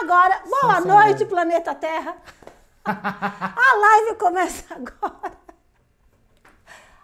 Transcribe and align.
Agora, 0.00 0.42
boa 0.48 0.80
noite, 0.80 1.26
planeta 1.26 1.74
Terra. 1.74 2.16
A 2.86 3.76
live 3.76 4.14
começa 4.16 4.72
agora. 4.72 5.38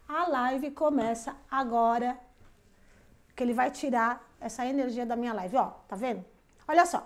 A 0.09 0.29
live 0.29 0.71
começa 0.71 1.37
agora. 1.51 2.17
Que 3.35 3.43
ele 3.43 3.53
vai 3.53 3.73
tirar 3.73 4.25
essa 4.41 4.65
energia 4.65 5.05
da 5.05 5.17
minha 5.17 5.33
live. 5.33 5.57
Ó, 5.57 5.71
tá 5.89 5.97
vendo? 5.97 6.25
Olha 6.69 6.87
só. 6.87 7.05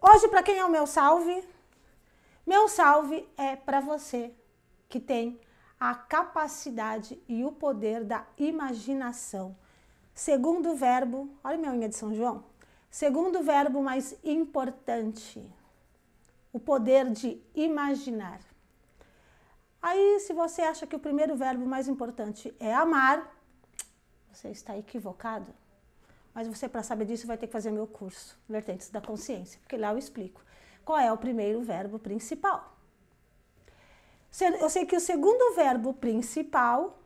Hoje, 0.00 0.26
para 0.28 0.42
quem 0.42 0.58
é 0.58 0.64
o 0.64 0.70
meu 0.70 0.86
salve? 0.86 1.46
Meu 2.46 2.66
salve 2.66 3.28
é 3.36 3.56
para 3.56 3.80
você 3.80 4.32
que 4.88 4.98
tem 4.98 5.38
a 5.78 5.94
capacidade 5.94 7.22
e 7.28 7.44
o 7.44 7.52
poder 7.52 8.04
da 8.04 8.24
imaginação. 8.38 9.54
Segundo 10.14 10.74
verbo, 10.74 11.28
olha 11.44 11.58
minha 11.58 11.72
unha 11.72 11.90
de 11.90 11.96
São 11.96 12.14
João. 12.14 12.55
Segundo 12.96 13.42
verbo 13.42 13.82
mais 13.82 14.16
importante, 14.24 15.46
o 16.50 16.58
poder 16.58 17.10
de 17.10 17.38
imaginar. 17.54 18.40
Aí, 19.82 20.18
se 20.20 20.32
você 20.32 20.62
acha 20.62 20.86
que 20.86 20.96
o 20.96 20.98
primeiro 20.98 21.36
verbo 21.36 21.66
mais 21.66 21.88
importante 21.88 22.56
é 22.58 22.72
amar, 22.72 23.30
você 24.32 24.48
está 24.48 24.78
equivocado. 24.78 25.52
Mas 26.32 26.48
você, 26.48 26.70
para 26.70 26.82
saber 26.82 27.04
disso, 27.04 27.26
vai 27.26 27.36
ter 27.36 27.48
que 27.48 27.52
fazer 27.52 27.70
meu 27.70 27.86
curso, 27.86 28.34
Vertentes 28.48 28.88
da 28.88 29.02
Consciência, 29.02 29.60
porque 29.60 29.76
lá 29.76 29.92
eu 29.92 29.98
explico 29.98 30.42
qual 30.82 30.98
é 30.98 31.12
o 31.12 31.18
primeiro 31.18 31.60
verbo 31.60 31.98
principal. 31.98 32.78
Eu 34.58 34.70
sei 34.70 34.86
que 34.86 34.96
o 34.96 35.00
segundo 35.00 35.54
verbo 35.54 35.92
principal 35.92 36.98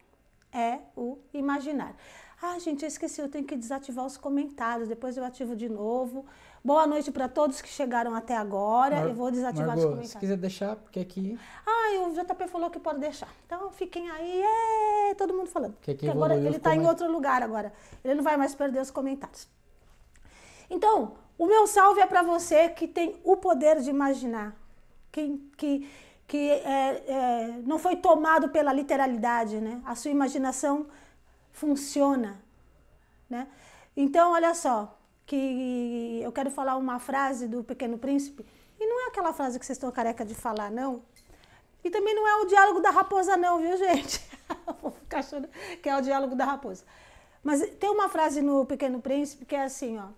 é 0.52 0.78
o 0.96 1.18
imaginar. 1.34 1.96
Ah, 2.42 2.58
gente, 2.58 2.82
eu 2.82 2.88
esqueci, 2.88 3.20
eu 3.20 3.28
tenho 3.28 3.44
que 3.44 3.54
desativar 3.54 4.06
os 4.06 4.16
comentários, 4.16 4.88
depois 4.88 5.14
eu 5.14 5.24
ativo 5.24 5.54
de 5.54 5.68
novo. 5.68 6.24
Boa 6.64 6.86
noite 6.86 7.12
para 7.12 7.28
todos 7.28 7.60
que 7.60 7.68
chegaram 7.68 8.14
até 8.14 8.34
agora. 8.34 8.96
Mar 8.96 9.08
eu 9.08 9.14
vou 9.14 9.30
desativar 9.30 9.68
Margot, 9.68 9.80
os 9.80 9.84
comentários. 9.84 10.12
Se 10.12 10.18
quiser 10.18 10.36
deixar, 10.38 10.76
porque 10.76 11.00
aqui. 11.00 11.38
Ah, 11.66 12.06
o 12.06 12.12
JP 12.14 12.48
falou 12.48 12.70
que 12.70 12.78
pode 12.78 12.98
deixar. 12.98 13.28
Então 13.44 13.70
fiquem 13.70 14.10
aí, 14.10 14.42
é, 14.42 15.14
todo 15.14 15.34
mundo 15.34 15.48
falando. 15.48 15.76
Que 15.82 15.90
aqui 15.90 16.06
porque 16.06 16.10
agora 16.10 16.34
ele 16.34 16.56
está 16.56 16.74
em 16.74 16.86
outro 16.86 17.12
lugar 17.12 17.42
agora. 17.42 17.74
Ele 18.02 18.14
não 18.14 18.24
vai 18.24 18.38
mais 18.38 18.54
perder 18.54 18.80
os 18.80 18.90
comentários. 18.90 19.46
Então, 20.70 21.12
o 21.36 21.46
meu 21.46 21.66
salve 21.66 22.00
é 22.00 22.06
para 22.06 22.22
você 22.22 22.70
que 22.70 22.88
tem 22.88 23.20
o 23.22 23.36
poder 23.36 23.80
de 23.80 23.90
imaginar, 23.90 24.56
que, 25.12 25.36
que, 25.58 25.90
que 26.26 26.50
é, 26.50 27.04
é, 27.06 27.60
não 27.66 27.78
foi 27.78 27.96
tomado 27.96 28.48
pela 28.48 28.72
literalidade, 28.72 29.60
né? 29.60 29.82
A 29.84 29.94
sua 29.94 30.10
imaginação 30.10 30.86
funciona, 31.52 32.40
né? 33.28 33.48
Então, 33.96 34.32
olha 34.32 34.54
só, 34.54 34.96
que 35.26 36.20
eu 36.22 36.32
quero 36.32 36.50
falar 36.50 36.76
uma 36.76 36.98
frase 36.98 37.46
do 37.46 37.62
Pequeno 37.62 37.98
Príncipe, 37.98 38.44
e 38.78 38.86
não 38.86 39.06
é 39.06 39.08
aquela 39.08 39.32
frase 39.32 39.58
que 39.58 39.66
vocês 39.66 39.76
estão 39.76 39.90
careca 39.92 40.24
de 40.24 40.34
falar, 40.34 40.70
não. 40.70 41.02
E 41.84 41.90
também 41.90 42.14
não 42.14 42.26
é 42.26 42.36
o 42.36 42.46
diálogo 42.46 42.80
da 42.80 42.90
raposa, 42.90 43.36
não, 43.36 43.58
viu, 43.58 43.76
gente? 43.76 44.20
Vou 44.82 44.90
ficar 44.90 45.18
achando 45.18 45.48
que 45.82 45.88
é 45.88 45.96
o 45.96 46.00
diálogo 46.00 46.34
da 46.34 46.44
raposa. 46.44 46.84
Mas 47.42 47.60
tem 47.78 47.90
uma 47.90 48.08
frase 48.08 48.42
no 48.42 48.66
Pequeno 48.66 49.00
Príncipe 49.00 49.44
que 49.44 49.54
é 49.54 49.62
assim, 49.62 49.98
ó. 49.98 50.08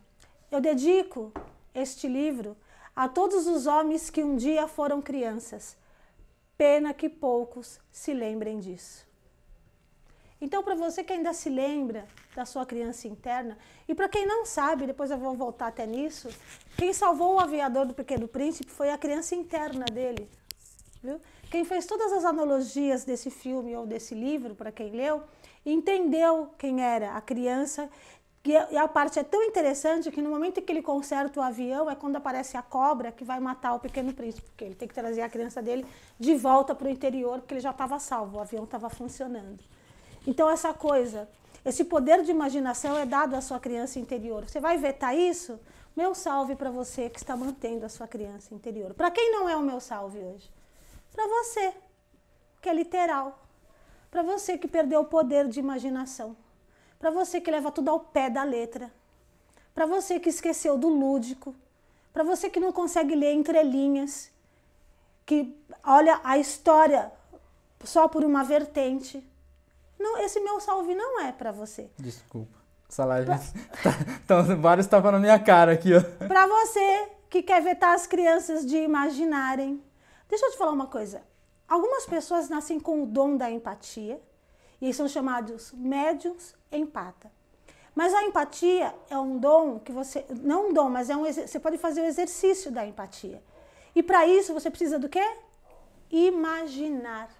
Eu 0.50 0.60
dedico 0.60 1.32
este 1.74 2.08
livro 2.08 2.56
a 2.94 3.08
todos 3.08 3.46
os 3.46 3.66
homens 3.66 4.10
que 4.10 4.22
um 4.22 4.36
dia 4.36 4.66
foram 4.66 5.00
crianças. 5.00 5.76
Pena 6.56 6.92
que 6.92 7.08
poucos 7.08 7.80
se 7.90 8.12
lembrem 8.12 8.58
disso. 8.58 9.06
Então, 10.42 10.60
para 10.60 10.74
você 10.74 11.04
que 11.04 11.12
ainda 11.12 11.32
se 11.32 11.48
lembra 11.48 12.04
da 12.34 12.44
sua 12.44 12.66
criança 12.66 13.06
interna, 13.06 13.56
e 13.86 13.94
para 13.94 14.08
quem 14.08 14.26
não 14.26 14.44
sabe, 14.44 14.88
depois 14.88 15.08
eu 15.12 15.16
vou 15.16 15.36
voltar 15.36 15.68
até 15.68 15.86
nisso, 15.86 16.28
quem 16.76 16.92
salvou 16.92 17.36
o 17.36 17.38
aviador 17.38 17.86
do 17.86 17.94
Pequeno 17.94 18.26
Príncipe 18.26 18.68
foi 18.68 18.90
a 18.90 18.98
criança 18.98 19.36
interna 19.36 19.84
dele. 19.84 20.28
Viu? 21.00 21.20
Quem 21.48 21.64
fez 21.64 21.86
todas 21.86 22.12
as 22.12 22.24
analogias 22.24 23.04
desse 23.04 23.30
filme 23.30 23.76
ou 23.76 23.86
desse 23.86 24.16
livro, 24.16 24.52
para 24.56 24.72
quem 24.72 24.90
leu, 24.90 25.22
entendeu 25.64 26.50
quem 26.58 26.82
era 26.82 27.14
a 27.14 27.20
criança 27.20 27.88
e 28.44 28.76
a 28.76 28.88
parte 28.88 29.20
é 29.20 29.22
tão 29.22 29.40
interessante 29.44 30.10
que 30.10 30.20
no 30.20 30.28
momento 30.28 30.58
em 30.58 30.62
que 30.62 30.72
ele 30.72 30.82
conserta 30.82 31.38
o 31.38 31.42
avião 31.42 31.88
é 31.88 31.94
quando 31.94 32.16
aparece 32.16 32.56
a 32.56 32.62
cobra 32.62 33.12
que 33.12 33.22
vai 33.22 33.38
matar 33.38 33.74
o 33.74 33.78
pequeno 33.78 34.12
príncipe, 34.12 34.48
porque 34.48 34.64
ele 34.64 34.74
tem 34.74 34.88
que 34.88 34.94
trazer 34.94 35.20
a 35.22 35.28
criança 35.28 35.62
dele 35.62 35.86
de 36.18 36.34
volta 36.34 36.74
para 36.74 36.88
o 36.88 36.90
interior, 36.90 37.38
porque 37.38 37.54
ele 37.54 37.60
já 37.60 37.70
estava 37.70 38.00
salvo, 38.00 38.38
o 38.38 38.40
avião 38.40 38.64
estava 38.64 38.90
funcionando. 38.90 39.62
Então 40.26 40.48
essa 40.48 40.72
coisa, 40.72 41.28
esse 41.64 41.84
poder 41.84 42.22
de 42.22 42.30
imaginação 42.30 42.96
é 42.96 43.04
dado 43.04 43.34
à 43.34 43.40
sua 43.40 43.58
criança 43.58 43.98
interior. 43.98 44.48
Você 44.48 44.60
vai 44.60 44.78
vetar 44.78 45.16
isso? 45.16 45.58
Meu 45.96 46.14
salve 46.14 46.56
para 46.56 46.70
você 46.70 47.10
que 47.10 47.18
está 47.18 47.36
mantendo 47.36 47.84
a 47.84 47.88
sua 47.88 48.08
criança 48.08 48.54
interior. 48.54 48.94
Para 48.94 49.10
quem 49.10 49.32
não 49.32 49.48
é 49.48 49.56
o 49.56 49.62
meu 49.62 49.80
salve 49.80 50.18
hoje? 50.18 50.50
Para 51.12 51.26
você, 51.26 51.74
que 52.60 52.68
é 52.68 52.72
literal. 52.72 53.38
Para 54.10 54.22
você 54.22 54.56
que 54.56 54.68
perdeu 54.68 55.00
o 55.00 55.04
poder 55.04 55.48
de 55.48 55.60
imaginação 55.60 56.36
para 57.02 57.10
você 57.10 57.40
que 57.40 57.50
leva 57.50 57.72
tudo 57.72 57.90
ao 57.90 57.98
pé 57.98 58.30
da 58.30 58.44
letra, 58.44 58.88
para 59.74 59.86
você 59.86 60.20
que 60.20 60.28
esqueceu 60.28 60.78
do 60.78 60.88
lúdico, 60.88 61.52
para 62.12 62.22
você 62.22 62.48
que 62.48 62.60
não 62.60 62.70
consegue 62.70 63.16
ler 63.16 63.32
entrelinhas, 63.32 64.30
que 65.26 65.52
olha 65.82 66.20
a 66.22 66.38
história 66.38 67.10
só 67.82 68.06
por 68.06 68.24
uma 68.24 68.44
vertente. 68.44 69.20
Não, 70.02 70.18
esse 70.18 70.40
meu 70.40 70.60
salve 70.60 70.94
não 70.94 71.20
é 71.20 71.32
para 71.32 71.52
você. 71.52 71.90
Desculpa. 71.96 72.58
Essa 72.88 73.04
live 73.04 73.26
pra... 73.26 73.92
tá, 74.26 74.42
vários 74.56 74.84
estavam 74.84 75.12
na 75.12 75.18
minha 75.18 75.38
cara 75.38 75.72
aqui, 75.72 75.90
ó. 75.94 76.26
Para 76.26 76.46
você 76.46 77.08
que 77.30 77.42
quer 77.42 77.62
vetar 77.62 77.94
as 77.94 78.06
crianças 78.06 78.66
de 78.66 78.76
imaginarem. 78.76 79.82
Deixa 80.28 80.44
eu 80.44 80.50
te 80.50 80.58
falar 80.58 80.72
uma 80.72 80.86
coisa. 80.86 81.22
Algumas 81.66 82.04
pessoas 82.04 82.50
nascem 82.50 82.78
com 82.78 83.02
o 83.02 83.06
dom 83.06 83.36
da 83.36 83.50
empatia 83.50 84.20
e 84.80 84.92
são 84.92 85.08
chamados 85.08 85.72
médiums 85.72 86.54
empata. 86.70 87.30
Mas 87.94 88.12
a 88.12 88.24
empatia 88.24 88.94
é 89.08 89.18
um 89.18 89.38
dom 89.38 89.78
que 89.78 89.92
você. 89.92 90.26
Não 90.42 90.68
um 90.68 90.72
dom, 90.72 90.90
mas 90.90 91.08
é 91.08 91.16
um, 91.16 91.24
você 91.24 91.58
pode 91.58 91.78
fazer 91.78 92.02
o 92.02 92.06
exercício 92.06 92.70
da 92.70 92.84
empatia. 92.86 93.42
E 93.94 94.02
para 94.02 94.26
isso 94.26 94.52
você 94.52 94.70
precisa 94.70 94.98
do 94.98 95.08
quê? 95.08 95.24
Imaginar. 96.10 97.30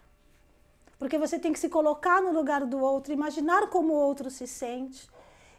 Porque 1.02 1.18
você 1.18 1.36
tem 1.36 1.52
que 1.52 1.58
se 1.58 1.68
colocar 1.68 2.22
no 2.22 2.32
lugar 2.32 2.64
do 2.64 2.78
outro, 2.80 3.12
imaginar 3.12 3.68
como 3.68 3.92
o 3.92 3.96
outro 3.96 4.30
se 4.30 4.46
sente. 4.46 5.08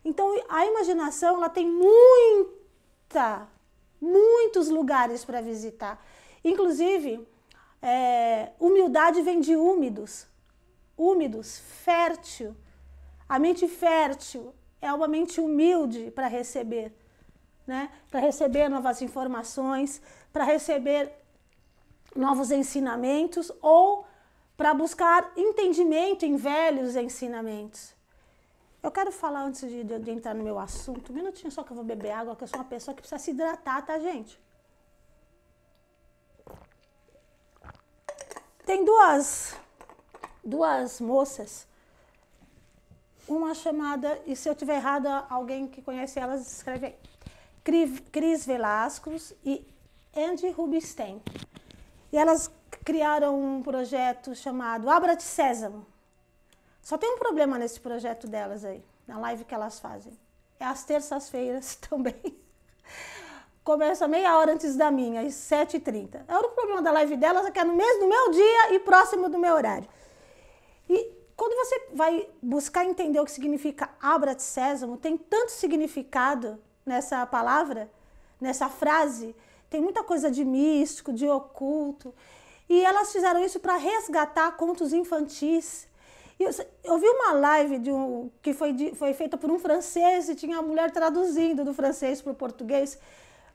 Então 0.03 0.25
a 0.47 0.65
imaginação 0.65 1.35
ela 1.35 1.49
tem 1.49 1.69
muita, 1.69 3.47
muitos 4.01 4.69
lugares 4.69 5.25
para 5.25 5.41
visitar. 5.41 6.03
Inclusive, 6.43 7.27
é, 7.81 8.51
humildade 8.57 9.21
vem 9.21 9.41
de 9.41 9.55
úmidos 9.55 10.31
úmidos, 10.97 11.59
fértil. 11.59 12.55
A 13.27 13.39
mente 13.39 13.67
fértil 13.67 14.53
é 14.81 14.91
uma 14.93 15.07
mente 15.07 15.39
humilde 15.39 16.11
para 16.11 16.27
receber, 16.27 16.93
né? 17.65 17.89
Para 18.09 18.19
receber 18.19 18.69
novas 18.69 19.01
informações, 19.01 20.01
para 20.31 20.43
receber 20.43 21.11
novos 22.15 22.51
ensinamentos 22.51 23.51
ou 23.61 24.05
para 24.55 24.73
buscar 24.73 25.31
entendimento 25.35 26.25
em 26.25 26.35
velhos 26.35 26.95
ensinamentos. 26.95 27.93
Eu 28.81 28.91
quero 28.91 29.11
falar 29.11 29.43
antes 29.43 29.61
de, 29.61 29.83
de, 29.83 29.99
de, 29.99 30.11
entrar 30.11 30.35
no 30.35 30.43
meu 30.43 30.59
assunto, 30.59 31.11
um 31.11 31.15
minutinho 31.15 31.51
só 31.51 31.63
que 31.63 31.71
eu 31.71 31.75
vou 31.75 31.85
beber 31.85 32.11
água, 32.11 32.35
que 32.35 32.43
eu 32.43 32.47
sou 32.47 32.59
uma 32.59 32.65
pessoa 32.65 32.93
que 32.93 33.01
precisa 33.01 33.19
se 33.19 33.31
hidratar, 33.31 33.85
tá, 33.85 33.97
gente? 33.99 34.39
Tem 38.65 38.83
duas 38.83 39.55
duas 40.43 40.99
moças, 40.99 41.65
uma 43.27 43.53
chamada, 43.53 44.21
e 44.25 44.35
se 44.35 44.49
eu 44.49 44.55
tiver 44.55 44.75
errada, 44.75 45.25
alguém 45.29 45.67
que 45.67 45.81
conhece 45.81 46.19
elas 46.19 46.45
escreve 46.45 46.87
aí, 46.87 46.95
Cris 48.11 48.45
Velascos 48.45 49.33
e 49.45 49.65
Andy 50.15 50.49
Rubinstein. 50.49 51.21
E 52.11 52.17
elas 52.17 52.51
criaram 52.77 53.39
um 53.39 53.61
projeto 53.61 54.35
chamado 54.35 54.89
Abra-te 54.89 55.23
Sésamo. 55.23 55.85
Só 56.81 56.97
tem 56.97 57.11
um 57.13 57.17
problema 57.17 57.57
nesse 57.57 57.79
projeto 57.79 58.27
delas 58.27 58.65
aí, 58.65 58.83
na 59.07 59.17
live 59.17 59.45
que 59.45 59.53
elas 59.53 59.79
fazem. 59.79 60.17
É 60.59 60.65
às 60.65 60.83
terças-feiras 60.83 61.75
também. 61.89 62.37
Começa 63.63 64.07
meia 64.07 64.37
hora 64.37 64.53
antes 64.53 64.75
da 64.75 64.91
minha, 64.91 65.21
às 65.21 65.33
7h30. 65.33 66.21
É 66.27 66.35
o 66.35 66.39
único 66.39 66.55
problema 66.55 66.81
da 66.81 66.91
live 66.91 67.15
delas 67.15 67.45
é 67.45 67.51
que 67.51 67.59
é 67.59 67.63
no 67.63 67.73
mesmo 67.73 68.01
no 68.01 68.09
meu 68.09 68.31
dia 68.31 68.73
e 68.73 68.79
próximo 68.79 69.29
do 69.29 69.39
meu 69.39 69.55
horário. 69.55 69.87
E 70.89 71.11
quando 71.35 71.55
você 71.55 71.87
vai 71.93 72.27
buscar 72.41 72.85
entender 72.85 73.19
o 73.19 73.25
que 73.25 73.31
significa 73.31 73.89
abra 74.01 74.35
de 74.35 74.43
sésamo, 74.43 74.97
tem 74.97 75.17
tanto 75.17 75.51
significado 75.51 76.59
nessa 76.85 77.25
palavra, 77.25 77.89
nessa 78.39 78.67
frase, 78.67 79.33
tem 79.69 79.81
muita 79.81 80.03
coisa 80.03 80.29
de 80.29 80.43
místico, 80.43 81.11
de 81.13 81.27
oculto. 81.27 82.13
E 82.73 82.83
elas 82.83 83.11
fizeram 83.11 83.39
isso 83.43 83.59
para 83.59 83.75
resgatar 83.75 84.51
contos 84.53 84.93
infantis. 84.93 85.87
Eu, 86.39 86.49
eu 86.83 86.97
vi 86.97 87.07
uma 87.07 87.33
live 87.33 87.77
de 87.77 87.91
um, 87.91 88.31
que 88.41 88.51
foi, 88.51 88.73
de, 88.73 88.95
foi 88.95 89.13
feita 89.13 89.37
por 89.37 89.51
um 89.51 89.59
francês 89.59 90.27
e 90.27 90.33
tinha 90.33 90.57
a 90.57 90.61
mulher 90.63 90.89
traduzindo 90.89 91.63
do 91.63 91.71
francês 91.71 92.19
para 92.19 92.31
o 92.31 92.35
português. 92.35 92.97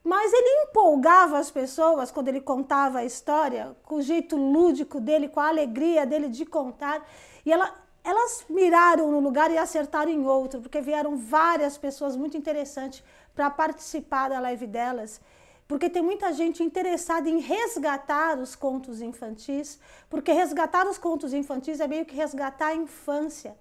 Mas 0.04 0.32
ele 0.32 0.62
empolgava 0.62 1.36
as 1.36 1.50
pessoas 1.50 2.12
quando 2.12 2.28
ele 2.28 2.40
contava 2.40 3.00
a 3.00 3.04
história, 3.04 3.76
com 3.82 3.96
o 3.96 4.02
jeito 4.02 4.36
lúdico 4.36 5.00
dele, 5.00 5.26
com 5.26 5.40
a 5.40 5.48
alegria 5.48 6.06
dele 6.06 6.28
de 6.28 6.46
contar. 6.46 7.04
E 7.44 7.52
ela, 7.52 7.74
elas 8.04 8.44
miraram 8.48 9.10
no 9.10 9.18
lugar 9.18 9.50
e 9.50 9.58
acertaram 9.58 10.12
em 10.12 10.24
outro, 10.28 10.60
porque 10.60 10.80
vieram 10.80 11.16
várias 11.16 11.76
pessoas 11.76 12.14
muito 12.16 12.36
interessantes 12.36 13.02
para 13.34 13.50
participar 13.50 14.28
da 14.28 14.38
live 14.38 14.68
delas. 14.68 15.20
Porque 15.68 15.90
tem 15.90 16.00
muita 16.00 16.32
gente 16.32 16.62
interessada 16.62 17.28
em 17.28 17.40
resgatar 17.40 18.38
os 18.38 18.56
contos 18.56 19.02
infantis, 19.02 19.78
porque 20.08 20.32
resgatar 20.32 20.88
os 20.88 20.96
contos 20.96 21.34
infantis 21.34 21.78
é 21.78 21.86
meio 21.86 22.06
que 22.06 22.16
resgatar 22.16 22.68
a 22.68 22.74
infância. 22.74 23.54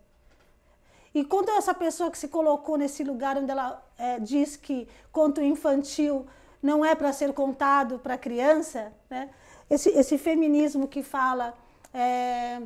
E 1.14 1.26
quando 1.26 1.50
essa 1.50 1.74
pessoa 1.74 2.10
que 2.10 2.18
se 2.18 2.30
colocou 2.30 2.78
nesse 2.78 3.04
lugar 3.04 3.38
onde 3.38 3.52
ela 3.52 3.84
é, 3.98 4.20
diz 4.20 4.56
que 4.56 4.88
conto 5.12 5.42
infantil 5.42 6.26
não 6.64 6.86
é 6.86 6.96
para 6.96 7.12
ser 7.12 7.34
contado 7.34 8.00
para 8.00 8.18
criança, 8.18 8.94
né? 9.10 9.30
esse, 9.70 9.90
esse 9.90 10.18
feminismo 10.18 10.88
que 10.88 11.04
fala 11.04 11.54
é, 11.94 12.62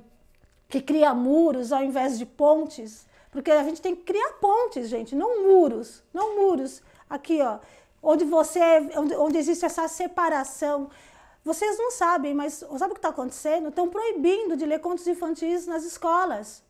que 0.69 0.81
cria 0.81 1.15
muros 1.15 1.71
ao 1.71 1.83
invés 1.83 2.19
de 2.19 2.25
pontes, 2.25 3.07
porque 3.31 3.49
a 3.49 3.63
gente 3.63 3.81
tem 3.81 3.95
que 3.95 4.03
criar 4.03 4.33
pontes, 4.33 4.87
gente, 4.87 5.15
não 5.15 5.47
muros, 5.47 6.03
não 6.13 6.37
muros. 6.37 6.83
Aqui, 7.09 7.41
ó, 7.41 7.59
onde 8.01 8.25
você, 8.25 8.59
onde, 8.95 9.15
onde 9.15 9.37
existe 9.37 9.65
essa 9.65 9.87
separação. 9.87 10.89
Vocês 11.43 11.77
não 11.77 11.91
sabem, 11.91 12.33
mas 12.33 12.53
sabe 12.77 12.91
o 12.91 12.95
que 12.95 12.99
está 12.99 13.09
acontecendo? 13.09 13.69
Estão 13.69 13.89
proibindo 13.89 14.55
de 14.55 14.65
ler 14.65 14.79
contos 14.79 15.07
infantis 15.07 15.65
nas 15.65 15.83
escolas 15.83 16.63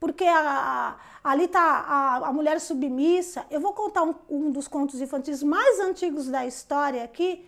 porque 0.00 0.24
a, 0.24 0.96
a, 1.22 1.30
ali 1.30 1.44
está 1.44 1.60
a, 1.60 2.16
a, 2.28 2.32
mulher 2.32 2.58
submissa. 2.58 3.44
Eu 3.50 3.60
vou 3.60 3.74
contar 3.74 4.02
um, 4.02 4.14
um, 4.30 4.50
dos 4.50 4.66
contos 4.66 4.98
infantis 4.98 5.42
mais 5.42 5.78
antigos 5.78 6.26
da 6.26 6.46
história 6.46 7.04
aqui, 7.04 7.46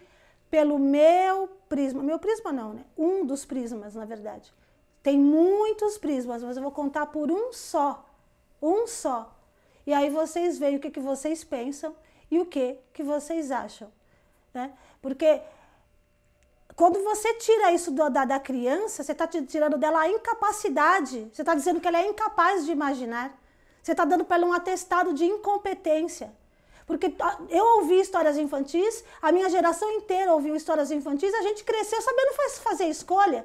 pelo 0.50 0.78
meu 0.78 1.48
prisma. 1.66 2.02
Meu 2.02 2.18
prisma 2.18 2.52
não, 2.52 2.74
né? 2.74 2.84
Um 2.96 3.24
dos 3.24 3.46
prismas, 3.46 3.94
na 3.94 4.04
verdade. 4.04 4.52
Tem 5.02 5.18
muitos 5.18 5.96
prismas, 5.96 6.42
mas 6.42 6.56
eu 6.58 6.62
vou 6.62 6.70
contar 6.70 7.06
por 7.06 7.32
um 7.32 7.54
só. 7.54 8.06
Um 8.60 8.86
só. 8.86 9.34
E 9.86 9.94
aí 9.94 10.10
vocês 10.10 10.58
veem 10.58 10.76
o 10.76 10.78
que, 10.78 10.90
que 10.90 11.00
vocês 11.00 11.42
pensam 11.42 11.96
e 12.32 12.40
o 12.40 12.46
que, 12.46 12.78
que 12.94 13.02
vocês 13.02 13.50
acham. 13.50 13.92
Né? 14.54 14.72
Porque 15.02 15.42
quando 16.74 17.04
você 17.04 17.34
tira 17.34 17.70
isso 17.72 17.90
do, 17.90 18.08
da, 18.08 18.24
da 18.24 18.40
criança, 18.40 19.02
você 19.02 19.12
está 19.12 19.26
tirando 19.26 19.76
dela 19.76 20.00
a 20.00 20.08
incapacidade. 20.08 21.28
Você 21.30 21.42
está 21.42 21.54
dizendo 21.54 21.78
que 21.78 21.86
ela 21.86 22.00
é 22.00 22.06
incapaz 22.08 22.64
de 22.64 22.72
imaginar. 22.72 23.38
Você 23.82 23.92
está 23.92 24.06
dando 24.06 24.24
para 24.24 24.36
ela 24.36 24.46
um 24.46 24.52
atestado 24.54 25.12
de 25.12 25.26
incompetência. 25.26 26.32
Porque 26.86 27.14
eu 27.50 27.64
ouvi 27.76 28.00
histórias 28.00 28.38
infantis, 28.38 29.04
a 29.20 29.30
minha 29.30 29.50
geração 29.50 29.90
inteira 29.92 30.32
ouviu 30.32 30.56
histórias 30.56 30.90
infantis, 30.90 31.34
a 31.34 31.42
gente 31.42 31.62
cresceu 31.64 32.00
sabendo 32.00 32.32
fazer 32.62 32.86
escolha. 32.86 33.44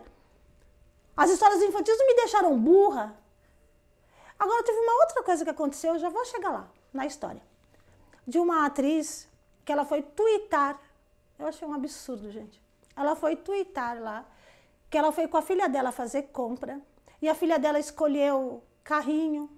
As 1.15 1.29
histórias 1.29 1.61
infantis 1.61 1.97
não 1.99 2.07
me 2.07 2.15
deixaram 2.15 2.57
burra. 2.57 3.13
Agora 4.39 4.63
teve 4.63 4.79
uma 4.79 4.93
outra 5.01 5.23
coisa 5.23 5.43
que 5.43 5.49
aconteceu, 5.49 5.95
eu 5.95 5.99
já 5.99 6.07
vou 6.07 6.23
chegar 6.23 6.51
lá, 6.51 6.67
na 6.93 7.05
história. 7.05 7.41
De 8.27 8.37
uma 8.37 8.65
atriz 8.65 9.27
que 9.63 9.71
ela 9.71 9.85
foi 9.85 10.01
twittar. 10.03 10.79
Eu 11.39 11.47
achei 11.47 11.67
um 11.67 11.73
absurdo, 11.73 12.29
gente 12.29 12.61
ela 12.97 13.15
foi 13.15 13.35
twittar 13.35 14.01
lá 14.01 14.25
que 14.89 14.97
ela 14.97 15.11
foi 15.11 15.27
com 15.27 15.37
a 15.37 15.41
filha 15.41 15.69
dela 15.69 15.91
fazer 15.91 16.23
compra 16.23 16.81
e 17.21 17.29
a 17.29 17.35
filha 17.35 17.59
dela 17.59 17.79
escolheu 17.79 18.63
carrinho, 18.83 19.49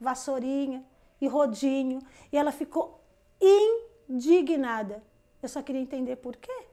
vassourinha 0.00 0.84
e 1.20 1.28
rodinho 1.28 2.00
e 2.32 2.36
ela 2.36 2.50
ficou 2.50 3.00
indignada. 3.40 5.02
Eu 5.40 5.48
só 5.48 5.62
queria 5.62 5.80
entender 5.80 6.16
por 6.16 6.36
quê. 6.36 6.66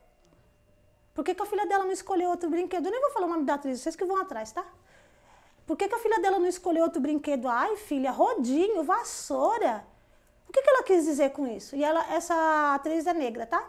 Por 1.14 1.24
que, 1.24 1.36
que 1.36 1.44
a 1.44 1.46
filha 1.46 1.66
dela 1.66 1.84
não 1.84 1.92
escolheu 1.92 2.30
outro 2.30 2.50
brinquedo? 2.50 2.88
Eu 2.88 2.92
nem 2.92 3.02
vou 3.02 3.12
falar 3.12 3.28
o 3.28 3.30
nome 3.30 3.46
da 3.46 3.54
atriz, 3.54 3.80
vocês 3.80 3.96
que 3.96 4.04
vão 4.04 4.18
atrás, 4.18 4.52
tá? 4.52 4.66
Por 5.66 5.78
que, 5.78 5.88
que 5.88 5.96
a 5.96 6.00
filha 6.00 6.20
dela 6.20 6.40
não 6.40 6.48
escolheu 6.48 6.84
outro 6.84 7.02
brinquedo? 7.02 7.48
Ai, 7.48 7.76
filha, 7.78 8.12
rodinho, 8.12 8.84
vassoura. 8.84 9.86
Que, 10.56 10.62
que 10.62 10.70
ela 10.70 10.84
quis 10.84 11.06
dizer 11.06 11.32
com 11.32 11.46
isso? 11.48 11.76
E 11.76 11.84
ela, 11.84 12.14
essa 12.14 12.76
atriz 12.76 13.06
é 13.06 13.14
negra, 13.14 13.46
tá? 13.46 13.64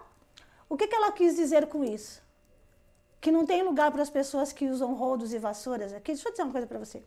O 0.68 0.76
que, 0.76 0.86
que 0.86 0.94
ela 0.94 1.10
quis 1.12 1.34
dizer 1.36 1.66
com 1.66 1.84
isso? 1.84 2.24
que 3.26 3.32
não 3.32 3.44
tem 3.44 3.60
lugar 3.64 3.90
para 3.90 4.02
as 4.02 4.08
pessoas 4.08 4.52
que 4.52 4.68
usam 4.68 4.94
rodos 4.94 5.32
e 5.32 5.38
vassouras 5.40 5.92
aqui. 5.92 6.12
Deixa 6.12 6.28
eu 6.28 6.30
dizer 6.30 6.44
uma 6.44 6.52
coisa 6.52 6.64
para 6.64 6.78
você. 6.78 7.02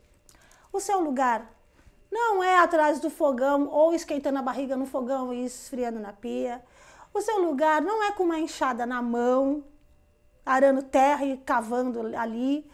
O 0.70 0.78
seu 0.78 1.00
lugar 1.00 1.50
não 2.10 2.44
é 2.44 2.58
atrás 2.58 3.00
do 3.00 3.08
fogão 3.08 3.68
ou 3.68 3.94
esquentando 3.94 4.38
a 4.38 4.42
barriga 4.42 4.76
no 4.76 4.84
fogão 4.84 5.32
e 5.32 5.46
esfriando 5.46 5.98
na 5.98 6.12
pia. 6.12 6.62
O 7.14 7.22
seu 7.22 7.38
lugar 7.38 7.80
não 7.80 8.02
é 8.04 8.12
com 8.12 8.24
uma 8.24 8.38
enxada 8.38 8.84
na 8.84 9.00
mão, 9.00 9.64
arando 10.44 10.82
terra 10.82 11.24
e 11.24 11.38
cavando 11.38 12.14
ali. 12.14 12.70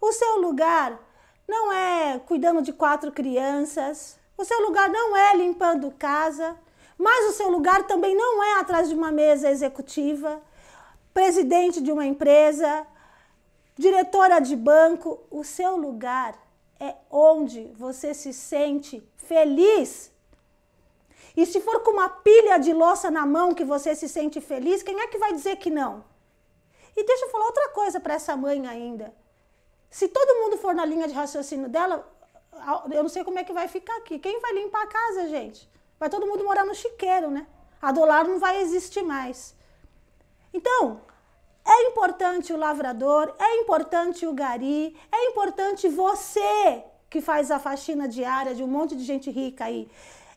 O 0.00 0.10
seu 0.12 0.40
lugar 0.40 0.98
não 1.46 1.72
é 1.72 2.18
cuidando 2.18 2.60
de 2.62 2.72
quatro 2.72 3.12
crianças. 3.12 4.17
O 4.38 4.44
seu 4.44 4.60
lugar 4.62 4.88
não 4.88 5.14
é 5.14 5.36
limpando 5.36 5.90
casa. 5.98 6.56
Mas 6.96 7.28
o 7.28 7.32
seu 7.32 7.50
lugar 7.50 7.86
também 7.86 8.16
não 8.16 8.42
é 8.42 8.60
atrás 8.60 8.88
de 8.88 8.94
uma 8.94 9.12
mesa 9.12 9.50
executiva 9.50 10.40
presidente 11.18 11.80
de 11.80 11.90
uma 11.90 12.06
empresa, 12.06 12.86
diretora 13.76 14.38
de 14.38 14.54
banco, 14.54 15.18
o 15.28 15.42
seu 15.42 15.76
lugar 15.76 16.32
é 16.78 16.94
onde 17.10 17.72
você 17.76 18.14
se 18.14 18.32
sente 18.32 19.02
feliz. 19.16 20.12
E 21.36 21.44
se 21.44 21.60
for 21.60 21.80
com 21.80 21.90
uma 21.90 22.08
pilha 22.08 22.56
de 22.58 22.72
louça 22.72 23.10
na 23.10 23.26
mão 23.26 23.52
que 23.52 23.64
você 23.64 23.96
se 23.96 24.08
sente 24.08 24.40
feliz, 24.40 24.84
quem 24.84 25.00
é 25.00 25.08
que 25.08 25.18
vai 25.18 25.32
dizer 25.32 25.56
que 25.56 25.70
não? 25.70 26.04
E 26.96 27.02
deixa 27.02 27.24
eu 27.24 27.30
falar 27.30 27.46
outra 27.46 27.68
coisa 27.70 27.98
para 27.98 28.14
essa 28.14 28.36
mãe 28.36 28.64
ainda. 28.68 29.12
Se 29.90 30.06
todo 30.06 30.40
mundo 30.40 30.56
for 30.56 30.72
na 30.72 30.84
linha 30.84 31.08
de 31.08 31.14
raciocínio 31.14 31.68
dela, 31.68 32.08
eu 32.90 33.02
não 33.02 33.08
sei 33.08 33.24
como 33.24 33.38
é 33.38 33.44
que 33.44 33.52
vai 33.52 33.68
ficar 33.68 33.96
aqui. 33.96 34.18
Quem 34.18 34.40
vai 34.40 34.52
limpar 34.52 34.82
a 34.82 34.86
casa, 34.86 35.28
gente? 35.28 35.68
Vai 35.98 36.08
todo 36.08 36.26
mundo 36.26 36.44
morar 36.44 36.64
no 36.64 36.74
chiqueiro, 36.74 37.30
né? 37.30 37.46
A 37.80 37.92
dólar 37.92 38.26
não 38.26 38.38
vai 38.38 38.60
existir 38.60 39.02
mais. 39.02 39.54
Então, 40.52 41.00
é 41.66 41.82
importante 41.88 42.52
o 42.52 42.56
lavrador, 42.56 43.34
é 43.38 43.56
importante 43.56 44.26
o 44.26 44.32
gari, 44.32 44.96
é 45.12 45.26
importante 45.26 45.88
você 45.88 46.82
que 47.10 47.20
faz 47.20 47.50
a 47.50 47.58
faxina 47.58 48.08
diária 48.08 48.54
de 48.54 48.62
um 48.62 48.66
monte 48.66 48.96
de 48.96 49.04
gente 49.04 49.30
rica 49.30 49.64
aí. 49.64 49.88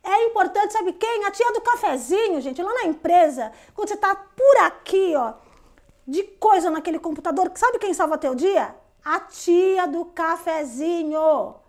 É 0.04 0.26
importante, 0.26 0.74
sabe 0.74 0.94
quem? 0.94 1.26
A 1.26 1.32
tia 1.32 1.54
do 1.54 1.62
cafezinho, 1.62 2.42
gente, 2.42 2.62
lá 2.62 2.74
na 2.74 2.86
empresa, 2.86 3.52
quando 3.74 3.90
você 3.90 3.98
tá 3.98 4.16
por 4.16 4.58
aqui, 4.64 5.14
ó, 5.16 5.34
de 6.08 6.24
coisa 6.24 6.70
naquele 6.70 7.00
computador, 7.00 7.52
sabe 7.56 7.80
quem 7.80 7.94
salva 7.94 8.18
teu 8.18 8.34
dia? 8.34 8.76
A 9.04 9.20
tia 9.20 9.88
do 9.88 10.06
cafezinho. 10.06 11.61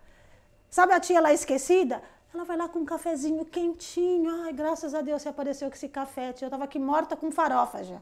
Sabe 0.72 0.94
a 0.94 1.00
tia 1.00 1.20
lá 1.20 1.34
esquecida? 1.34 2.02
Ela 2.32 2.44
vai 2.44 2.56
lá 2.56 2.66
com 2.66 2.78
um 2.78 2.84
cafezinho 2.86 3.44
quentinho. 3.44 4.30
Ai, 4.42 4.54
graças 4.54 4.94
a 4.94 5.02
Deus 5.02 5.20
você 5.20 5.28
apareceu 5.28 5.68
com 5.68 5.74
esse 5.74 5.86
café, 5.86 6.32
tia. 6.32 6.46
Eu 6.46 6.50
tava 6.50 6.64
aqui 6.64 6.78
morta 6.78 7.14
com 7.14 7.30
farofa 7.30 7.84
já. 7.84 8.00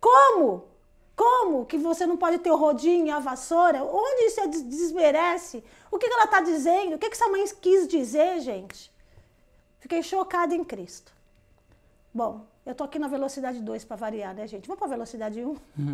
Como? 0.00 0.68
Como 1.16 1.66
que 1.66 1.76
você 1.76 2.06
não 2.06 2.16
pode 2.16 2.38
ter 2.38 2.52
o 2.52 2.56
rodinho 2.56 3.08
e 3.08 3.10
a 3.10 3.18
vassoura? 3.18 3.82
Onde 3.82 4.26
isso 4.26 4.48
desmerece? 4.66 5.64
O 5.90 5.98
que, 5.98 6.06
que 6.06 6.14
ela 6.14 6.26
está 6.26 6.40
dizendo? 6.40 6.94
O 6.94 6.98
que, 6.98 7.10
que 7.10 7.16
essa 7.16 7.28
mãe 7.28 7.44
quis 7.60 7.88
dizer, 7.88 8.38
gente? 8.38 8.92
Fiquei 9.80 10.00
chocada 10.00 10.54
em 10.54 10.62
Cristo. 10.62 11.12
Bom, 12.14 12.46
eu 12.64 12.72
tô 12.72 12.84
aqui 12.84 13.00
na 13.00 13.08
velocidade 13.08 13.60
2 13.60 13.84
para 13.84 13.96
variar, 13.96 14.32
né, 14.32 14.46
gente? 14.46 14.68
Vamos 14.68 14.78
para 14.78 14.90
velocidade 14.90 15.44
1? 15.44 15.48
Um? 15.48 15.56
Hum. 15.76 15.90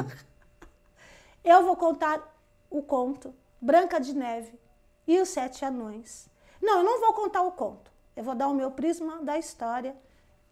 eu 1.42 1.64
vou 1.64 1.74
contar 1.74 2.20
o 2.68 2.82
conto 2.82 3.34
Branca 3.62 3.98
de 3.98 4.14
Neve 4.14 4.62
e 5.06 5.20
os 5.20 5.28
Sete 5.28 5.64
Anões. 5.64 6.28
Não, 6.60 6.78
eu 6.78 6.84
não 6.84 7.00
vou 7.00 7.12
contar 7.12 7.42
o 7.42 7.52
conto. 7.52 7.90
Eu 8.16 8.24
vou 8.24 8.34
dar 8.34 8.48
o 8.48 8.54
meu 8.54 8.70
prisma 8.70 9.22
da 9.22 9.38
história 9.38 9.96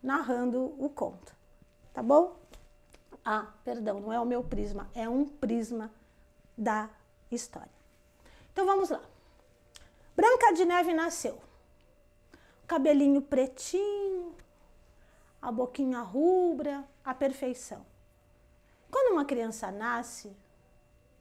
narrando 0.02 0.74
o 0.78 0.88
conto. 0.88 1.34
Tá 1.94 2.02
bom? 2.02 2.36
Ah, 3.24 3.46
perdão, 3.64 4.00
não 4.00 4.12
é 4.12 4.18
o 4.18 4.24
meu 4.24 4.42
prisma, 4.42 4.90
é 4.94 5.08
um 5.08 5.24
prisma 5.24 5.92
da 6.58 6.90
história. 7.30 7.70
Então 8.52 8.66
vamos 8.66 8.90
lá. 8.90 9.00
Branca 10.16 10.52
de 10.52 10.64
Neve 10.64 10.92
nasceu. 10.92 11.38
Cabelinho 12.66 13.22
pretinho, 13.22 14.34
a 15.40 15.52
boquinha 15.52 16.00
rubra, 16.00 16.84
a 17.04 17.14
perfeição. 17.14 17.84
Quando 18.90 19.12
uma 19.12 19.24
criança 19.24 19.70
nasce, 19.70 20.34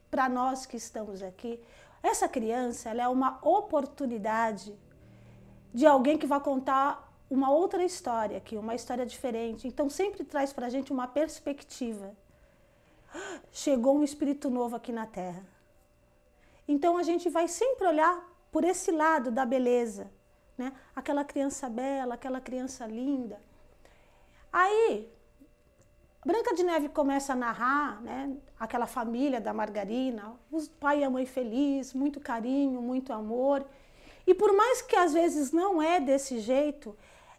para 0.09 0.27
nós 0.27 0.65
que 0.65 0.75
estamos 0.75 1.23
aqui, 1.23 1.63
essa 2.03 2.27
criança 2.27 2.89
ela 2.89 3.03
é 3.03 3.07
uma 3.07 3.39
oportunidade 3.41 4.77
de 5.73 5.85
alguém 5.85 6.17
que 6.17 6.27
vai 6.27 6.39
contar 6.39 7.09
uma 7.29 7.49
outra 7.49 7.83
história 7.83 8.37
aqui, 8.37 8.57
uma 8.57 8.75
história 8.75 9.05
diferente. 9.05 9.67
Então 9.67 9.89
sempre 9.89 10.23
traz 10.23 10.51
para 10.51 10.67
a 10.67 10.69
gente 10.69 10.91
uma 10.91 11.07
perspectiva. 11.07 12.15
Chegou 13.51 13.97
um 13.97 14.03
espírito 14.03 14.49
novo 14.49 14.75
aqui 14.75 14.91
na 14.91 15.05
Terra. 15.05 15.45
Então 16.67 16.97
a 16.97 17.03
gente 17.03 17.29
vai 17.29 17.47
sempre 17.47 17.87
olhar 17.87 18.29
por 18.51 18.63
esse 18.63 18.91
lado 18.91 19.31
da 19.31 19.45
beleza, 19.45 20.11
né? 20.57 20.73
Aquela 20.95 21.23
criança 21.23 21.69
bela, 21.69 22.15
aquela 22.15 22.41
criança 22.41 22.85
linda. 22.85 23.41
Aí 24.51 25.09
Branca 26.23 26.53
de 26.53 26.63
Neve 26.63 26.87
começa 26.87 27.33
a 27.33 27.35
narrar, 27.35 27.99
né, 28.01 28.31
aquela 28.59 28.85
família 28.85 29.41
da 29.41 29.51
Margarina, 29.51 30.33
os 30.51 30.67
pai 30.67 30.99
e 30.99 31.03
a 31.03 31.09
mãe 31.09 31.25
feliz, 31.25 31.95
muito 31.95 32.19
carinho, 32.19 32.79
muito 32.79 33.11
amor. 33.11 33.65
E 34.27 34.33
por 34.33 34.53
mais 34.53 34.83
que 34.83 34.95
às 34.95 35.13
vezes 35.13 35.51
não 35.51 35.81
é 35.81 35.99
desse 35.99 36.39
jeito, 36.39 36.95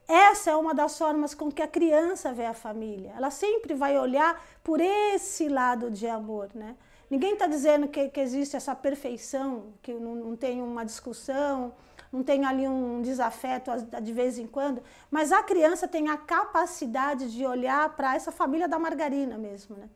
essa 0.08 0.50
é 0.50 0.56
uma 0.56 0.74
das 0.74 0.98
formas 0.98 1.32
com 1.32 1.50
que 1.50 1.62
a 1.62 1.68
criança 1.68 2.32
vê 2.32 2.44
a 2.44 2.52
família. 2.52 3.12
Ela 3.16 3.30
sempre 3.30 3.72
vai 3.72 3.96
olhar 3.96 4.44
por 4.64 4.80
esse 4.80 5.48
lado 5.48 5.88
de 5.88 6.08
amor, 6.08 6.50
né? 6.52 6.76
Ninguém 7.08 7.34
está 7.34 7.46
dizendo 7.46 7.86
que, 7.86 8.08
que, 8.08 8.20
existe 8.20 8.56
essa 8.56 8.74
perfeição, 8.74 9.74
que 9.80 9.92
não, 9.92 10.14
não 10.14 10.36
tem 10.36 10.60
uma 10.60 10.82
discussão, 10.82 11.72
não 12.12 12.22
tem 12.22 12.44
ali 12.44 12.68
um 12.68 13.00
desafeto 13.00 13.70
de 14.02 14.12
vez 14.12 14.38
em 14.38 14.46
quando, 14.46 14.82
mas 15.10 15.32
a 15.32 15.42
criança 15.42 15.88
tem 15.88 16.10
a 16.10 16.16
capacidade 16.16 17.32
de 17.32 17.46
olhar 17.46 17.96
para 17.96 18.14
essa 18.14 18.30
família 18.30 18.68
da 18.68 18.78
margarina 18.78 19.38
mesmo, 19.38 19.76
né? 19.76 19.88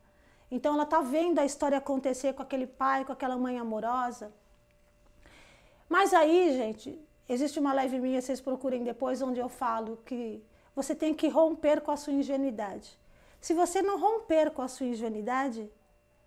Então 0.50 0.74
ela 0.74 0.84
está 0.84 1.00
vendo 1.00 1.38
a 1.38 1.44
história 1.44 1.76
acontecer 1.76 2.32
com 2.32 2.42
aquele 2.42 2.66
pai, 2.66 3.04
com 3.04 3.12
aquela 3.12 3.36
mãe 3.36 3.58
amorosa. 3.58 4.32
Mas 5.88 6.14
aí, 6.14 6.56
gente, 6.56 6.98
existe 7.28 7.60
uma 7.60 7.74
live 7.74 8.00
minha, 8.00 8.22
vocês 8.22 8.40
procurem 8.40 8.82
depois, 8.82 9.20
onde 9.20 9.38
eu 9.38 9.48
falo 9.48 9.98
que 10.06 10.42
você 10.74 10.94
tem 10.94 11.12
que 11.12 11.28
romper 11.28 11.80
com 11.80 11.90
a 11.90 11.96
sua 11.96 12.12
ingenuidade. 12.12 12.98
Se 13.40 13.52
você 13.52 13.82
não 13.82 13.98
romper 14.00 14.50
com 14.52 14.62
a 14.62 14.68
sua 14.68 14.86
ingenuidade, 14.86 15.70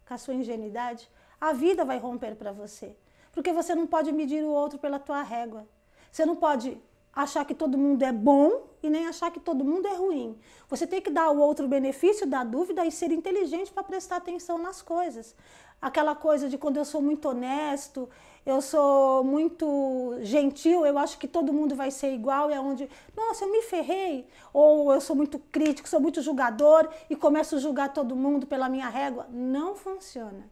com 0.08 0.14
a 0.14 0.18
sua 0.18 0.34
ingenuidade, 0.34 1.10
a 1.40 1.52
vida 1.52 1.84
vai 1.84 1.98
romper 1.98 2.36
para 2.36 2.52
você. 2.52 2.96
Porque 3.32 3.54
você 3.54 3.74
não 3.74 3.88
pode 3.88 4.12
medir 4.12 4.44
o 4.44 4.50
outro 4.50 4.78
pela 4.80 5.00
tua 5.00 5.22
régua. 5.22 5.68
Você 6.12 6.26
não 6.26 6.36
pode 6.36 6.78
achar 7.14 7.46
que 7.46 7.54
todo 7.54 7.78
mundo 7.78 8.04
é 8.04 8.12
bom 8.12 8.68
e 8.82 8.90
nem 8.90 9.08
achar 9.08 9.32
que 9.32 9.40
todo 9.40 9.66
mundo 9.66 9.88
é 9.88 9.96
ruim. 9.96 10.38
Você 10.70 10.88
tem 10.88 11.02
que 11.02 11.10
dar 11.10 11.24
ao 11.24 11.38
outro 11.38 11.66
o 11.66 11.70
benefício 11.70 12.26
da 12.26 12.44
dúvida 12.44 12.86
e 12.86 12.92
ser 12.92 13.12
inteligente 13.12 13.72
para 13.72 13.84
prestar 13.84 14.18
atenção 14.18 14.58
nas 14.58 14.82
coisas. 14.82 15.36
Aquela 15.82 16.16
coisa 16.16 16.50
de 16.50 16.58
quando 16.58 16.78
eu 16.78 16.86
sou 16.86 17.02
muito 17.02 17.30
honesto, 17.30 18.10
eu 18.46 18.62
sou 18.62 19.24
muito 19.24 20.18
gentil, 20.22 20.86
eu 20.86 20.98
acho 20.98 21.18
que 21.18 21.28
todo 21.28 21.54
mundo 21.54 21.76
vai 21.76 21.90
ser 21.92 22.14
igual, 22.14 22.50
é 22.50 22.60
onde, 22.60 22.90
nossa, 23.16 23.46
eu 23.46 23.52
me 23.52 23.62
ferrei. 23.62 24.28
Ou 24.54 24.92
eu 24.92 25.00
sou 25.00 25.16
muito 25.16 25.40
crítico, 25.40 25.88
sou 25.88 26.00
muito 26.00 26.22
julgador 26.22 26.90
e 27.10 27.16
começo 27.16 27.56
a 27.56 27.60
julgar 27.60 27.94
todo 27.94 28.16
mundo 28.16 28.46
pela 28.46 28.68
minha 28.68 28.90
régua. 28.90 29.28
Não 29.30 29.76
funciona. 29.76 30.50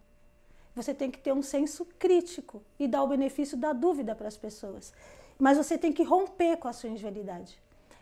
Você 0.75 0.93
tem 0.93 1.09
que 1.09 1.17
ter 1.17 1.33
um 1.33 1.41
senso 1.41 1.85
crítico 1.97 2.61
e 2.79 2.87
dar 2.87 3.03
o 3.03 3.07
benefício 3.07 3.57
da 3.57 3.73
dúvida 3.73 4.13
para 4.15 4.27
as 4.27 4.37
pessoas. 4.37 4.93
Mas 5.37 5.57
você 5.57 5.77
tem 5.77 5.93
que 5.93 6.03
romper 6.03 6.57
com 6.57 6.67
a 6.67 6.73
sua 6.73 6.89
ingenuidade. 6.89 7.61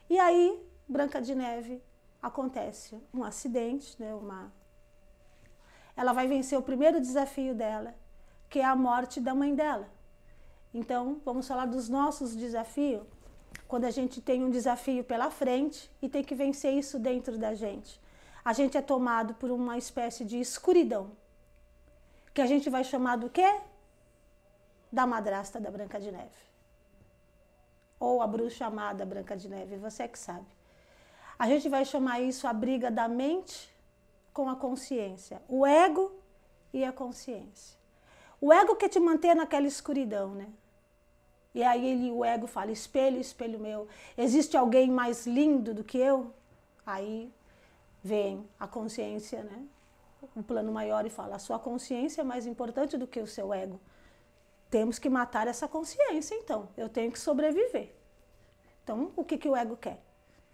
E 0.10 0.18
aí, 0.18 0.58
Branca 0.88 1.22
de 1.22 1.36
Neve, 1.36 1.82
acontece 2.22 2.98
um 3.13 3.24
acidente, 3.24 4.01
né, 4.01 4.13
uma... 4.13 4.51
ela 5.96 6.13
vai 6.13 6.27
vencer 6.27 6.58
o 6.58 6.62
primeiro 6.62 7.01
desafio 7.01 7.54
dela, 7.54 7.94
que 8.50 8.60
é 8.60 8.65
a 8.65 8.75
morte 8.75 9.20
da 9.20 9.36
mãe 9.36 9.54
dela. 9.54 9.89
Então, 10.74 11.20
vamos 11.25 11.48
falar 11.48 11.65
dos 11.65 11.89
nossos 11.89 12.36
desafios. 12.36 13.04
Quando 13.68 13.86
a 13.86 13.92
gente 13.92 14.22
tem 14.22 14.44
um 14.44 14.50
desafio 14.50 15.04
pela 15.04 15.30
frente 15.30 15.92
e 16.01 16.08
tem 16.08 16.24
que 16.24 16.36
vencer 16.36 16.74
isso 16.74 17.00
dentro 17.00 17.38
da 17.38 17.54
gente. 17.54 18.00
A 18.44 18.54
gente 18.54 18.77
é 18.77 18.82
tomado 18.82 19.34
por 19.36 19.50
uma 19.50 19.77
espécie 19.77 20.24
de 20.24 20.39
escuridão, 20.39 21.12
que 22.34 22.42
a 22.42 22.46
gente 22.46 22.70
vai 22.70 22.84
chamar 22.84 23.15
do 23.18 23.30
quê? 23.30 23.60
Da 24.92 25.08
madrasta 25.08 25.60
da 25.60 25.72
Branca 25.72 26.00
de 26.00 26.12
Neve 26.12 26.45
ou 28.06 28.22
a 28.22 28.28
bruxa 28.28 28.68
amada 28.68 29.04
Branca 29.04 29.36
de 29.36 29.50
Neve, 29.50 29.78
você 29.78 30.04
é 30.04 30.08
que 30.08 30.20
sabe. 30.20 30.46
A 31.40 31.48
gente 31.48 31.68
vai 31.68 31.84
chamar 31.84 32.22
isso 32.22 32.48
a 32.48 32.54
briga 32.54 32.92
da 32.92 33.08
mente 33.08 33.74
com 34.32 34.48
a 34.48 34.56
consciência, 34.56 35.42
o 35.50 35.66
ego 35.66 36.12
e 36.72 36.86
a 36.86 36.92
consciência. 36.92 37.76
O 38.40 38.54
ego 38.54 38.76
quer 38.76 38.90
te 38.90 39.00
manter 39.00 39.36
naquela 39.36 39.66
escuridão, 39.66 40.36
né? 40.36 40.48
E 41.54 41.64
aí 41.64 41.84
ele, 41.84 42.12
o 42.12 42.24
ego 42.24 42.46
fala: 42.46 42.72
espelho, 42.72 43.20
espelho 43.20 43.60
meu, 43.60 43.88
existe 44.16 44.56
alguém 44.56 44.92
mais 44.92 45.26
lindo 45.26 45.74
do 45.74 45.84
que 45.84 45.98
eu? 45.98 46.32
Aí 46.86 47.34
vem 48.04 48.48
a 48.60 48.68
consciência, 48.68 49.44
né? 49.44 49.66
Um 50.36 50.44
plano 50.44 50.72
maior 50.72 51.06
e 51.08 51.10
fala: 51.10 51.38
a 51.38 51.40
sua 51.40 51.58
consciência 51.58 52.22
é 52.22 52.24
mais 52.24 52.46
importante 52.46 52.98
do 52.98 53.08
que 53.08 53.20
o 53.20 53.28
seu 53.28 53.52
ego. 53.52 53.80
Temos 54.70 55.00
que 55.00 55.10
matar 55.10 55.48
essa 55.48 55.68
consciência, 55.68 56.36
então. 56.36 56.70
Eu 56.76 56.90
tenho 56.90 57.12
que 57.12 57.20
sobreviver. 57.20 57.94
Então, 58.84 59.12
o 59.16 59.24
que, 59.24 59.38
que 59.38 59.50
o 59.50 59.56
ego 59.56 59.78
quer? 59.78 60.02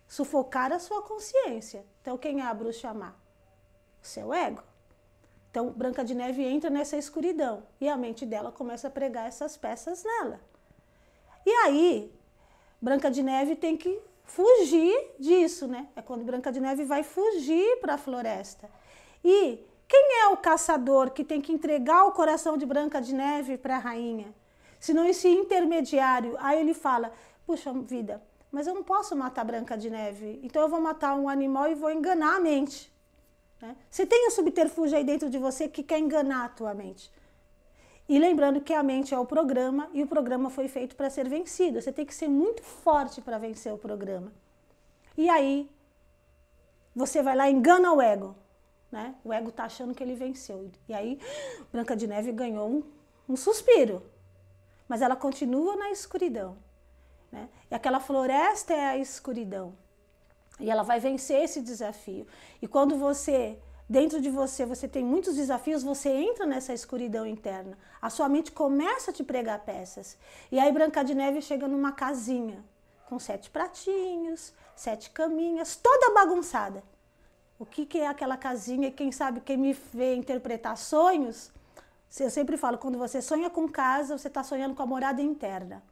Sufocar 0.08 0.72
a 0.72 0.80
sua 0.80 1.02
consciência. 1.02 1.86
Então, 2.02 2.18
quem 2.18 2.40
é 2.42 2.44
a 2.44 2.54
bruxa 2.54 2.94
má? 2.94 3.14
O 4.02 4.06
seu 4.06 4.34
ego. 4.34 4.64
Então, 5.50 5.70
Branca 5.70 6.04
de 6.04 6.16
Neve 6.16 6.44
entra 6.44 6.70
nessa 6.70 6.96
escuridão 6.96 7.64
e 7.80 7.90
a 7.90 7.98
mente 7.98 8.26
dela 8.26 8.52
começa 8.52 8.88
a 8.88 8.92
pregar 8.92 9.28
essas 9.28 9.58
peças 9.58 10.04
nela. 10.04 10.40
E 11.46 11.50
aí, 11.50 12.14
Branca 12.82 13.12
de 13.12 13.22
Neve 13.22 13.56
tem 13.56 13.76
que 13.76 14.02
fugir 14.24 15.14
disso, 15.20 15.68
né? 15.68 15.90
É 15.94 16.02
quando 16.02 16.24
Branca 16.24 16.52
de 16.52 16.62
Neve 16.62 16.86
vai 16.86 17.04
fugir 17.04 17.80
para 17.82 17.96
a 17.96 17.98
floresta. 17.98 18.70
E 19.24 19.66
quem 19.92 20.22
é 20.22 20.28
o 20.30 20.38
caçador 20.38 21.12
que 21.12 21.22
tem 21.22 21.42
que 21.42 21.52
entregar 21.52 22.06
o 22.06 22.14
coração 22.14 22.58
de 22.58 22.66
Branca 22.66 23.02
de 23.02 23.14
Neve 23.14 23.58
para 23.58 23.76
a 23.76 23.80
rainha? 23.80 24.34
Senão 24.80 25.04
esse 25.04 25.28
intermediário. 25.28 26.38
Aí 26.40 26.62
ele 26.62 26.74
fala: 26.74 27.12
Puxa 27.46 27.74
vida, 27.74 28.24
mas 28.50 28.68
eu 28.68 28.74
não 28.74 28.84
posso 28.84 29.18
matar 29.18 29.44
Branca 29.44 29.78
de 29.78 29.90
Neve, 29.90 30.40
então 30.44 30.62
eu 30.62 30.70
vou 30.70 30.80
matar 30.80 31.14
um 31.16 31.28
animal 31.28 31.70
e 31.70 31.76
vou 31.76 31.92
enganar 31.92 32.38
a 32.38 32.40
mente. 32.40 32.90
Né? 33.62 33.76
Você 33.90 34.06
tem 34.06 34.30
um 34.30 34.32
subterfúgio 34.32 34.98
aí 34.98 35.04
dentro 35.04 35.30
de 35.30 35.38
você 35.38 35.68
que 35.68 35.84
quer 35.84 36.00
enganar 36.00 36.46
a 36.46 36.50
tua 36.50 36.74
mente. 36.74 37.12
E 38.08 38.18
lembrando 38.18 38.62
que 38.62 38.74
a 38.74 38.82
mente 38.82 39.14
é 39.14 39.20
o 39.20 39.26
programa 39.26 39.90
e 39.92 40.02
o 40.02 40.08
programa 40.08 40.50
foi 40.50 40.70
feito 40.70 40.96
para 40.96 41.10
ser 41.10 41.28
vencido. 41.28 41.82
Você 41.82 41.92
tem 41.92 42.06
que 42.06 42.16
ser 42.16 42.30
muito 42.30 42.64
forte 42.64 43.20
para 43.20 43.38
vencer 43.38 43.74
o 43.74 43.78
programa. 43.78 44.32
E 45.18 45.30
aí, 45.30 45.70
você 46.96 47.22
vai 47.22 47.36
lá 47.36 47.50
e 47.50 47.54
engana 47.54 47.92
o 47.92 48.02
ego. 48.02 48.36
Né? 48.92 49.16
O 49.24 49.32
ego 49.32 49.50
está 49.50 49.64
achando 49.64 49.96
que 49.96 50.04
ele 50.04 50.16
venceu. 50.16 50.70
E 50.88 50.94
aí, 50.94 51.20
Branca 51.72 51.96
de 51.96 52.06
Neve 52.08 52.32
ganhou 52.32 52.70
um, 52.70 52.84
um 53.30 53.38
suspiro. 53.38 54.04
Mas 54.88 55.02
ela 55.02 55.16
continua 55.16 55.78
na 55.78 55.92
escuridão. 55.92 56.58
Né? 57.32 57.48
E 57.70 57.76
aquela 57.76 58.02
floresta 58.02 58.74
é 58.74 58.88
a 58.88 58.98
escuridão. 58.98 59.74
E 60.60 60.70
ela 60.70 60.84
vai 60.84 61.00
vencer 61.00 61.42
esse 61.42 61.62
desafio. 61.62 62.28
E 62.62 62.68
quando 62.68 62.98
você, 62.98 63.58
dentro 63.88 64.20
de 64.20 64.30
você, 64.30 64.66
você 64.66 64.88
tem 64.88 65.06
muitos 65.06 65.38
desafios, 65.38 65.82
você 65.82 66.10
entra 66.10 66.46
nessa 66.46 66.74
escuridão 66.74 67.26
interna. 67.26 67.78
A 68.02 68.10
sua 68.10 68.28
mente 68.28 68.52
começa 68.52 69.12
a 69.12 69.14
te 69.14 69.24
pregar 69.24 69.60
peças. 69.64 70.18
E 70.52 70.60
aí 70.60 70.70
Branca 70.72 71.02
de 71.02 71.16
Neve 71.16 71.42
chega 71.42 71.68
numa 71.68 71.94
casinha 71.94 72.62
com 73.08 73.18
sete 73.18 73.50
pratinhos, 73.50 74.54
sete 74.76 75.10
caminhas, 75.10 75.78
toda 75.78 76.14
bagunçada 76.14 76.84
o 77.62 77.66
que, 77.68 77.86
que 77.86 78.00
é 78.00 78.08
aquela 78.08 78.36
casinha, 78.36 78.90
quem 78.90 79.12
sabe 79.12 79.40
quem 79.40 79.56
me 79.56 79.72
vê 79.72 80.16
interpretar 80.16 80.76
sonhos, 80.76 81.52
eu 82.20 82.32
sempre 82.32 82.58
falo, 82.58 82.76
quando 82.80 82.98
você 82.98 83.22
sonha 83.22 83.52
com 83.52 83.70
casa, 83.70 84.18
você 84.18 84.30
está 84.30 84.44
sonhando 84.44 84.74
com 84.74 84.82
a 84.82 84.86
morada 84.88 85.22
interna. 85.22 85.84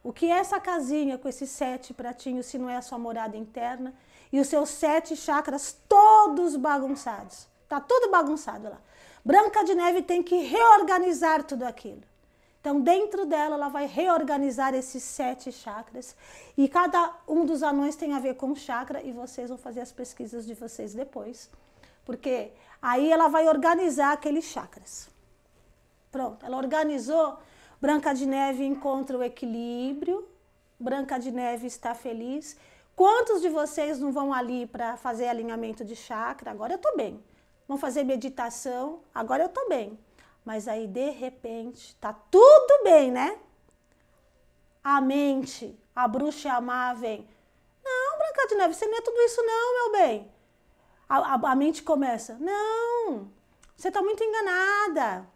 O 0.00 0.12
que 0.12 0.26
é 0.26 0.38
essa 0.38 0.60
casinha 0.60 1.18
com 1.18 1.28
esses 1.28 1.50
sete 1.50 1.92
pratinhos, 1.92 2.46
se 2.46 2.56
não 2.56 2.70
é 2.70 2.76
a 2.76 2.82
sua 2.82 3.00
morada 3.00 3.36
interna? 3.36 3.92
E 4.32 4.38
os 4.38 4.46
seus 4.46 4.68
sete 4.68 5.16
chakras 5.16 5.76
todos 5.88 6.54
bagunçados. 6.54 7.48
Tá 7.68 7.80
tudo 7.80 8.12
bagunçado 8.12 8.68
lá. 8.68 8.78
Branca 9.24 9.64
de 9.64 9.74
Neve 9.74 10.02
tem 10.02 10.22
que 10.22 10.36
reorganizar 10.36 11.42
tudo 11.42 11.64
aquilo. 11.64 12.02
Então, 12.60 12.80
dentro 12.80 13.24
dela, 13.24 13.54
ela 13.54 13.68
vai 13.68 13.86
reorganizar 13.86 14.74
esses 14.74 15.02
sete 15.02 15.52
chakras. 15.52 16.16
E 16.56 16.68
cada 16.68 17.14
um 17.26 17.44
dos 17.44 17.62
anões 17.62 17.96
tem 17.96 18.12
a 18.14 18.18
ver 18.18 18.34
com 18.34 18.54
chakra, 18.54 19.02
e 19.02 19.12
vocês 19.12 19.48
vão 19.48 19.58
fazer 19.58 19.80
as 19.80 19.92
pesquisas 19.92 20.44
de 20.44 20.54
vocês 20.54 20.92
depois. 20.92 21.50
Porque 22.04 22.50
aí 22.82 23.12
ela 23.12 23.28
vai 23.28 23.48
organizar 23.48 24.12
aqueles 24.12 24.46
chakras. 24.46 25.08
Pronto, 26.10 26.44
ela 26.44 26.56
organizou. 26.56 27.38
Branca 27.80 28.12
de 28.12 28.26
Neve 28.26 28.64
encontra 28.64 29.16
o 29.16 29.22
equilíbrio. 29.22 30.26
Branca 30.80 31.18
de 31.18 31.30
Neve 31.30 31.66
está 31.66 31.94
feliz. 31.94 32.56
Quantos 32.96 33.40
de 33.40 33.48
vocês 33.48 34.00
não 34.00 34.10
vão 34.10 34.32
ali 34.32 34.66
para 34.66 34.96
fazer 34.96 35.28
alinhamento 35.28 35.84
de 35.84 35.94
chakra? 35.94 36.50
Agora 36.50 36.72
eu 36.72 36.76
estou 36.76 36.96
bem. 36.96 37.22
Vão 37.68 37.78
fazer 37.78 38.02
meditação? 38.02 39.00
Agora 39.14 39.44
eu 39.44 39.46
estou 39.46 39.68
bem. 39.68 39.96
Mas 40.44 40.66
aí, 40.66 40.86
de 40.86 41.10
repente, 41.10 41.94
tá 41.96 42.12
tudo 42.12 42.84
bem, 42.84 43.10
né? 43.10 43.38
A 44.82 45.00
mente, 45.00 45.78
a 45.94 46.08
bruxa 46.08 46.52
amar 46.52 46.96
vem. 46.96 47.28
Não, 47.84 48.18
Branca 48.18 48.48
de 48.48 48.54
Neve, 48.54 48.74
você 48.74 48.86
não 48.86 48.98
é 48.98 49.00
tudo 49.02 49.20
isso 49.20 49.42
não, 49.42 49.74
meu 49.74 49.92
bem. 49.92 50.32
A, 51.08 51.34
a, 51.34 51.52
a 51.52 51.56
mente 51.56 51.82
começa. 51.82 52.38
Não, 52.40 53.30
você 53.76 53.88
está 53.88 54.02
muito 54.02 54.22
enganada. 54.22 55.28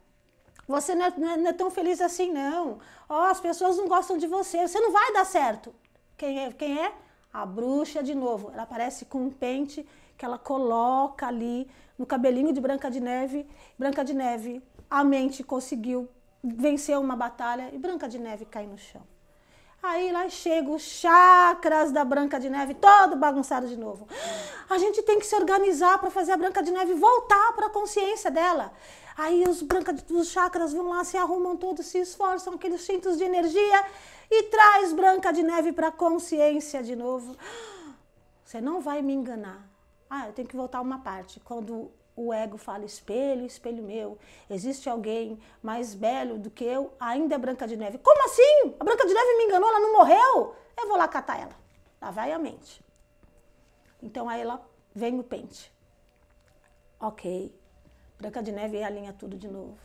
Você 0.66 0.94
não 0.94 1.04
é, 1.04 1.12
não, 1.16 1.30
é, 1.30 1.36
não 1.36 1.50
é, 1.50 1.52
tão 1.52 1.70
feliz 1.70 2.00
assim, 2.00 2.32
não. 2.32 2.78
Oh, 3.08 3.14
as 3.14 3.40
pessoas 3.40 3.76
não 3.76 3.88
gostam 3.88 4.16
de 4.16 4.26
você. 4.26 4.66
Você 4.66 4.80
não 4.80 4.92
vai 4.92 5.12
dar 5.12 5.24
certo. 5.24 5.74
Quem 6.16 6.44
é? 6.44 6.52
Quem 6.52 6.80
é? 6.80 6.94
A 7.32 7.44
bruxa, 7.44 8.02
de 8.02 8.14
novo, 8.14 8.50
ela 8.52 8.62
aparece 8.62 9.04
com 9.06 9.26
um 9.26 9.30
pente 9.30 9.86
que 10.16 10.24
ela 10.24 10.38
coloca 10.38 11.26
ali 11.26 11.68
no 11.98 12.06
cabelinho 12.06 12.52
de 12.52 12.60
Branca 12.60 12.90
de 12.90 13.00
Neve. 13.00 13.46
Branca 13.78 14.04
de 14.04 14.14
Neve, 14.14 14.62
a 14.92 15.02
mente 15.02 15.42
conseguiu 15.42 16.06
vencer 16.44 16.98
uma 16.98 17.16
batalha 17.16 17.70
e 17.72 17.78
Branca 17.78 18.06
de 18.06 18.18
Neve 18.18 18.44
cai 18.44 18.66
no 18.66 18.76
chão. 18.76 19.00
Aí 19.82 20.12
lá 20.12 20.28
chega 20.28 20.70
os 20.70 20.82
chakras 20.82 21.90
da 21.90 22.04
Branca 22.04 22.38
de 22.38 22.50
Neve, 22.50 22.74
todo 22.74 23.16
bagunçado 23.16 23.66
de 23.66 23.76
novo. 23.76 24.06
A 24.68 24.76
gente 24.76 25.02
tem 25.02 25.18
que 25.18 25.24
se 25.26 25.34
organizar 25.34 25.98
para 25.98 26.10
fazer 26.10 26.32
a 26.32 26.36
Branca 26.36 26.62
de 26.62 26.70
Neve 26.70 26.92
voltar 26.92 27.54
para 27.54 27.68
a 27.68 27.70
consciência 27.70 28.30
dela. 28.30 28.70
Aí 29.16 29.42
os, 29.48 29.62
branca, 29.62 29.96
os 30.10 30.28
chakras 30.28 30.74
vão 30.74 30.90
lá, 30.90 31.02
se 31.04 31.16
arrumam 31.16 31.56
todos, 31.56 31.86
se 31.86 31.98
esforçam, 31.98 32.52
aqueles 32.52 32.82
centros 32.82 33.16
de 33.16 33.24
energia 33.24 33.84
e 34.30 34.42
traz 34.44 34.92
Branca 34.92 35.32
de 35.32 35.42
Neve 35.42 35.72
para 35.72 35.88
a 35.88 35.92
consciência 35.92 36.82
de 36.82 36.94
novo. 36.94 37.34
Você 38.44 38.60
não 38.60 38.82
vai 38.82 39.00
me 39.00 39.14
enganar. 39.14 39.66
Ah, 40.10 40.26
eu 40.26 40.34
tenho 40.34 40.46
que 40.46 40.56
voltar 40.56 40.82
uma 40.82 40.98
parte. 40.98 41.40
Quando 41.40 41.90
o 42.14 42.32
ego 42.32 42.58
fala 42.58 42.84
espelho, 42.84 43.46
espelho 43.46 43.82
meu, 43.82 44.18
existe 44.50 44.88
alguém 44.88 45.38
mais 45.62 45.94
belo 45.94 46.38
do 46.38 46.50
que 46.50 46.64
eu, 46.64 46.92
ainda 47.00 47.34
é 47.34 47.38
Branca 47.38 47.66
de 47.66 47.76
Neve. 47.76 47.98
Como 47.98 48.24
assim? 48.24 48.74
A 48.78 48.84
Branca 48.84 49.06
de 49.06 49.14
Neve 49.14 49.38
me 49.38 49.44
enganou, 49.44 49.68
ela 49.68 49.80
não 49.80 49.92
morreu? 49.94 50.54
Eu 50.76 50.88
vou 50.88 50.96
lá 50.96 51.08
catar 51.08 51.40
ela. 51.40 51.56
Lá 52.00 52.10
vai 52.10 52.32
a 52.32 52.38
mente. 52.38 52.84
Então 54.02 54.28
aí 54.28 54.40
ela 54.40 54.64
vem 54.94 55.18
o 55.18 55.22
pente. 55.22 55.72
Ok. 57.00 57.54
Branca 58.18 58.42
de 58.42 58.52
Neve 58.52 58.82
alinha 58.82 59.12
tudo 59.12 59.36
de 59.36 59.48
novo. 59.48 59.78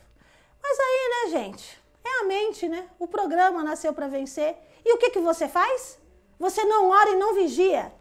Mas 0.62 0.78
aí, 0.78 1.10
né, 1.10 1.30
gente? 1.38 1.80
É 2.04 2.22
a 2.22 2.24
mente, 2.24 2.68
né? 2.68 2.88
O 2.98 3.06
programa 3.06 3.62
nasceu 3.62 3.92
para 3.92 4.08
vencer. 4.08 4.56
E 4.84 4.92
o 4.94 4.98
que, 4.98 5.10
que 5.10 5.20
você 5.20 5.48
faz? 5.48 5.98
Você 6.38 6.64
não 6.64 6.90
ora 6.90 7.10
e 7.10 7.16
não 7.16 7.34
vigia. 7.34 7.92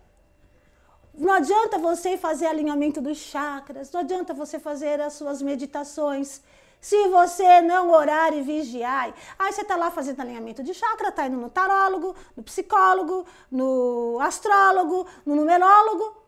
Não 1.17 1.33
adianta 1.33 1.79
você 1.79 2.15
fazer 2.15 2.45
alinhamento 2.45 3.01
dos 3.01 3.17
chakras, 3.17 3.91
não 3.91 4.01
adianta 4.01 4.35
você 4.35 4.59
fazer 4.59 5.01
as 5.01 5.13
suas 5.13 5.41
meditações. 5.41 6.43
Se 6.79 7.07
você 7.07 7.59
não 7.59 7.89
orar 7.89 8.31
e 8.33 8.43
vigiar, 8.43 9.11
aí 9.39 9.51
você 9.51 9.61
está 9.61 9.75
lá 9.75 9.89
fazendo 9.89 10.19
alinhamento 10.19 10.61
de 10.61 10.75
chakra, 10.75 11.09
está 11.09 11.25
indo 11.25 11.37
no 11.37 11.49
tarólogo, 11.49 12.15
no 12.35 12.43
psicólogo, 12.43 13.25
no 13.49 14.19
astrólogo, 14.21 15.07
no 15.25 15.35
numerólogo, 15.35 16.21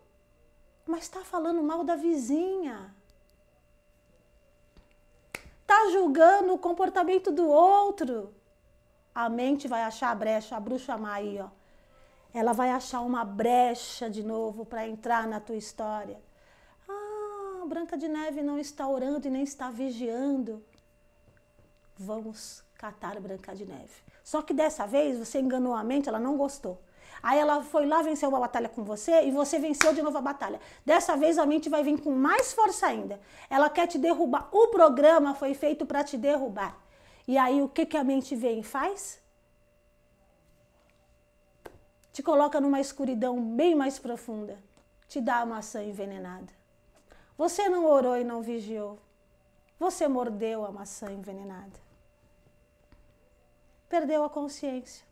mas 0.88 1.03
está 1.03 1.19
falando 1.19 1.62
mal 1.62 1.84
da 1.84 1.96
vizinha. 1.96 2.91
Está 5.62 5.91
julgando 5.91 6.51
o 6.55 6.58
comportamento 6.58 7.31
do 7.31 7.48
outro. 7.48 8.34
A 9.13 9.29
mente 9.29 9.67
vai 9.67 9.84
achar 9.84 10.10
a 10.10 10.15
brecha, 10.15 10.58
a 10.58 10.60
bruxa 10.60 10.98
má 10.98 11.13
aí, 11.13 11.39
ó 11.39 11.59
ela 12.33 12.53
vai 12.53 12.69
achar 12.69 13.01
uma 13.01 13.25
brecha 13.25 14.09
de 14.09 14.24
novo 14.24 14.65
para 14.65 14.88
entrar 14.88 15.27
na 15.27 15.39
tua 15.39 15.55
história. 15.55 16.19
Ah, 16.88 17.65
Branca 17.65 17.98
de 17.98 18.07
Neve 18.07 18.41
não 18.41 18.57
está 18.57 18.88
orando 18.88 19.27
e 19.27 19.31
nem 19.31 19.43
está 19.43 19.69
vigiando. 19.69 20.63
Vamos 21.98 22.63
catar 22.75 23.19
Branca 23.19 23.55
de 23.55 23.65
Neve. 23.65 24.01
Só 24.24 24.41
que 24.41 24.53
dessa 24.53 24.86
vez 24.86 25.17
você 25.17 25.39
enganou 25.39 25.74
a 25.74 25.83
mente, 25.83 26.07
ela 26.07 26.19
não 26.19 26.38
gostou. 26.38 26.79
Aí 27.21 27.38
ela 27.38 27.62
foi 27.62 27.86
lá, 27.86 28.01
venceu 28.01 28.29
uma 28.29 28.39
batalha 28.39 28.69
com 28.69 28.83
você 28.83 29.24
e 29.24 29.31
você 29.31 29.59
venceu 29.59 29.93
de 29.93 30.01
novo 30.01 30.17
a 30.17 30.21
batalha. 30.21 30.59
Dessa 30.86 31.17
vez 31.17 31.38
a 31.38 31.45
mente 31.45 31.67
vai 31.67 31.83
vir 31.83 32.00
com 32.00 32.12
mais 32.12 32.53
força 32.53 32.88
ainda. 32.88 33.19
Ela 33.50 33.69
quer 33.69 33.88
te 33.88 33.98
derrubar. 33.98 34.48
O 34.51 34.67
programa 34.67 35.33
foi 35.33 35.53
feito 35.53 35.86
para 35.86 36.03
te 36.03 36.17
derrubar. 36.17 36.77
E 37.27 37.38
aí 37.38 37.62
o 37.62 37.67
que, 37.67 37.86
que 37.86 37.98
a 37.98 38.03
mente 38.03 38.36
vem 38.36 38.59
e 38.59 38.63
faz? 38.63 39.19
Te 42.20 42.24
coloca 42.24 42.60
numa 42.60 42.82
escuridão 42.82 43.42
bem 43.42 43.74
mais 43.74 43.98
profunda, 43.98 44.62
te 45.08 45.22
dá 45.22 45.38
a 45.38 45.46
maçã 45.46 45.82
envenenada. 45.82 46.51
Você 47.38 47.70
não 47.70 47.86
orou 47.86 48.18
e 48.18 48.25
não 48.25 48.42
vigiou. 48.42 49.00
Você 49.79 50.05
mordeu 50.05 50.66
a 50.66 50.70
maçã 50.70 51.10
envenenada. 51.10 51.79
Perdeu 53.88 54.25
a 54.25 54.29
consciência. 54.29 55.05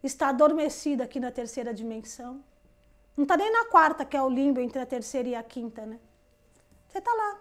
Está 0.00 0.28
adormecida 0.28 1.02
aqui 1.02 1.18
na 1.18 1.32
terceira 1.32 1.74
dimensão. 1.74 2.40
Não 3.16 3.24
está 3.24 3.36
nem 3.36 3.50
na 3.50 3.64
quarta, 3.64 4.04
que 4.04 4.16
é 4.16 4.22
o 4.22 4.30
limbo 4.30 4.60
entre 4.60 4.78
a 4.78 4.86
terceira 4.86 5.28
e 5.28 5.34
a 5.34 5.42
quinta, 5.42 5.84
né? 5.84 5.98
Você 6.86 6.98
está 6.98 7.12
lá. 7.12 7.40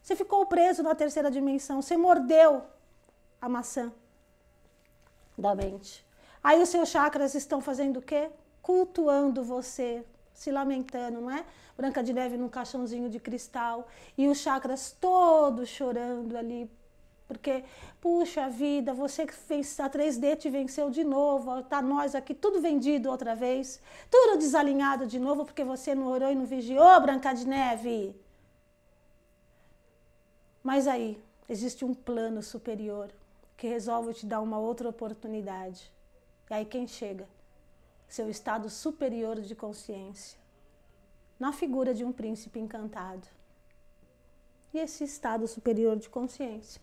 Você 0.00 0.14
ficou 0.14 0.46
preso 0.46 0.80
na 0.84 0.94
terceira 0.94 1.28
dimensão. 1.28 1.82
Você 1.82 1.96
mordeu 1.96 2.62
a 3.40 3.48
maçã 3.48 3.92
da 5.36 5.56
mente. 5.56 6.08
Aí 6.42 6.60
os 6.62 6.68
seus 6.68 6.88
chakras 6.88 7.34
estão 7.34 7.60
fazendo 7.60 7.98
o 7.98 8.02
quê? 8.02 8.30
Cultuando 8.62 9.44
você, 9.44 10.04
se 10.32 10.50
lamentando, 10.50 11.20
não 11.20 11.30
é? 11.30 11.44
Branca 11.76 12.02
de 12.02 12.12
Neve 12.12 12.36
num 12.36 12.48
caixãozinho 12.48 13.08
de 13.10 13.20
cristal 13.20 13.86
e 14.16 14.28
os 14.28 14.38
chakras 14.38 14.96
todos 15.00 15.68
chorando 15.68 16.36
ali. 16.36 16.70
Porque, 17.28 17.62
puxa 18.00 18.48
vida, 18.48 18.92
você 18.92 19.24
que 19.24 19.32
fez 19.32 19.78
a 19.78 19.88
3D 19.88 20.36
te 20.36 20.50
venceu 20.50 20.90
de 20.90 21.04
novo, 21.04 21.62
tá 21.62 21.80
nós 21.80 22.14
aqui 22.14 22.34
tudo 22.34 22.60
vendido 22.60 23.08
outra 23.08 23.36
vez, 23.36 23.80
tudo 24.10 24.36
desalinhado 24.36 25.06
de 25.06 25.18
novo 25.18 25.44
porque 25.44 25.62
você 25.62 25.94
não 25.94 26.08
orou 26.08 26.30
e 26.30 26.34
não 26.34 26.44
vigiou, 26.44 27.00
Branca 27.00 27.32
de 27.32 27.46
Neve. 27.46 28.16
Mas 30.62 30.88
aí, 30.88 31.22
existe 31.48 31.84
um 31.84 31.94
plano 31.94 32.42
superior 32.42 33.10
que 33.56 33.68
resolve 33.68 34.12
te 34.12 34.26
dar 34.26 34.40
uma 34.40 34.58
outra 34.58 34.88
oportunidade. 34.88 35.90
E 36.50 36.54
aí 36.54 36.64
quem 36.64 36.86
chega? 36.86 37.28
Seu 38.08 38.28
estado 38.28 38.68
superior 38.68 39.40
de 39.40 39.54
consciência, 39.54 40.36
na 41.38 41.52
figura 41.52 41.94
de 41.94 42.04
um 42.04 42.10
príncipe 42.12 42.58
encantado. 42.58 43.26
E 44.74 44.78
esse 44.78 45.04
estado 45.04 45.46
superior 45.46 45.96
de 45.96 46.08
consciência 46.08 46.82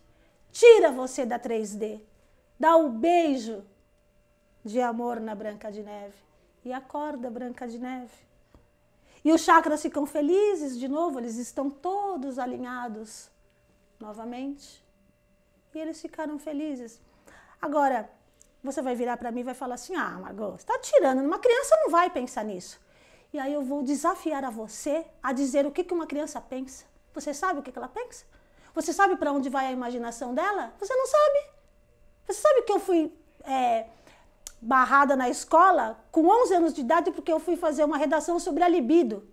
tira 0.50 0.90
você 0.90 1.26
da 1.26 1.38
3D, 1.38 2.00
dá 2.58 2.76
o 2.76 2.86
um 2.86 2.98
beijo 2.98 3.62
de 4.64 4.80
amor 4.80 5.20
na 5.20 5.34
Branca 5.34 5.70
de 5.70 5.82
Neve 5.82 6.16
e 6.64 6.72
acorda 6.72 7.30
Branca 7.30 7.68
de 7.68 7.78
Neve. 7.78 8.26
E 9.22 9.32
os 9.32 9.42
chakras 9.42 9.82
ficam 9.82 10.06
felizes 10.06 10.78
de 10.78 10.88
novo, 10.88 11.18
eles 11.18 11.36
estão 11.36 11.68
todos 11.68 12.38
alinhados 12.38 13.30
novamente. 14.00 14.82
E 15.74 15.78
eles 15.78 16.00
ficaram 16.00 16.38
felizes. 16.38 17.00
Agora, 17.60 18.10
você 18.62 18.82
vai 18.82 18.94
virar 18.94 19.16
para 19.16 19.30
mim 19.30 19.40
e 19.40 19.44
vai 19.44 19.54
falar 19.54 19.74
assim: 19.74 19.94
ah, 19.94 20.18
Margot, 20.20 20.52
você 20.52 20.56
está 20.62 20.78
tirando. 20.78 21.20
Uma 21.20 21.38
criança 21.38 21.76
não 21.82 21.90
vai 21.90 22.10
pensar 22.10 22.44
nisso. 22.44 22.80
E 23.32 23.38
aí 23.38 23.52
eu 23.52 23.62
vou 23.62 23.82
desafiar 23.82 24.44
a 24.44 24.50
você 24.50 25.04
a 25.22 25.32
dizer 25.32 25.66
o 25.66 25.70
que, 25.70 25.84
que 25.84 25.94
uma 25.94 26.06
criança 26.06 26.40
pensa. 26.40 26.84
Você 27.14 27.34
sabe 27.34 27.60
o 27.60 27.62
que, 27.62 27.70
que 27.70 27.78
ela 27.78 27.88
pensa? 27.88 28.24
Você 28.74 28.92
sabe 28.92 29.16
para 29.16 29.32
onde 29.32 29.48
vai 29.48 29.66
a 29.66 29.72
imaginação 29.72 30.34
dela? 30.34 30.72
Você 30.78 30.94
não 30.94 31.06
sabe. 31.06 31.50
Você 32.26 32.40
sabe 32.40 32.62
que 32.62 32.72
eu 32.72 32.80
fui 32.80 33.12
é, 33.44 33.86
barrada 34.60 35.16
na 35.16 35.28
escola 35.28 35.98
com 36.10 36.26
11 36.26 36.54
anos 36.54 36.74
de 36.74 36.80
idade 36.80 37.10
porque 37.10 37.32
eu 37.32 37.40
fui 37.40 37.56
fazer 37.56 37.84
uma 37.84 37.96
redação 37.96 38.38
sobre 38.38 38.62
a 38.62 38.68
libido. 38.68 39.26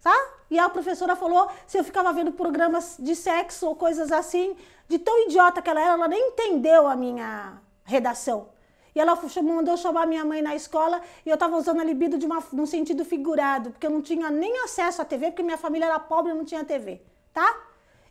Tá? 0.00 0.14
E 0.50 0.58
a 0.58 0.68
professora 0.68 1.14
falou 1.14 1.48
se 1.66 1.78
eu 1.78 1.84
ficava 1.84 2.12
vendo 2.12 2.32
programas 2.32 2.96
de 2.98 3.14
sexo 3.14 3.66
ou 3.66 3.76
coisas 3.76 4.10
assim, 4.10 4.56
de 4.88 4.98
tão 4.98 5.26
idiota 5.26 5.62
que 5.62 5.70
ela 5.70 5.80
era, 5.80 5.92
ela 5.92 6.08
nem 6.08 6.28
entendeu 6.30 6.86
a 6.86 6.96
minha 6.96 7.61
redação. 7.84 8.48
E 8.94 9.00
ela 9.00 9.18
mandou 9.42 9.76
chamar 9.76 10.06
minha 10.06 10.24
mãe 10.24 10.42
na 10.42 10.54
escola 10.54 11.00
e 11.24 11.30
eu 11.30 11.34
estava 11.34 11.56
usando 11.56 11.80
a 11.80 11.84
libido 11.84 12.18
de 12.18 12.26
uma, 12.26 12.42
num 12.52 12.66
sentido 12.66 13.04
figurado, 13.04 13.70
porque 13.70 13.86
eu 13.86 13.90
não 13.90 14.02
tinha 14.02 14.30
nem 14.30 14.64
acesso 14.64 15.00
à 15.00 15.04
TV, 15.04 15.30
porque 15.30 15.42
minha 15.42 15.56
família 15.56 15.86
era 15.86 15.98
pobre 15.98 16.32
e 16.32 16.34
não 16.34 16.44
tinha 16.44 16.62
TV, 16.62 17.00
tá? 17.32 17.58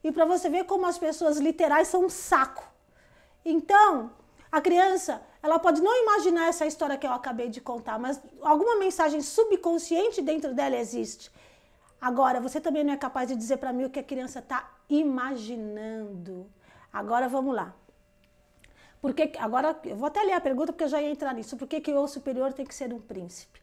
E 0.04 0.12
para 0.12 0.26
você 0.26 0.50
ver 0.50 0.64
como 0.66 0.88
as 0.88 0.98
pessoas 0.98 1.38
literais 1.38 1.88
são 1.88 2.06
um 2.06 2.10
saco. 2.10 2.64
Então, 3.46 4.12
a 4.52 4.60
criança, 4.60 5.22
ela 5.44 5.60
pode 5.60 5.82
não 5.82 5.96
imaginar 6.04 6.48
essa 6.48 6.66
história 6.66 6.98
que 6.98 7.06
eu 7.06 7.14
acabei 7.14 7.48
de 7.48 7.62
contar, 7.62 8.00
mas 8.00 8.20
alguma 8.42 8.78
mensagem 8.78 9.22
subconsciente 9.22 10.22
dentro 10.22 10.54
dela 10.54 10.76
existe. 10.76 11.32
Agora, 12.02 12.42
você 12.42 12.60
também 12.60 12.84
não 12.84 12.94
é 12.94 12.98
capaz 12.98 13.30
de 13.30 13.36
dizer 13.36 13.58
para 13.58 13.72
mim 13.72 13.86
o 13.86 13.90
que 13.90 14.00
a 14.00 14.04
criança 14.04 14.40
está 14.40 14.72
imaginando. 14.90 16.50
Agora 16.92 17.30
vamos 17.30 17.56
lá. 17.56 17.74
Porque, 19.02 19.32
agora, 19.40 19.76
eu 19.84 19.96
vou 19.96 20.08
até 20.08 20.22
ler 20.22 20.34
a 20.34 20.42
pergunta 20.42 20.72
porque 20.72 20.84
eu 20.84 20.90
já 20.90 21.02
ia 21.02 21.10
entrar 21.10 21.34
nisso. 21.34 21.58
Por 21.58 21.68
que, 21.68 21.82
que 21.82 21.92
o 21.92 22.08
superior 22.08 22.54
tem 22.54 22.66
que 22.66 22.76
ser 22.76 22.94
um 22.94 23.00
príncipe? 23.00 23.60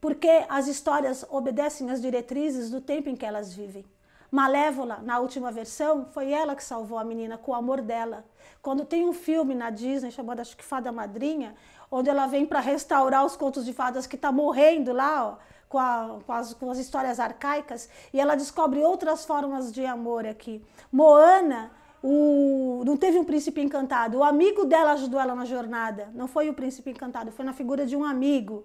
Porque 0.00 0.44
as 0.48 0.66
histórias 0.66 1.24
obedecem 1.30 1.88
às 1.90 2.02
diretrizes 2.02 2.68
do 2.68 2.80
tempo 2.80 3.08
em 3.08 3.14
que 3.14 3.24
elas 3.24 3.54
vivem. 3.54 3.84
Malévola, 4.32 4.98
na 5.04 5.20
última 5.20 5.52
versão, 5.52 6.06
foi 6.06 6.32
ela 6.32 6.56
que 6.56 6.64
salvou 6.64 6.98
a 6.98 7.04
menina 7.04 7.38
com 7.38 7.52
o 7.52 7.54
amor 7.54 7.80
dela. 7.80 8.24
Quando 8.60 8.84
tem 8.84 9.04
um 9.04 9.12
filme 9.12 9.54
na 9.54 9.70
Disney 9.70 10.10
chamado, 10.10 10.40
acho 10.40 10.56
que 10.56 10.64
Fada 10.64 10.90
Madrinha, 10.90 11.54
onde 11.90 12.10
ela 12.10 12.26
vem 12.26 12.44
para 12.44 12.58
restaurar 12.58 13.24
os 13.24 13.36
contos 13.36 13.64
de 13.64 13.72
fadas 13.72 14.06
que 14.06 14.16
está 14.16 14.32
morrendo 14.32 14.92
lá, 14.92 15.26
ó, 15.26 15.36
com, 15.68 15.78
a, 15.78 16.18
com, 16.26 16.32
as, 16.32 16.54
com 16.54 16.70
as 16.70 16.78
histórias 16.78 17.20
arcaicas, 17.20 17.88
e 18.12 18.18
ela 18.18 18.34
descobre 18.34 18.80
outras 18.80 19.24
formas 19.24 19.70
de 19.70 19.84
amor 19.84 20.26
aqui. 20.26 20.64
Moana 20.90 21.70
o, 22.02 22.82
não 22.84 22.96
teve 22.96 23.18
um 23.18 23.24
príncipe 23.24 23.60
encantado. 23.60 24.18
O 24.18 24.24
amigo 24.24 24.64
dela 24.64 24.92
ajudou 24.92 25.20
ela 25.20 25.34
na 25.34 25.44
jornada. 25.44 26.10
Não 26.14 26.26
foi 26.26 26.48
o 26.48 26.54
príncipe 26.54 26.90
encantado, 26.90 27.30
foi 27.30 27.44
na 27.44 27.52
figura 27.52 27.86
de 27.86 27.96
um 27.96 28.04
amigo. 28.04 28.64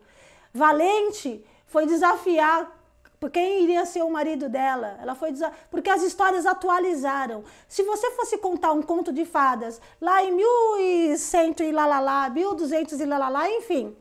Valente 0.53 1.45
foi 1.67 1.85
desafiar 1.85 2.75
quem 3.31 3.63
iria 3.63 3.85
ser 3.85 4.03
o 4.03 4.09
marido 4.11 4.47
dela. 4.47 4.97
Ela 5.01 5.15
foi 5.15 5.33
porque 5.71 5.89
as 5.89 6.03
histórias 6.03 6.45
atualizaram. 6.45 7.43
Se 7.67 7.83
você 7.83 8.11
fosse 8.11 8.37
contar 8.37 8.71
um 8.73 8.81
conto 8.81 9.11
de 9.11 9.25
fadas 9.25 9.81
lá 9.99 10.23
em 10.23 10.31
1100 10.31 11.55
e 11.61 11.71
lá 11.71 11.87
lá 11.87 11.99
lá, 11.99 12.29
1200 12.29 12.99
e 12.99 13.05
lá 13.05 13.17
lá 13.17 13.29
lá, 13.29 13.49
enfim, 13.49 13.95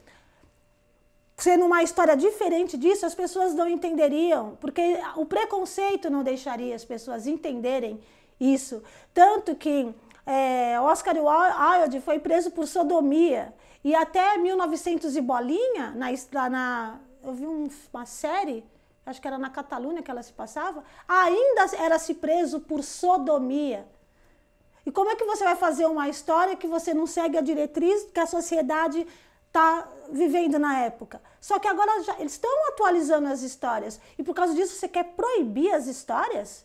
sendo 1.36 1.64
uma 1.64 1.82
história 1.82 2.16
diferente 2.16 2.76
disso, 2.76 3.06
as 3.06 3.14
pessoas 3.14 3.54
não 3.54 3.68
entenderiam, 3.68 4.56
porque 4.60 4.98
o 5.16 5.24
preconceito 5.24 6.10
não 6.10 6.22
deixaria 6.22 6.74
as 6.74 6.84
pessoas 6.84 7.26
entenderem 7.26 8.00
isso. 8.38 8.82
Tanto 9.12 9.54
que 9.54 9.94
é, 10.24 10.80
Oscar 10.80 11.14
Wilde 11.16 12.00
foi 12.00 12.18
preso 12.18 12.50
por 12.50 12.66
sodomia 12.66 13.54
e 13.84 13.94
até 13.94 14.36
1900 14.36 15.16
e 15.16 15.20
bolinha, 15.20 15.92
na, 15.92 16.48
na 16.50 17.00
eu 17.22 17.32
vi 17.32 17.46
um, 17.46 17.68
uma 17.92 18.06
série, 18.06 18.64
acho 19.04 19.20
que 19.20 19.26
era 19.26 19.38
na 19.38 19.50
Catalunha 19.50 20.02
que 20.02 20.10
ela 20.10 20.22
se 20.22 20.32
passava, 20.32 20.82
ainda 21.06 21.76
era 21.78 21.98
se 21.98 22.14
preso 22.14 22.60
por 22.60 22.82
sodomia. 22.82 23.86
E 24.84 24.92
como 24.92 25.10
é 25.10 25.16
que 25.16 25.24
você 25.24 25.42
vai 25.42 25.56
fazer 25.56 25.86
uma 25.86 26.08
história 26.08 26.56
que 26.56 26.68
você 26.68 26.94
não 26.94 27.06
segue 27.06 27.36
a 27.36 27.40
diretriz 27.40 28.04
que 28.12 28.20
a 28.20 28.26
sociedade 28.26 29.06
está 29.56 29.88
vivendo 30.10 30.58
na 30.58 30.78
época. 30.80 31.20
Só 31.40 31.58
que 31.58 31.66
agora 31.66 32.02
já, 32.02 32.18
eles 32.18 32.32
estão 32.32 32.68
atualizando 32.68 33.28
as 33.28 33.42
histórias. 33.42 33.98
E 34.18 34.22
por 34.22 34.34
causa 34.34 34.54
disso 34.54 34.76
você 34.76 34.86
quer 34.86 35.04
proibir 35.14 35.72
as 35.72 35.86
histórias? 35.86 36.64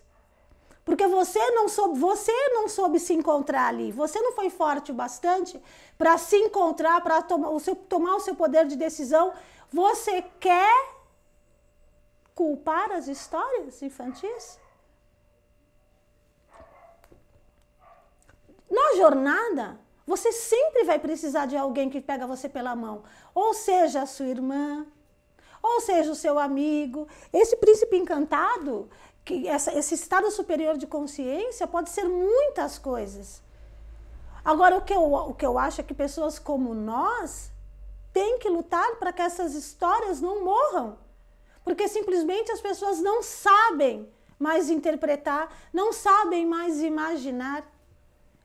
Porque 0.84 1.08
você 1.08 1.40
não 1.52 1.70
soube, 1.70 2.00
você 2.00 2.34
não 2.50 2.68
soube 2.68 3.00
se 3.00 3.14
encontrar 3.14 3.68
ali. 3.68 3.92
Você 3.92 4.20
não 4.20 4.34
foi 4.34 4.50
forte 4.50 4.92
o 4.92 4.96
bastante 4.96 5.62
para 5.98 6.18
se 6.18 6.36
encontrar, 6.36 7.02
para 7.02 7.22
tomar 7.22 7.50
o 7.50 7.60
seu, 7.60 7.76
tomar 7.76 8.16
o 8.16 8.20
seu 8.20 8.36
poder 8.36 8.66
de 8.66 8.76
decisão. 8.76 9.34
Você 9.72 10.24
quer 10.40 10.96
culpar 12.34 12.92
as 12.92 13.08
histórias 13.08 13.82
infantis? 13.82 14.60
Na 18.70 18.96
jornada, 18.96 19.80
você 20.08 20.32
sempre 20.32 20.84
vai 20.84 20.98
precisar 20.98 21.46
de 21.46 21.56
alguém 21.56 21.90
que 21.90 22.02
pega 22.02 22.26
você 22.26 22.50
pela 22.50 22.76
mão. 22.76 23.04
Ou 23.36 23.54
seja, 23.54 24.02
a 24.02 24.06
sua 24.06 24.26
irmã, 24.26 24.88
ou 25.62 25.80
seja, 25.82 26.12
o 26.12 26.16
seu 26.16 26.40
amigo. 26.40 27.08
Esse 27.32 27.56
príncipe 27.56 27.98
encantado, 27.98 28.90
que 29.24 29.48
essa, 29.48 29.74
esse 29.78 29.94
estado 29.96 30.30
superior 30.32 30.78
de 30.78 30.88
consciência 30.88 31.68
pode 31.68 31.90
ser 31.90 32.06
muitas 32.06 32.78
coisas. 32.78 33.42
Agora, 34.44 34.78
o 34.78 34.82
que 34.82 34.94
eu, 34.94 35.14
o 35.14 35.34
que 35.34 35.46
eu 35.46 35.60
acho 35.60 35.82
é 35.82 35.84
que 35.84 35.94
pessoas 35.94 36.40
como 36.40 36.74
nós 36.74 37.52
têm 38.12 38.40
que 38.40 38.50
lutar 38.50 38.96
para 38.96 39.14
que 39.14 39.22
essas 39.22 39.54
histórias 39.54 40.20
não 40.20 40.44
morram. 40.44 40.98
Porque 41.64 41.88
simplesmente 41.88 42.52
as 42.52 42.60
pessoas 42.60 43.00
não 43.00 43.22
sabem 43.22 44.12
mais 44.40 44.70
interpretar, 44.70 45.56
não 45.72 45.94
sabem 45.94 46.46
mais 46.46 46.82
imaginar. 46.82 47.64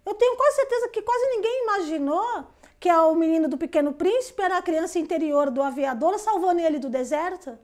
Eu 0.04 0.14
tenho 0.14 0.36
quase 0.36 0.56
certeza 0.56 0.88
que 0.90 1.00
quase 1.00 1.26
ninguém 1.30 1.62
imaginou 1.64 2.46
que 2.78 2.92
o 2.92 3.14
menino 3.14 3.48
do 3.48 3.56
Pequeno 3.56 3.94
Príncipe 3.94 4.42
era 4.42 4.58
a 4.58 4.62
criança 4.62 4.98
interior 4.98 5.50
do 5.50 5.62
aviador 5.62 6.18
salvando 6.18 6.60
ele 6.60 6.78
do 6.78 6.90
deserto. 6.90 7.58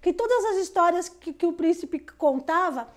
Que 0.00 0.12
todas 0.12 0.44
as 0.46 0.56
histórias 0.58 1.08
que, 1.08 1.32
que 1.32 1.46
o 1.46 1.52
príncipe 1.52 1.98
contava. 1.98 2.88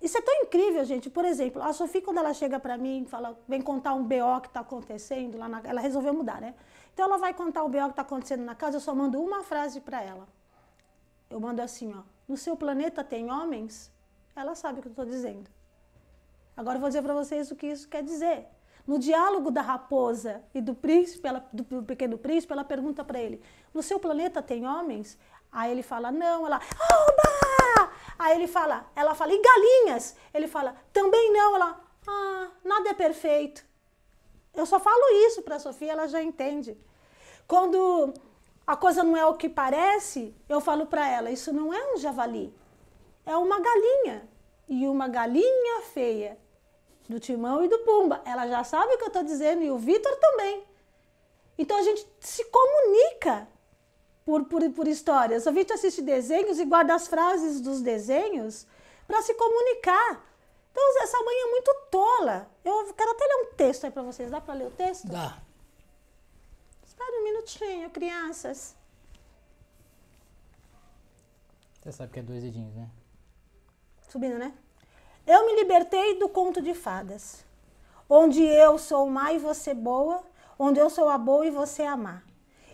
Isso 0.00 0.18
é 0.18 0.20
tão 0.20 0.34
incrível, 0.42 0.84
gente. 0.84 1.08
Por 1.08 1.24
exemplo, 1.24 1.62
a 1.62 1.72
Sofia, 1.72 2.02
quando 2.02 2.18
ela 2.18 2.34
chega 2.34 2.60
para 2.60 2.76
mim 2.76 3.06
fala, 3.08 3.38
vem 3.48 3.62
contar 3.62 3.94
um 3.94 4.04
BO 4.04 4.40
que 4.42 4.48
está 4.48 4.60
acontecendo, 4.60 5.38
lá 5.38 5.48
na, 5.48 5.60
ela 5.64 5.80
resolveu 5.80 6.12
mudar, 6.12 6.40
né? 6.40 6.54
Então 6.92 7.06
ela 7.06 7.18
vai 7.18 7.34
contar 7.34 7.64
o 7.64 7.68
BO 7.68 7.84
que 7.84 7.90
está 7.90 8.02
acontecendo 8.02 8.44
na 8.44 8.54
casa, 8.54 8.76
eu 8.76 8.80
só 8.80 8.94
mando 8.94 9.20
uma 9.20 9.42
frase 9.42 9.80
para 9.80 10.02
ela. 10.02 10.28
Eu 11.30 11.40
mando 11.40 11.62
assim, 11.62 11.92
ó. 11.94 12.02
No 12.28 12.36
seu 12.36 12.56
planeta 12.56 13.02
tem 13.02 13.30
homens? 13.30 13.90
Ela 14.36 14.54
sabe 14.54 14.78
o 14.78 14.82
que 14.82 14.88
eu 14.88 14.92
estou 14.92 15.04
dizendo. 15.04 15.50
Agora 16.56 16.76
eu 16.76 16.80
vou 16.80 16.88
dizer 16.88 17.02
para 17.02 17.14
vocês 17.14 17.50
o 17.50 17.56
que 17.56 17.66
isso 17.66 17.88
quer 17.88 18.02
dizer. 18.02 18.46
No 18.86 18.98
diálogo 18.98 19.50
da 19.50 19.62
raposa 19.62 20.42
e 20.54 20.60
do 20.60 20.74
príncipe, 20.74 21.26
ela, 21.26 21.44
do, 21.52 21.62
do 21.64 21.82
pequeno 21.82 22.18
príncipe, 22.18 22.52
ela 22.52 22.64
pergunta 22.64 23.02
para 23.02 23.18
ele: 23.18 23.40
No 23.72 23.82
seu 23.82 23.98
planeta 23.98 24.42
tem 24.42 24.66
homens? 24.66 25.18
Aí 25.54 25.70
ele 25.70 25.84
fala: 25.84 26.10
Não. 26.10 26.44
Ela: 26.46 26.56
Oba! 26.58 27.92
Aí 28.18 28.34
ele 28.36 28.48
fala: 28.48 28.90
Ela 28.96 29.14
fala: 29.14 29.32
E 29.32 29.40
galinhas? 29.40 30.16
Ele 30.34 30.48
fala: 30.48 30.74
Também 30.92 31.32
não. 31.32 31.54
Ela: 31.54 31.80
Ah, 32.06 32.48
nada 32.64 32.90
é 32.90 32.94
perfeito. 32.94 33.64
Eu 34.52 34.66
só 34.66 34.80
falo 34.80 35.02
isso 35.26 35.42
para 35.42 35.56
a 35.56 35.60
Sofia, 35.60 35.92
ela 35.92 36.08
já 36.08 36.20
entende. 36.22 36.76
Quando 37.46 38.12
a 38.66 38.76
coisa 38.76 39.02
não 39.02 39.16
é 39.16 39.24
o 39.26 39.34
que 39.34 39.48
parece, 39.48 40.34
eu 40.48 40.60
falo 40.60 40.86
para 40.86 41.08
ela: 41.08 41.30
Isso 41.30 41.52
não 41.52 41.72
é 41.72 41.94
um 41.94 41.96
javali, 41.96 42.52
é 43.24 43.36
uma 43.36 43.60
galinha. 43.60 44.28
E 44.66 44.88
uma 44.88 45.06
galinha 45.08 45.82
feia 45.92 46.38
do 47.06 47.20
Timão 47.20 47.62
e 47.62 47.68
do 47.68 47.80
Pumba. 47.80 48.22
Ela 48.24 48.48
já 48.48 48.64
sabe 48.64 48.94
o 48.94 48.98
que 48.98 49.04
eu 49.04 49.08
estou 49.08 49.22
dizendo 49.22 49.62
e 49.62 49.70
o 49.70 49.76
Vitor 49.76 50.16
também. 50.16 50.64
Então 51.58 51.76
a 51.76 51.82
gente 51.82 52.08
se 52.18 52.42
comunica 52.46 53.46
por, 54.24 54.44
por, 54.44 54.68
por 54.70 54.88
histórias. 54.88 55.46
O 55.46 55.52
Vitor 55.52 55.74
assiste 55.74 56.02
desenhos 56.02 56.58
e 56.58 56.64
guarda 56.64 56.94
as 56.94 57.06
frases 57.06 57.60
dos 57.60 57.80
desenhos 57.80 58.66
para 59.06 59.22
se 59.22 59.34
comunicar. 59.34 60.24
Então 60.72 61.02
essa 61.02 61.18
mãe 61.22 61.36
é 61.36 61.50
muito 61.50 61.74
tola. 61.90 62.50
Eu 62.64 62.92
quero 62.94 63.10
até 63.12 63.24
ler 63.24 63.42
um 63.42 63.54
texto 63.54 63.84
aí 63.84 63.90
para 63.90 64.02
vocês. 64.02 64.30
Dá 64.30 64.40
para 64.40 64.54
ler 64.54 64.66
o 64.66 64.70
texto? 64.70 65.06
Dá. 65.06 65.38
Espera 66.84 67.20
um 67.20 67.24
minutinho, 67.24 67.90
crianças. 67.90 68.74
Você 71.80 71.92
sabe 71.92 72.12
que 72.12 72.20
é 72.20 72.22
dois 72.22 72.42
dedinhos, 72.42 72.74
né? 72.74 72.88
Subindo, 74.08 74.38
né? 74.38 74.54
Eu 75.26 75.46
me 75.46 75.54
libertei 75.54 76.18
do 76.18 76.28
conto 76.28 76.60
de 76.62 76.74
fadas, 76.74 77.44
onde 78.08 78.42
eu 78.42 78.78
sou 78.78 79.08
má 79.08 79.32
e 79.32 79.38
você 79.38 79.74
boa, 79.74 80.22
onde 80.58 80.78
eu 80.78 80.88
sou 80.88 81.08
a 81.08 81.18
boa 81.18 81.46
e 81.46 81.50
você 81.50 81.82
a 81.82 81.96
má. 81.96 82.22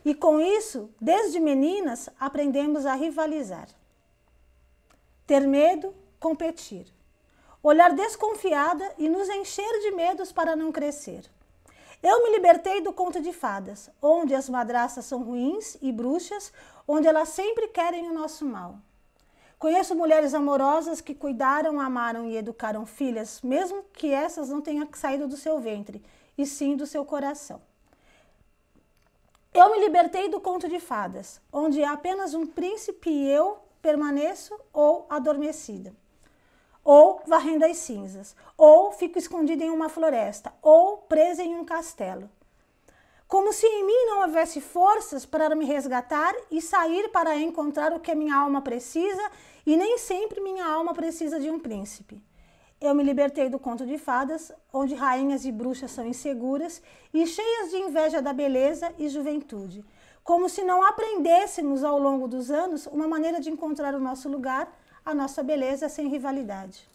E 0.05 0.15
com 0.15 0.41
isso, 0.41 0.91
desde 1.01 1.39
meninas, 1.39 2.09
aprendemos 2.19 2.87
a 2.87 2.95
rivalizar. 2.95 3.69
Ter 5.27 5.47
medo, 5.47 5.95
competir. 6.19 6.87
Olhar 7.63 7.93
desconfiada 7.93 8.95
e 8.97 9.09
nos 9.09 9.29
encher 9.29 9.81
de 9.81 9.91
medos 9.91 10.33
para 10.33 10.57
não 10.57 10.73
crescer. 10.73 11.31
Eu 12.03 12.23
me 12.25 12.31
libertei 12.31 12.81
do 12.81 12.95
conto 12.95 13.21
de 13.21 13.31
fadas, 13.31 13.91
onde 14.01 14.35
as 14.35 14.49
madraças 14.49 15.05
são 15.05 15.23
ruins 15.23 15.77
e 15.83 15.93
bruxas, 15.93 16.51
onde 16.89 17.07
elas 17.07 17.29
sempre 17.29 17.69
querem 17.69 18.09
o 18.09 18.15
nosso 18.15 18.47
mal. 18.47 18.79
Conheço 19.59 19.95
mulheres 19.95 20.33
amorosas 20.33 21.03
que 21.03 21.15
cuidaram, 21.15 21.79
amaram 21.79 22.25
e 22.25 22.39
educaram 22.39 22.87
filhas, 22.87 23.43
mesmo 23.43 23.85
que 23.93 24.11
essas 24.11 24.49
não 24.49 24.63
tenham 24.63 24.89
saído 24.95 25.29
do 25.29 25.37
seu 25.37 25.61
ventre, 25.61 26.03
e 26.39 26.47
sim 26.47 26.75
do 26.75 26.87
seu 26.87 27.05
coração. 27.05 27.61
Eu 29.53 29.71
me 29.73 29.81
libertei 29.81 30.29
do 30.29 30.41
conto 30.41 30.69
de 30.69 30.79
fadas, 30.79 31.41
onde 31.53 31.83
apenas 31.83 32.35
um 32.35 32.47
príncipe 32.47 33.11
e 33.11 33.31
eu 33.31 33.59
permaneço 33.83 34.59
ou 34.73 35.07
adormecida, 35.11 35.93
ou 36.85 37.23
varrendo 37.27 37.65
as 37.65 37.77
cinzas, 37.79 38.37
ou 38.57 38.93
fico 38.93 39.19
escondida 39.19 39.65
em 39.65 39.71
uma 39.71 39.89
floresta, 39.89 40.53
ou 40.63 40.99
presa 40.99 41.43
em 41.43 41.57
um 41.57 41.65
castelo 41.65 42.31
como 43.31 43.53
se 43.53 43.65
em 43.65 43.87
mim 43.87 44.07
não 44.07 44.23
houvesse 44.23 44.61
forças 44.61 45.25
para 45.25 45.55
me 45.55 45.65
resgatar 45.65 46.35
e 46.51 46.61
sair 46.61 47.11
para 47.11 47.39
encontrar 47.39 47.93
o 47.93 48.01
que 48.01 48.13
minha 48.13 48.35
alma 48.35 48.61
precisa, 48.61 49.23
e 49.65 49.77
nem 49.77 49.99
sempre 49.99 50.41
minha 50.41 50.67
alma 50.67 50.93
precisa 50.93 51.39
de 51.39 51.49
um 51.49 51.57
príncipe. 51.57 52.21
Eu 52.81 52.95
me 52.95 53.03
libertei 53.03 53.51
do 53.51 53.59
conto 53.59 53.85
de 53.85 53.99
fadas, 53.99 54.51
onde 54.73 54.95
rainhas 54.95 55.45
e 55.45 55.53
bruxas 55.53 55.91
são 55.91 56.07
inseguras 56.07 56.81
e 57.13 57.27
cheias 57.27 57.71
de 57.71 57.77
inveja 57.77 58.23
da 58.23 58.33
beleza 58.33 58.91
e 58.99 59.07
juventude, 59.07 59.85
como 60.25 60.49
se 60.49 60.65
não 60.65 60.83
aprendêssemos 60.83 61.85
ao 61.85 61.99
longo 61.99 62.27
dos 62.27 62.51
anos 62.51 62.87
uma 62.87 63.07
maneira 63.07 63.39
de 63.39 63.51
encontrar 63.51 63.95
o 63.95 64.01
nosso 64.01 64.31
lugar, 64.31 64.67
a 65.05 65.13
nossa 65.13 65.43
beleza 65.43 65.91
sem 65.91 66.09
rivalidade. 66.09 66.89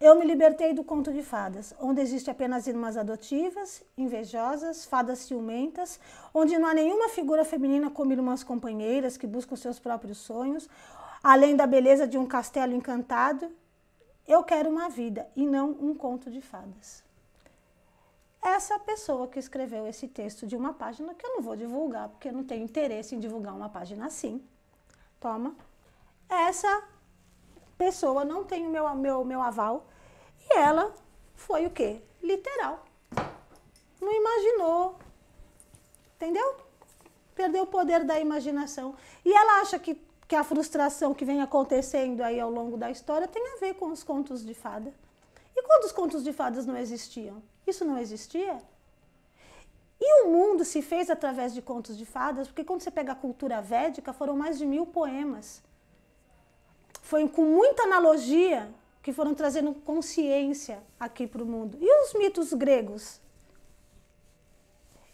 Eu 0.00 0.14
me 0.14 0.24
libertei 0.24 0.72
do 0.72 0.84
conto 0.84 1.12
de 1.12 1.24
fadas, 1.24 1.74
onde 1.80 2.00
existe 2.00 2.30
apenas 2.30 2.68
irmãs 2.68 2.96
adotivas, 2.96 3.82
invejosas, 3.98 4.84
fadas 4.84 5.18
ciumentas, 5.18 5.98
onde 6.32 6.56
não 6.56 6.68
há 6.68 6.74
nenhuma 6.74 7.08
figura 7.08 7.44
feminina 7.44 7.90
como 7.90 8.12
irmãs 8.12 8.44
companheiras 8.44 9.16
que 9.16 9.26
buscam 9.26 9.56
seus 9.56 9.80
próprios 9.80 10.18
sonhos, 10.18 10.68
além 11.20 11.56
da 11.56 11.66
beleza 11.66 12.06
de 12.06 12.16
um 12.16 12.26
castelo 12.26 12.72
encantado. 12.72 13.50
Eu 14.26 14.42
quero 14.42 14.68
uma 14.68 14.88
vida 14.88 15.28
e 15.36 15.46
não 15.46 15.70
um 15.70 15.94
conto 15.94 16.30
de 16.30 16.40
fadas. 16.40 17.04
Essa 18.42 18.78
pessoa 18.78 19.26
que 19.26 19.38
escreveu 19.38 19.86
esse 19.86 20.06
texto 20.06 20.46
de 20.46 20.56
uma 20.56 20.72
página, 20.72 21.14
que 21.14 21.26
eu 21.26 21.34
não 21.34 21.42
vou 21.42 21.56
divulgar, 21.56 22.08
porque 22.08 22.28
eu 22.28 22.32
não 22.32 22.44
tenho 22.44 22.62
interesse 22.64 23.14
em 23.14 23.18
divulgar 23.18 23.54
uma 23.54 23.68
página 23.68 24.06
assim. 24.06 24.40
Toma. 25.18 25.54
Essa 26.28 26.84
pessoa 27.76 28.24
não 28.24 28.44
tem 28.44 28.66
o 28.66 28.70
meu, 28.70 28.92
meu, 28.94 29.24
meu 29.24 29.42
aval. 29.42 29.86
E 30.40 30.58
ela 30.58 30.94
foi 31.34 31.66
o 31.66 31.70
quê? 31.70 32.00
Literal. 32.22 32.84
Não 34.00 34.12
imaginou. 34.12 34.96
Entendeu? 36.14 36.56
Perdeu 37.34 37.64
o 37.64 37.66
poder 37.66 38.04
da 38.04 38.18
imaginação. 38.18 38.94
E 39.24 39.32
ela 39.32 39.60
acha 39.60 39.78
que, 39.78 39.94
que 40.28 40.34
a 40.34 40.42
frustração 40.42 41.14
que 41.14 41.24
vem 41.24 41.40
acontecendo 41.40 42.20
aí 42.22 42.40
ao 42.40 42.50
longo 42.50 42.76
da 42.76 42.90
história 42.90 43.28
tem 43.28 43.42
a 43.54 43.56
ver 43.58 43.74
com 43.74 43.86
os 43.86 44.02
contos 44.02 44.44
de 44.44 44.54
fada. 44.54 44.92
E 45.54 45.62
quando 45.62 45.84
os 45.84 45.92
contos 45.92 46.24
de 46.24 46.32
fadas 46.32 46.66
não 46.66 46.76
existiam? 46.76 47.42
Isso 47.66 47.84
não 47.84 47.98
existia? 47.98 48.58
E 50.00 50.22
o 50.22 50.30
mundo 50.30 50.64
se 50.64 50.82
fez 50.82 51.08
através 51.08 51.54
de 51.54 51.62
contos 51.62 51.96
de 51.96 52.04
fadas, 52.04 52.48
porque 52.48 52.64
quando 52.64 52.82
você 52.82 52.90
pega 52.90 53.12
a 53.12 53.16
cultura 53.16 53.62
védica, 53.62 54.12
foram 54.12 54.36
mais 54.36 54.58
de 54.58 54.66
mil 54.66 54.84
poemas. 54.84 55.62
Foi 57.02 57.26
com 57.28 57.44
muita 57.44 57.84
analogia 57.84 58.68
que 59.02 59.12
foram 59.12 59.34
trazendo 59.34 59.72
consciência 59.72 60.82
aqui 60.98 61.26
para 61.26 61.42
o 61.42 61.46
mundo. 61.46 61.78
E 61.80 62.02
os 62.02 62.14
mitos 62.14 62.52
gregos? 62.52 63.20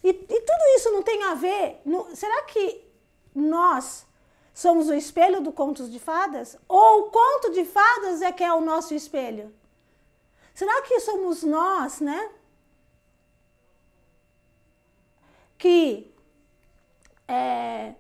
E, 0.03 0.09
e, 0.09 0.41
tudo 0.41 0.63
isso 0.75 0.91
não 0.91 1.03
tem 1.03 1.23
a 1.25 1.35
ver. 1.35 1.81
No, 1.85 2.17
será 2.17 2.43
que 2.45 2.83
nós 3.35 4.05
somos 4.55 4.89
o 4.89 4.95
espelho 4.95 5.41
do 5.41 5.53
contos 5.53 5.91
de 5.91 5.99
fadas? 5.99 6.59
Ou 6.69 7.01
o 7.01 7.11
conto 7.11 7.51
de 7.53 7.65
fadas 7.65 8.23
é 8.23 8.31
que 8.31 8.45
é 8.45 8.53
o 8.53 8.61
nosso 8.61 8.95
espelho? 8.95 9.53
Será 10.55 10.83
que 10.83 11.01
somos 11.01 11.43
nós, 11.43 12.01
né? 12.01 12.31
Que 15.57 16.13
é, 17.27 17.95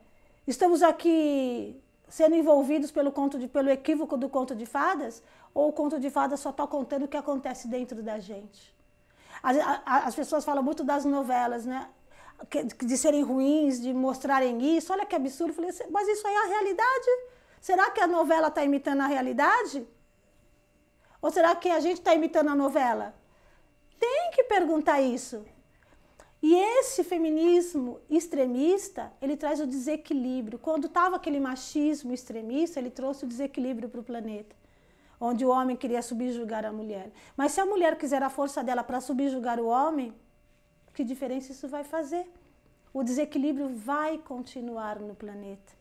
estamos 0.47 0.83
aqui 0.83 1.81
sendo 2.09 2.35
envolvidos 2.35 2.91
pelo, 2.91 3.11
conto 3.11 3.38
de, 3.38 3.49
pelo 3.49 3.71
equívoco 3.71 4.17
do 4.19 4.29
conto 4.29 4.55
de 4.55 4.67
fadas? 4.67 5.23
Ou 5.55 5.69
o 5.69 5.73
conto 5.73 5.99
de 5.99 6.11
fadas 6.11 6.41
só 6.41 6.51
está 6.51 6.67
contando 6.67 7.05
o 7.05 7.09
que 7.09 7.17
acontece 7.17 7.69
dentro 7.69 8.03
da 8.03 8.19
gente? 8.19 8.75
As, 9.43 9.57
as 9.87 10.15
pessoas 10.15 10.45
falam 10.45 10.62
muito 10.62 10.85
das 10.85 11.05
novelas, 11.05 11.65
né? 11.65 11.88
De 12.85 12.96
serem 12.96 13.22
ruins, 13.22 13.81
de 13.81 13.92
mostrarem 13.92 14.76
isso. 14.76 14.92
Olha 14.92 15.07
que 15.07 15.14
absurdo. 15.14 15.50
Eu 15.50 15.55
falei, 15.55 15.90
mas 15.90 16.09
isso 16.09 16.26
aí 16.26 16.35
é 16.35 16.44
a 16.44 16.48
realidade? 16.48 17.07
Será 17.61 17.90
que 17.90 18.00
a 18.00 18.07
novela 18.07 18.48
está 18.48 18.64
imitando 18.64 19.02
a 19.02 19.07
realidade? 19.07 19.87
Ou 21.20 21.31
será 21.31 21.55
que 21.55 21.68
a 21.68 21.81
gente 21.81 21.98
está 21.98 22.14
imitando 22.14 22.48
a 22.48 22.55
novela? 22.55 23.14
Tem 23.98 24.31
que 24.33 24.44
perguntar 24.44 25.00
isso. 25.00 25.44
E 26.42 26.52
esse 26.55 27.05
feminismo 27.05 28.00
extremista, 28.11 29.12
ele 29.22 29.37
traz 29.37 29.61
o 29.61 29.66
desequilíbrio. 29.66 30.59
Quando 30.59 30.88
estava 30.88 31.14
aquele 31.14 31.38
machismo 31.38 32.12
extremista, 32.12 32.81
ele 32.81 32.90
trouxe 32.90 33.24
o 33.24 33.28
desequilíbrio 33.28 33.88
para 33.88 34.00
o 34.00 34.05
planeta 34.05 34.62
onde 35.22 35.44
o 35.44 35.50
homem 35.50 35.76
queria 35.76 36.02
subjugar 36.02 36.66
a 36.66 36.72
mulher. 36.72 37.12
Mas 37.37 37.52
se 37.52 37.61
a 37.61 37.64
mulher 37.64 37.96
quiser 37.96 38.20
a 38.24 38.28
força 38.28 38.62
dela 38.64 38.83
para 38.83 39.00
subjugar 39.00 39.61
o 39.61 39.66
homem, 39.66 40.12
que 40.94 41.05
diferença 41.05 41.52
isso 41.52 41.68
vai 41.68 41.85
fazer? 41.85 42.31
O 42.92 43.02
desequilíbrio 43.02 43.68
vai 43.68 44.18
continuar 44.18 44.98
no 45.00 45.14
planeta. 45.14 45.72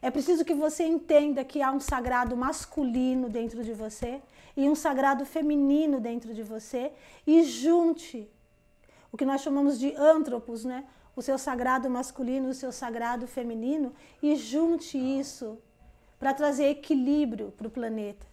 É 0.00 0.10
preciso 0.10 0.44
que 0.44 0.54
você 0.54 0.84
entenda 0.84 1.44
que 1.44 1.62
há 1.62 1.70
um 1.70 1.80
sagrado 1.80 2.36
masculino 2.36 3.28
dentro 3.28 3.62
de 3.62 3.72
você 3.72 4.20
e 4.56 4.68
um 4.68 4.74
sagrado 4.74 5.24
feminino 5.24 6.00
dentro 6.00 6.34
de 6.34 6.42
você 6.42 6.92
e 7.26 7.42
junte 7.44 8.28
o 9.12 9.16
que 9.16 9.24
nós 9.24 9.42
chamamos 9.42 9.78
de 9.78 9.94
antropos, 9.94 10.64
né? 10.64 10.84
O 11.14 11.22
seu 11.22 11.38
sagrado 11.38 11.90
masculino, 11.90 12.48
o 12.48 12.54
seu 12.54 12.72
sagrado 12.72 13.26
feminino 13.26 13.92
e 14.22 14.34
junte 14.34 14.96
isso 14.96 15.58
para 16.18 16.32
trazer 16.32 16.66
equilíbrio 16.66 17.52
para 17.52 17.66
o 17.66 17.70
planeta. 17.70 18.26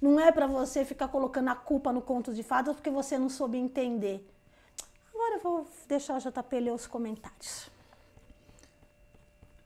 Não 0.00 0.18
é 0.18 0.32
para 0.32 0.46
você 0.46 0.84
ficar 0.84 1.08
colocando 1.08 1.48
a 1.48 1.54
culpa 1.54 1.92
no 1.92 2.00
conto 2.00 2.32
de 2.32 2.42
fadas 2.42 2.74
porque 2.74 2.90
você 2.90 3.18
não 3.18 3.28
soube 3.28 3.58
entender. 3.58 4.31
Agora 5.22 5.36
eu 5.36 5.40
vou 5.40 5.66
deixar 5.86 6.16
o 6.16 6.18
JP 6.18 6.58
ler 6.58 6.72
os 6.72 6.88
comentários. 6.88 7.70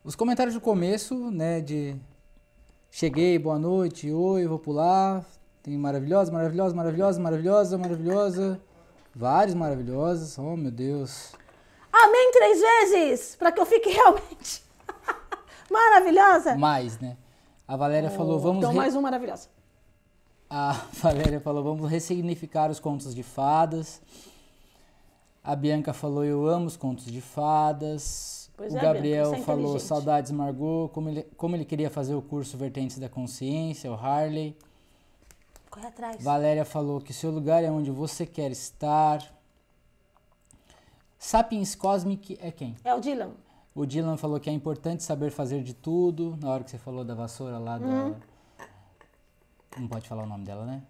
Os 0.04 0.14
comentários 0.14 0.54
do 0.54 0.60
começo, 0.60 1.30
né, 1.30 1.62
de 1.62 1.96
cheguei, 2.90 3.38
boa 3.38 3.58
noite, 3.58 4.12
oi, 4.12 4.46
vou 4.46 4.58
pular. 4.58 5.24
Tem 5.62 5.74
maravilhosa, 5.78 6.30
maravilhosa, 6.30 6.74
maravilhosa, 6.76 7.20
maravilhosa, 7.22 7.78
maravilhosa. 7.78 8.60
Vários 9.14 9.54
maravilhosos. 9.54 10.36
Oh, 10.36 10.58
meu 10.58 10.70
Deus. 10.70 11.32
Amém 11.90 12.32
três 12.32 12.60
vezes, 12.60 13.34
para 13.34 13.50
que 13.50 13.58
eu 13.58 13.64
fique 13.64 13.88
realmente 13.96 14.62
maravilhosa. 15.70 16.54
Mais, 16.54 17.00
né? 17.00 17.16
A 17.66 17.78
Valéria 17.78 18.10
oh, 18.12 18.16
falou, 18.16 18.38
vamos... 18.38 18.58
Então 18.58 18.72
re... 18.72 18.76
mais 18.76 18.94
um 18.94 19.00
maravilhosa. 19.00 19.48
A 20.50 20.72
Valéria 21.00 21.40
falou, 21.40 21.64
vamos 21.64 21.90
ressignificar 21.90 22.70
os 22.70 22.78
contos 22.78 23.14
de 23.14 23.22
fadas. 23.22 24.02
A 25.46 25.54
Bianca 25.54 25.92
falou, 25.92 26.24
eu 26.24 26.44
amo 26.44 26.66
os 26.66 26.76
contos 26.76 27.06
de 27.06 27.20
fadas. 27.20 28.50
Pois 28.56 28.74
o 28.74 28.76
é, 28.76 28.80
Gabriel 28.80 29.30
Bianca, 29.30 29.42
é 29.42 29.44
falou, 29.44 29.78
saudades 29.78 30.32
Margot, 30.32 30.88
como 30.92 31.08
ele, 31.08 31.22
como 31.36 31.54
ele 31.54 31.64
queria 31.64 31.88
fazer 31.88 32.16
o 32.16 32.20
curso 32.20 32.56
Vertentes 32.56 32.98
da 32.98 33.08
Consciência, 33.08 33.88
o 33.88 33.94
Harley. 33.94 34.56
Corre 35.70 35.86
atrás. 35.86 36.20
Valéria 36.20 36.64
falou 36.64 37.00
que 37.00 37.12
seu 37.12 37.30
lugar 37.30 37.62
é 37.62 37.70
onde 37.70 37.92
você 37.92 38.26
quer 38.26 38.50
estar. 38.50 39.22
Sapiens 41.16 41.76
Cosmic 41.76 42.36
é 42.42 42.50
quem? 42.50 42.74
É 42.82 42.92
o 42.92 42.98
Dylan. 42.98 43.30
O 43.72 43.86
Dylan 43.86 44.16
falou 44.16 44.40
que 44.40 44.50
é 44.50 44.52
importante 44.52 45.04
saber 45.04 45.30
fazer 45.30 45.62
de 45.62 45.74
tudo, 45.74 46.36
na 46.40 46.50
hora 46.50 46.64
que 46.64 46.72
você 46.72 46.78
falou 46.78 47.04
da 47.04 47.14
vassoura 47.14 47.56
lá 47.56 47.76
hum. 47.76 48.10
da 48.10 48.16
não 49.78 49.86
pode 49.86 50.08
falar 50.08 50.24
o 50.24 50.26
nome 50.26 50.44
dela, 50.44 50.64
né? 50.64 50.82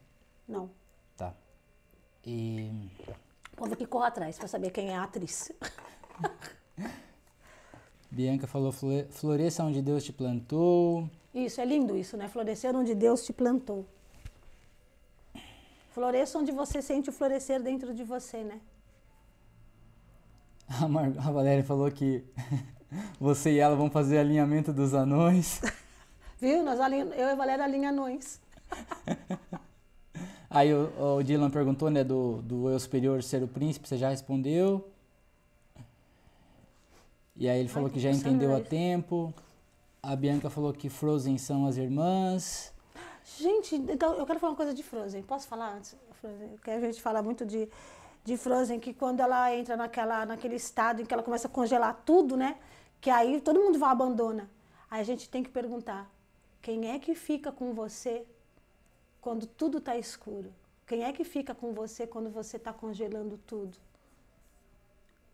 Não. 0.49 0.71
Tá. 1.14 1.35
E. 2.25 2.88
Ver 3.59 3.77
que 3.77 3.97
atrás 3.99 4.38
para 4.38 4.49
saber 4.49 4.71
quem 4.71 4.90
é 4.90 4.97
a 4.97 5.05
atriz. 5.05 5.51
Bianca 8.11 8.47
falou: 8.47 8.73
floresça 9.11 9.64
onde 9.64 9.83
Deus 9.83 10.05
te 10.05 10.12
plantou. 10.12 11.09
Isso, 11.35 11.61
é 11.61 11.64
lindo 11.64 11.97
isso, 11.97 12.16
né? 12.16 12.29
Florescer 12.29 12.75
onde 12.75 12.95
Deus 12.95 13.25
te 13.25 13.33
plantou. 13.33 13.87
Floresça 15.90 16.38
onde 16.38 16.53
você 16.53 16.81
sente 16.81 17.11
o 17.11 17.12
florescer 17.12 17.62
dentro 17.62 17.95
de 17.95 18.05
você, 18.05 18.45
né? 18.45 18.61
A, 20.83 20.88
Mar 20.88 21.12
a 21.19 21.31
Valéria 21.31 21.64
falou 21.64 21.90
que 21.90 22.25
você 23.21 23.53
e 23.53 23.59
ela 23.59 23.77
vão 23.77 23.90
fazer 23.90 24.19
alinhamento 24.19 24.73
dos 24.73 24.95
anões. 24.95 25.61
Viu? 26.40 26.62
Nós 26.62 26.81
alinha... 26.81 27.05
Eu 27.05 27.29
e 27.29 27.33
a 27.33 27.35
Valéria 27.35 27.64
alinhamos 27.64 28.01
anões. 28.01 28.40
Aí 30.57 30.73
o, 30.73 31.19
o, 31.19 31.23
Dylan 31.23 31.51
perguntou, 31.51 31.90
né, 31.90 32.03
do, 32.03 32.40
do 32.40 32.71
eu 32.71 32.81
superior 32.81 33.23
ser 33.23 33.42
o 33.42 33.47
príncipe, 33.47 33.87
você 33.87 33.99
já 33.99 34.09
respondeu. 34.09 34.88
E 37.37 37.47
aí 37.47 37.61
ele 37.61 37.69
falou 37.69 37.88
Ai, 37.88 37.92
que 37.92 38.01
já 38.01 38.11
entendeu 38.11 38.57
a 38.57 38.61
tempo. 38.62 39.35
A 40.03 40.16
Bianca 40.16 40.49
falou 40.49 40.73
que 40.73 40.88
Frozen 40.88 41.37
são 41.37 41.66
as 41.66 41.77
irmãs. 41.77 42.73
Gente, 43.38 43.75
então 43.75 44.14
eu 44.14 44.25
quero 44.25 44.40
falar 44.40 44.53
uma 44.53 44.57
coisa 44.57 44.73
de 44.73 44.83
Frozen. 44.83 45.23
Posso 45.25 45.47
falar 45.47 45.75
antes? 45.75 45.95
Frozen, 46.23 46.49
porque 46.49 46.71
a 46.71 46.81
gente 46.81 47.03
fala 47.03 47.21
muito 47.23 47.45
de, 47.45 47.69
de 48.25 48.38
Frozen, 48.38 48.81
que 48.81 48.95
quando 48.95 49.21
ela 49.21 49.55
entra 49.55 49.77
naquela, 49.77 50.25
naquele 50.25 50.55
estado 50.55 51.03
em 51.03 51.05
que 51.05 51.12
ela 51.12 51.23
começa 51.23 51.49
a 51.49 51.51
congelar 51.51 52.01
tudo, 52.03 52.35
né? 52.35 52.57
Que 52.99 53.11
aí 53.11 53.42
todo 53.42 53.61
mundo 53.61 53.79
vai 53.79 53.90
abandona. 53.90 54.49
Aí 54.90 55.03
a 55.03 55.05
gente 55.05 55.29
tem 55.29 55.42
que 55.42 55.51
perguntar: 55.51 56.11
quem 56.62 56.90
é 56.92 56.99
que 56.99 57.14
fica 57.14 57.53
com 57.53 57.75
você 57.75 58.25
quando 59.27 59.45
tudo 59.45 59.79
está 59.79 59.97
escuro? 59.97 60.55
Quem 60.87 61.03
é 61.03 61.12
que 61.12 61.25
fica 61.25 61.53
com 61.53 61.73
você 61.73 62.07
quando 62.07 62.31
você 62.31 62.59
está 62.59 62.73
congelando 62.73 63.37
tudo? 63.45 63.77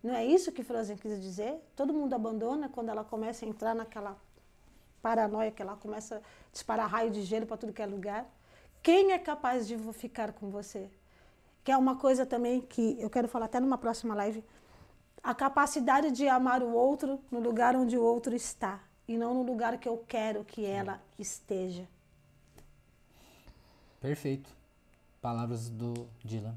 Não 0.03 0.15
é 0.15 0.25
isso 0.25 0.51
que 0.51 0.65
Frozen 0.65 0.97
quis 0.97 1.21
dizer? 1.21 1.61
Todo 1.77 1.93
mundo 1.93 2.15
abandona 2.15 2.71
quando 2.71 2.89
ela 2.89 3.05
começa 3.05 3.45
a 3.45 3.49
entrar 3.51 3.75
naquela 3.75 4.17
paranoia 5.03 5.51
que 5.51 5.61
ela 5.61 5.77
começa 5.77 6.17
a 6.17 6.21
disparar 6.51 6.89
raio 6.89 7.11
de 7.11 7.21
gelo 7.21 7.45
para 7.45 7.59
tudo 7.59 7.75
que 7.75 7.83
é 7.83 7.87
lugar. 7.87 8.27
Quem 8.83 9.13
é 9.13 9.19
capaz 9.19 9.69
de 9.69 9.77
ficar 9.93 10.33
com 10.33 10.49
você? 10.49 10.89
Que 11.63 11.71
é 11.71 11.77
uma 11.77 11.97
coisa 11.97 12.25
também 12.25 12.63
que 12.63 12.97
eu 12.99 13.11
quero 13.11 13.29
falar 13.29 13.45
até 13.45 13.61
numa 13.61 13.77
próxima 13.77 14.15
live. 14.15 14.43
A 15.23 15.35
capacidade 15.35 16.11
de 16.13 16.27
amar 16.27 16.63
o 16.63 16.73
outro 16.73 17.21
no 17.31 17.41
lugar 17.41 17.77
onde 17.77 17.99
o 17.99 18.03
outro 18.03 18.35
está 18.35 18.81
e 19.07 19.19
não 19.19 19.35
no 19.35 19.43
lugar 19.43 19.77
que 19.77 19.87
eu 19.87 20.03
quero 20.09 20.47
que 20.47 20.65
ela 20.65 20.99
esteja. 21.19 21.87
Perfeito. 24.03 24.51
Palavras 25.21 25.71
do 25.71 25.95
Dylan 26.25 26.57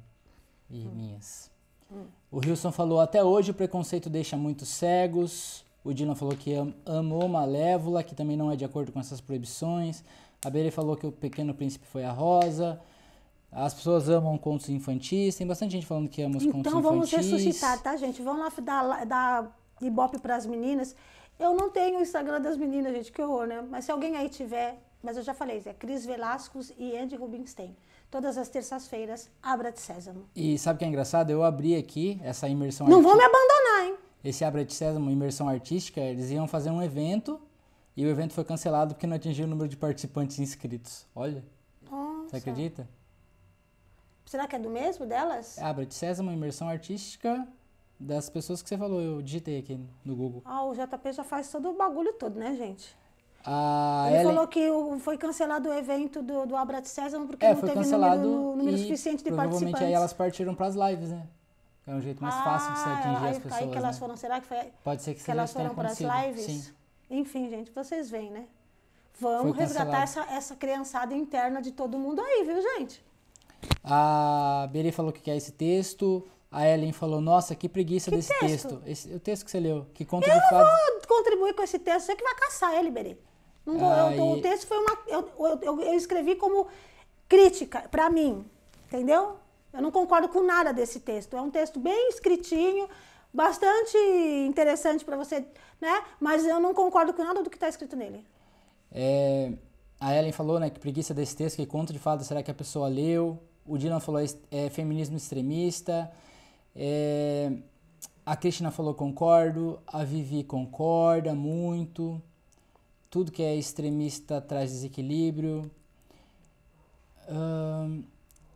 e 0.69 0.79
hum. 0.79 0.91
minhas. 0.95 1.51
Hum. 1.91 2.05
O 2.31 2.39
Wilson 2.39 2.71
falou: 2.71 2.99
até 2.99 3.23
hoje 3.23 3.51
o 3.51 3.53
preconceito 3.53 4.09
deixa 4.09 4.35
muitos 4.35 4.67
cegos. 4.67 5.63
O 5.83 5.93
Dylan 5.93 6.15
falou 6.15 6.35
que 6.35 6.55
am 6.55 6.73
amou 6.83 7.27
Malévola, 7.27 8.03
que 8.03 8.15
também 8.15 8.35
não 8.35 8.51
é 8.51 8.55
de 8.55 8.65
acordo 8.65 8.91
com 8.91 8.99
essas 8.99 9.21
proibições. 9.21 10.03
A 10.43 10.49
Bere 10.49 10.71
falou 10.71 10.97
que 10.97 11.05
o 11.05 11.11
Pequeno 11.11 11.53
Príncipe 11.53 11.85
foi 11.85 12.03
a 12.03 12.11
Rosa. 12.11 12.81
As 13.51 13.73
pessoas 13.73 14.09
amam 14.09 14.35
contos 14.37 14.67
infantis. 14.67 15.35
Tem 15.35 15.45
bastante 15.45 15.73
gente 15.73 15.85
falando 15.85 16.09
que 16.09 16.23
ama 16.23 16.37
os 16.37 16.43
então, 16.43 16.53
contos 16.53 16.71
infantis. 16.71 16.79
Então 16.79 16.91
vamos 16.91 17.11
ressuscitar, 17.11 17.81
tá, 17.81 17.95
gente? 17.95 18.21
Vamos 18.21 18.41
lá 18.41 18.51
dar, 18.61 19.05
dar 19.05 19.57
ibope 19.79 20.19
para 20.19 20.35
as 20.35 20.45
meninas. 20.47 20.95
Eu 21.39 21.53
não 21.53 21.69
tenho 21.69 21.99
o 21.99 22.01
Instagram 22.01 22.41
das 22.41 22.57
meninas, 22.57 22.93
gente, 22.93 23.11
que 23.11 23.21
horror, 23.21 23.45
né? 23.45 23.61
Mas 23.69 23.85
se 23.85 23.91
alguém 23.91 24.15
aí 24.15 24.29
tiver, 24.29 24.81
mas 25.05 25.15
eu 25.17 25.23
já 25.23 25.33
falei, 25.33 25.61
é 25.65 25.73
Cris 25.73 26.05
Velascos 26.05 26.73
e 26.77 26.97
Andy 26.97 27.15
Rubinstein. 27.15 27.75
Todas 28.09 28.37
as 28.37 28.49
terças-feiras, 28.49 29.29
Abra 29.41 29.71
de 29.71 29.79
Sésamo. 29.79 30.25
E 30.35 30.57
sabe 30.57 30.77
o 30.77 30.79
que 30.79 30.85
é 30.85 30.87
engraçado? 30.87 31.29
Eu 31.29 31.43
abri 31.43 31.75
aqui 31.75 32.19
essa 32.23 32.47
imersão 32.49 32.87
Não 32.87 33.01
vou 33.01 33.15
me 33.15 33.23
abandonar, 33.23 33.85
hein? 33.85 33.97
esse 34.23 34.43
Abra 34.43 34.65
de 34.65 34.73
Sésamo, 34.73 35.11
imersão 35.11 35.47
artística, 35.47 36.01
eles 36.01 36.31
iam 36.31 36.47
fazer 36.47 36.71
um 36.71 36.81
evento 36.81 37.39
e 37.95 38.03
o 38.03 38.09
evento 38.09 38.33
foi 38.33 38.43
cancelado 38.43 38.95
porque 38.95 39.05
não 39.05 39.15
atingiu 39.15 39.45
o 39.45 39.47
número 39.47 39.69
de 39.69 39.77
participantes 39.77 40.39
inscritos. 40.39 41.05
Olha. 41.15 41.45
Nossa. 41.89 42.29
Você 42.29 42.37
acredita? 42.37 42.89
Será 44.25 44.47
que 44.47 44.55
é 44.55 44.59
do 44.59 44.69
mesmo 44.71 45.05
delas? 45.05 45.59
Abra 45.59 45.85
de 45.85 45.93
Sésamo, 45.93 46.31
imersão 46.31 46.67
artística 46.67 47.47
das 47.99 48.27
pessoas 48.29 48.61
que 48.63 48.67
você 48.67 48.77
falou. 48.77 48.99
Eu 48.99 49.21
digitei 49.21 49.59
aqui 49.59 49.79
no 50.03 50.15
Google. 50.15 50.41
Ah, 50.43 50.63
o 50.65 50.73
JP 50.73 51.11
já 51.13 51.23
faz 51.23 51.51
todo 51.51 51.69
o 51.69 51.73
bagulho 51.73 52.11
todo, 52.13 52.39
né, 52.39 52.55
gente? 52.55 52.95
A 53.45 54.07
Ele 54.11 54.23
falou 54.23 54.47
que 54.47 54.67
foi 54.99 55.17
cancelado 55.17 55.69
o 55.69 55.73
evento 55.73 56.23
do, 56.23 56.47
do 56.47 56.55
Abra 56.55 56.81
de 56.81 56.89
Sésamo 56.89 57.27
porque 57.27 57.45
é, 57.45 57.53
não 57.53 57.61
teve 57.61 57.75
número, 57.75 58.55
número 58.55 58.77
suficiente 58.77 59.23
de 59.23 59.29
provavelmente 59.29 59.71
participantes. 59.71 59.87
aí 59.87 59.93
elas 59.93 60.13
partiram 60.13 60.55
para 60.55 60.65
as 60.65 60.75
lives, 60.75 61.11
né? 61.11 61.27
É 61.87 61.93
um 61.93 62.01
jeito 62.01 62.23
mais 62.23 62.33
ah, 62.33 62.43
fácil 62.43 62.73
de 62.73 62.79
você 62.79 62.89
atingir 62.89 63.25
aí, 63.25 63.31
as 63.31 63.37
pessoas. 63.37 63.61
Aí 63.61 63.69
que 63.69 63.77
elas 63.77 63.95
né? 63.95 63.99
foram, 63.99 64.17
será 64.17 64.41
que 64.41 64.47
foi? 64.47 64.57
Pode 64.83 65.03
ser 65.03 65.13
que, 65.13 65.23
que 65.23 65.31
elas 65.31 65.53
foram 65.53 65.75
para 65.75 65.89
as 65.89 65.99
lives? 65.99 66.45
Sim. 66.45 66.65
Enfim, 67.09 67.49
gente, 67.49 67.71
vocês 67.71 68.09
veem, 68.09 68.31
né? 68.31 68.45
Vamos 69.19 69.55
resgatar 69.55 70.01
essa, 70.01 70.21
essa 70.31 70.55
criançada 70.55 71.13
interna 71.13 71.61
de 71.61 71.71
todo 71.71 71.97
mundo 71.97 72.21
aí, 72.21 72.43
viu, 72.43 72.61
gente? 72.61 73.05
A 73.83 74.67
Beri 74.71 74.91
falou 74.91 75.13
que 75.13 75.21
quer 75.21 75.37
esse 75.37 75.51
texto. 75.51 76.27
A 76.51 76.67
Ellen 76.67 76.91
falou, 76.91 77.21
nossa, 77.21 77.53
que 77.53 77.69
preguiça 77.69 78.09
que 78.09 78.17
desse 78.17 78.33
texto. 78.39 78.77
texto. 78.77 78.81
Esse, 78.85 79.13
o 79.13 79.19
texto 79.19 79.45
que 79.45 79.51
você 79.51 79.59
leu, 79.59 79.85
que 79.93 80.03
conta 80.03 80.27
eu 80.27 80.33
de. 80.33 80.53
Eu 80.53 80.59
vou 80.59 81.07
contribuir 81.07 81.53
com 81.53 81.61
esse 81.61 81.77
texto, 81.77 82.07
você 82.07 82.15
que 82.15 82.23
vai 82.23 82.35
caçar 82.35 82.73
ele, 82.73 82.89
Beri. 82.89 83.19
Não 83.65 84.11
eu, 84.11 84.35
e... 84.35 84.37
O 84.37 84.41
texto 84.41 84.67
foi 84.67 84.77
uma... 84.77 84.97
Eu, 85.07 85.29
eu, 85.61 85.81
eu 85.81 85.93
escrevi 85.93 86.35
como 86.35 86.67
crítica 87.27 87.87
para 87.89 88.09
mim, 88.09 88.45
entendeu? 88.87 89.37
Eu 89.73 89.81
não 89.81 89.91
concordo 89.91 90.29
com 90.29 90.41
nada 90.41 90.71
desse 90.71 90.99
texto. 90.99 91.35
É 91.35 91.41
um 91.41 91.49
texto 91.49 91.79
bem 91.79 92.09
escritinho, 92.09 92.87
bastante 93.33 93.97
interessante 94.47 95.03
para 95.03 95.17
você, 95.17 95.45
né? 95.81 96.03
Mas 96.19 96.45
eu 96.45 96.59
não 96.59 96.73
concordo 96.73 97.13
com 97.13 97.23
nada 97.23 97.43
do 97.43 97.49
que 97.49 97.57
está 97.57 97.67
escrito 97.67 97.95
nele. 97.95 98.23
É, 98.91 99.51
a 99.99 100.15
Ellen 100.15 100.31
falou, 100.31 100.59
né, 100.59 100.69
que 100.69 100.79
preguiça 100.79 101.13
desse 101.13 101.35
texto, 101.35 101.57
que 101.57 101.65
conto 101.65 101.91
de 101.91 101.99
fato 101.99 102.23
será 102.23 102.41
que 102.41 102.51
a 102.51 102.53
pessoa 102.53 102.87
leu? 102.87 103.39
O 103.65 103.77
Dylan 103.77 103.99
falou 103.99 104.21
é, 104.51 104.69
feminismo 104.69 105.17
extremista. 105.17 106.11
É, 106.75 107.51
a 108.25 108.35
Cristina 108.35 108.69
falou 108.71 108.93
concordo. 108.93 109.79
A 109.87 110.03
Vivi 110.03 110.43
concorda 110.43 111.33
muito. 111.33 112.21
Tudo 113.15 113.31
que 113.31 113.41
é 113.41 113.55
extremista 113.55 114.41
traz 114.41 114.71
desequilíbrio. 114.71 115.71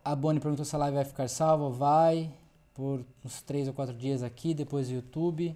A 0.04 0.14
Bonnie 0.14 0.42
perguntou 0.42 0.66
se 0.66 0.76
a 0.76 0.80
live 0.80 0.96
vai 0.96 1.06
ficar 1.06 1.30
salva. 1.30 1.70
Vai. 1.70 2.30
Por 2.74 3.06
uns 3.24 3.42
três 3.42 3.70
ou 3.70 3.74
quatro 3.74 3.96
dias 3.96 4.22
aqui, 4.22 4.54
depois 4.54 4.92
YouTube. 4.92 5.56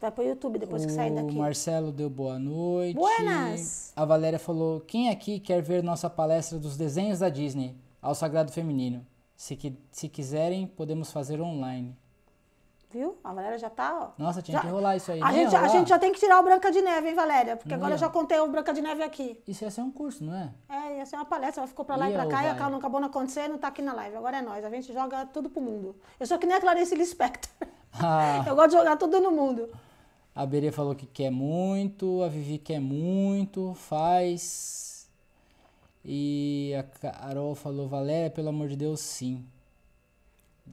Vai 0.00 0.12
pro 0.12 0.22
YouTube 0.22 0.60
depois 0.60 0.84
o 0.84 0.86
que 0.86 0.92
sair 0.92 1.12
daqui. 1.16 1.34
O 1.34 1.38
Marcelo 1.38 1.90
deu 1.90 2.08
boa 2.08 2.38
noite. 2.38 2.94
Buenas! 2.94 3.92
A 3.96 4.04
Valéria 4.04 4.38
falou: 4.38 4.78
quem 4.78 5.08
aqui 5.10 5.40
quer 5.40 5.60
ver 5.60 5.82
nossa 5.82 6.08
palestra 6.08 6.60
dos 6.60 6.76
desenhos 6.76 7.18
da 7.18 7.28
Disney 7.28 7.74
ao 8.00 8.14
Sagrado 8.14 8.52
Feminino? 8.52 9.04
Se, 9.36 9.56
que, 9.56 9.76
se 9.90 10.08
quiserem, 10.08 10.64
podemos 10.64 11.10
fazer 11.10 11.40
online. 11.40 11.96
Viu? 12.94 13.18
A 13.24 13.32
Valéria 13.32 13.58
já 13.58 13.68
tá, 13.68 13.92
ó. 14.00 14.22
Nossa, 14.22 14.40
tinha 14.40 14.56
já, 14.56 14.60
que 14.62 14.68
rolar 14.68 14.94
isso 14.94 15.10
aí. 15.10 15.20
A, 15.20 15.32
gente, 15.32 15.56
a 15.56 15.66
gente 15.66 15.88
já 15.88 15.98
tem 15.98 16.12
que 16.12 16.20
tirar 16.20 16.38
o 16.38 16.44
Branca 16.44 16.70
de 16.70 16.80
Neve, 16.80 17.08
hein, 17.08 17.14
Valéria? 17.16 17.56
Porque 17.56 17.70
não 17.70 17.78
agora 17.78 17.90
ia. 17.90 17.94
eu 17.96 17.98
já 17.98 18.08
contei 18.08 18.38
o 18.38 18.46
Branca 18.46 18.72
de 18.72 18.80
Neve 18.80 19.02
aqui. 19.02 19.42
Isso 19.48 19.64
ia 19.64 19.70
ser 19.72 19.80
um 19.80 19.90
curso, 19.90 20.22
não 20.22 20.32
é? 20.32 20.52
É, 20.68 20.98
ia 20.98 21.04
ser 21.04 21.16
uma 21.16 21.24
palestra. 21.24 21.62
Ela 21.62 21.66
ficou 21.66 21.84
pra 21.84 21.96
lá 21.96 22.08
ia 22.08 22.14
e 22.14 22.16
pra 22.16 22.28
cá 22.28 22.44
e 22.44 22.50
acabou, 22.50 22.70
não 22.70 22.78
acabou 22.78 23.00
não 23.00 23.08
acontecendo, 23.08 23.58
tá 23.58 23.66
aqui 23.66 23.82
na 23.82 23.92
live. 23.94 24.16
Agora 24.16 24.36
é 24.36 24.42
nós. 24.42 24.64
A 24.64 24.70
gente 24.70 24.92
joga 24.92 25.26
tudo 25.26 25.50
pro 25.50 25.60
mundo. 25.60 25.96
Eu 26.20 26.26
sou 26.28 26.38
que 26.38 26.46
nem 26.46 26.56
a 26.56 26.60
Clarice 26.60 26.94
Lispector. 26.94 27.50
Ah. 28.00 28.44
Eu 28.46 28.54
gosto 28.54 28.70
de 28.70 28.76
jogar 28.76 28.96
tudo 28.96 29.18
no 29.18 29.32
mundo. 29.32 29.68
A 30.32 30.46
Berê 30.46 30.70
falou 30.70 30.94
que 30.94 31.06
quer 31.06 31.30
muito, 31.30 32.22
a 32.22 32.28
Vivi 32.28 32.58
quer 32.58 32.78
muito, 32.78 33.74
faz. 33.74 35.08
E 36.04 36.72
a 36.78 36.82
Carol 36.84 37.56
falou, 37.56 37.88
Valéria, 37.88 38.30
pelo 38.30 38.50
amor 38.50 38.68
de 38.68 38.76
Deus, 38.76 39.00
sim. 39.00 39.44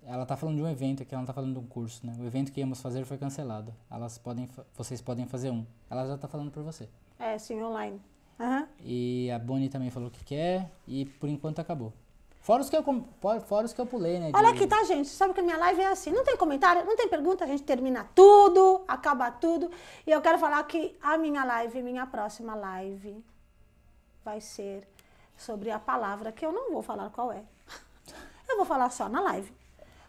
Ela 0.06 0.26
tá 0.26 0.38
falando 0.38 0.56
de 0.56 0.64
um 0.64 0.68
evento 0.68 1.04
aqui, 1.04 1.14
ela 1.14 1.22
não 1.22 1.28
tá 1.28 1.34
falando 1.34 1.54
de 1.54 1.60
um 1.60 1.68
curso, 1.68 2.06
né? 2.06 2.16
O 2.20 2.26
evento 2.26 2.52
que 2.52 2.60
íamos 2.60 2.82
fazer 2.82 3.04
foi 3.06 3.18
cancelado. 3.18 3.74
Elas 3.90 4.18
podem, 4.18 4.50
vocês 4.74 5.02
podem 5.02 5.28
fazer 5.28 5.52
um. 5.52 5.66
Ela 5.90 6.08
já 6.08 6.18
tá 6.18 6.28
falando 6.28 6.50
por 6.50 6.64
você. 6.64 6.88
É, 7.20 7.38
sim, 7.38 7.62
online. 7.62 8.02
Uhum. 8.40 8.68
E 8.80 9.30
a 9.30 9.38
Bonnie 9.38 9.70
também 9.70 9.92
falou 9.92 10.10
que 10.10 10.24
quer 10.24 10.72
e 10.88 11.06
por 11.06 11.30
enquanto 11.30 11.60
acabou. 11.60 11.94
Fora 12.40 12.64
os 12.64 12.70
que 12.70 12.76
eu, 12.76 12.84
fora 13.46 13.66
os 13.66 13.74
que 13.74 13.80
eu 13.80 13.86
pulei, 13.86 14.20
né? 14.20 14.32
De... 14.32 14.36
Olha 14.38 14.50
aqui, 14.50 14.66
tá, 14.66 14.84
gente? 14.86 15.10
Sabe 15.10 15.34
que 15.34 15.42
a 15.42 15.44
minha 15.44 15.58
live 15.58 15.82
é 15.82 15.92
assim. 15.92 16.10
Não 16.10 16.24
tem 16.24 16.36
comentário, 16.36 16.84
não 16.86 16.96
tem 16.96 17.08
pergunta, 17.08 17.44
a 17.44 17.48
gente 17.48 17.62
termina 17.62 18.10
tudo, 18.16 18.84
acaba 18.88 19.30
tudo. 19.30 19.70
E 20.08 20.12
eu 20.12 20.22
quero 20.22 20.40
falar 20.40 20.64
que 20.64 20.98
a 21.04 21.18
minha 21.18 21.44
live, 21.44 21.84
minha 21.84 22.08
próxima 22.08 22.56
live, 22.56 23.24
vai 24.26 24.42
ser 24.42 24.88
sobre 25.38 25.70
a 25.70 25.78
palavra 25.78 26.32
que 26.32 26.44
eu 26.44 26.52
não 26.52 26.72
vou 26.72 26.82
falar 26.82 27.10
qual 27.12 27.32
é. 27.32 27.44
Eu 28.50 28.58
vou 28.58 28.66
falar 28.66 28.90
só 28.90 29.08
na 29.08 29.22
live 29.22 29.61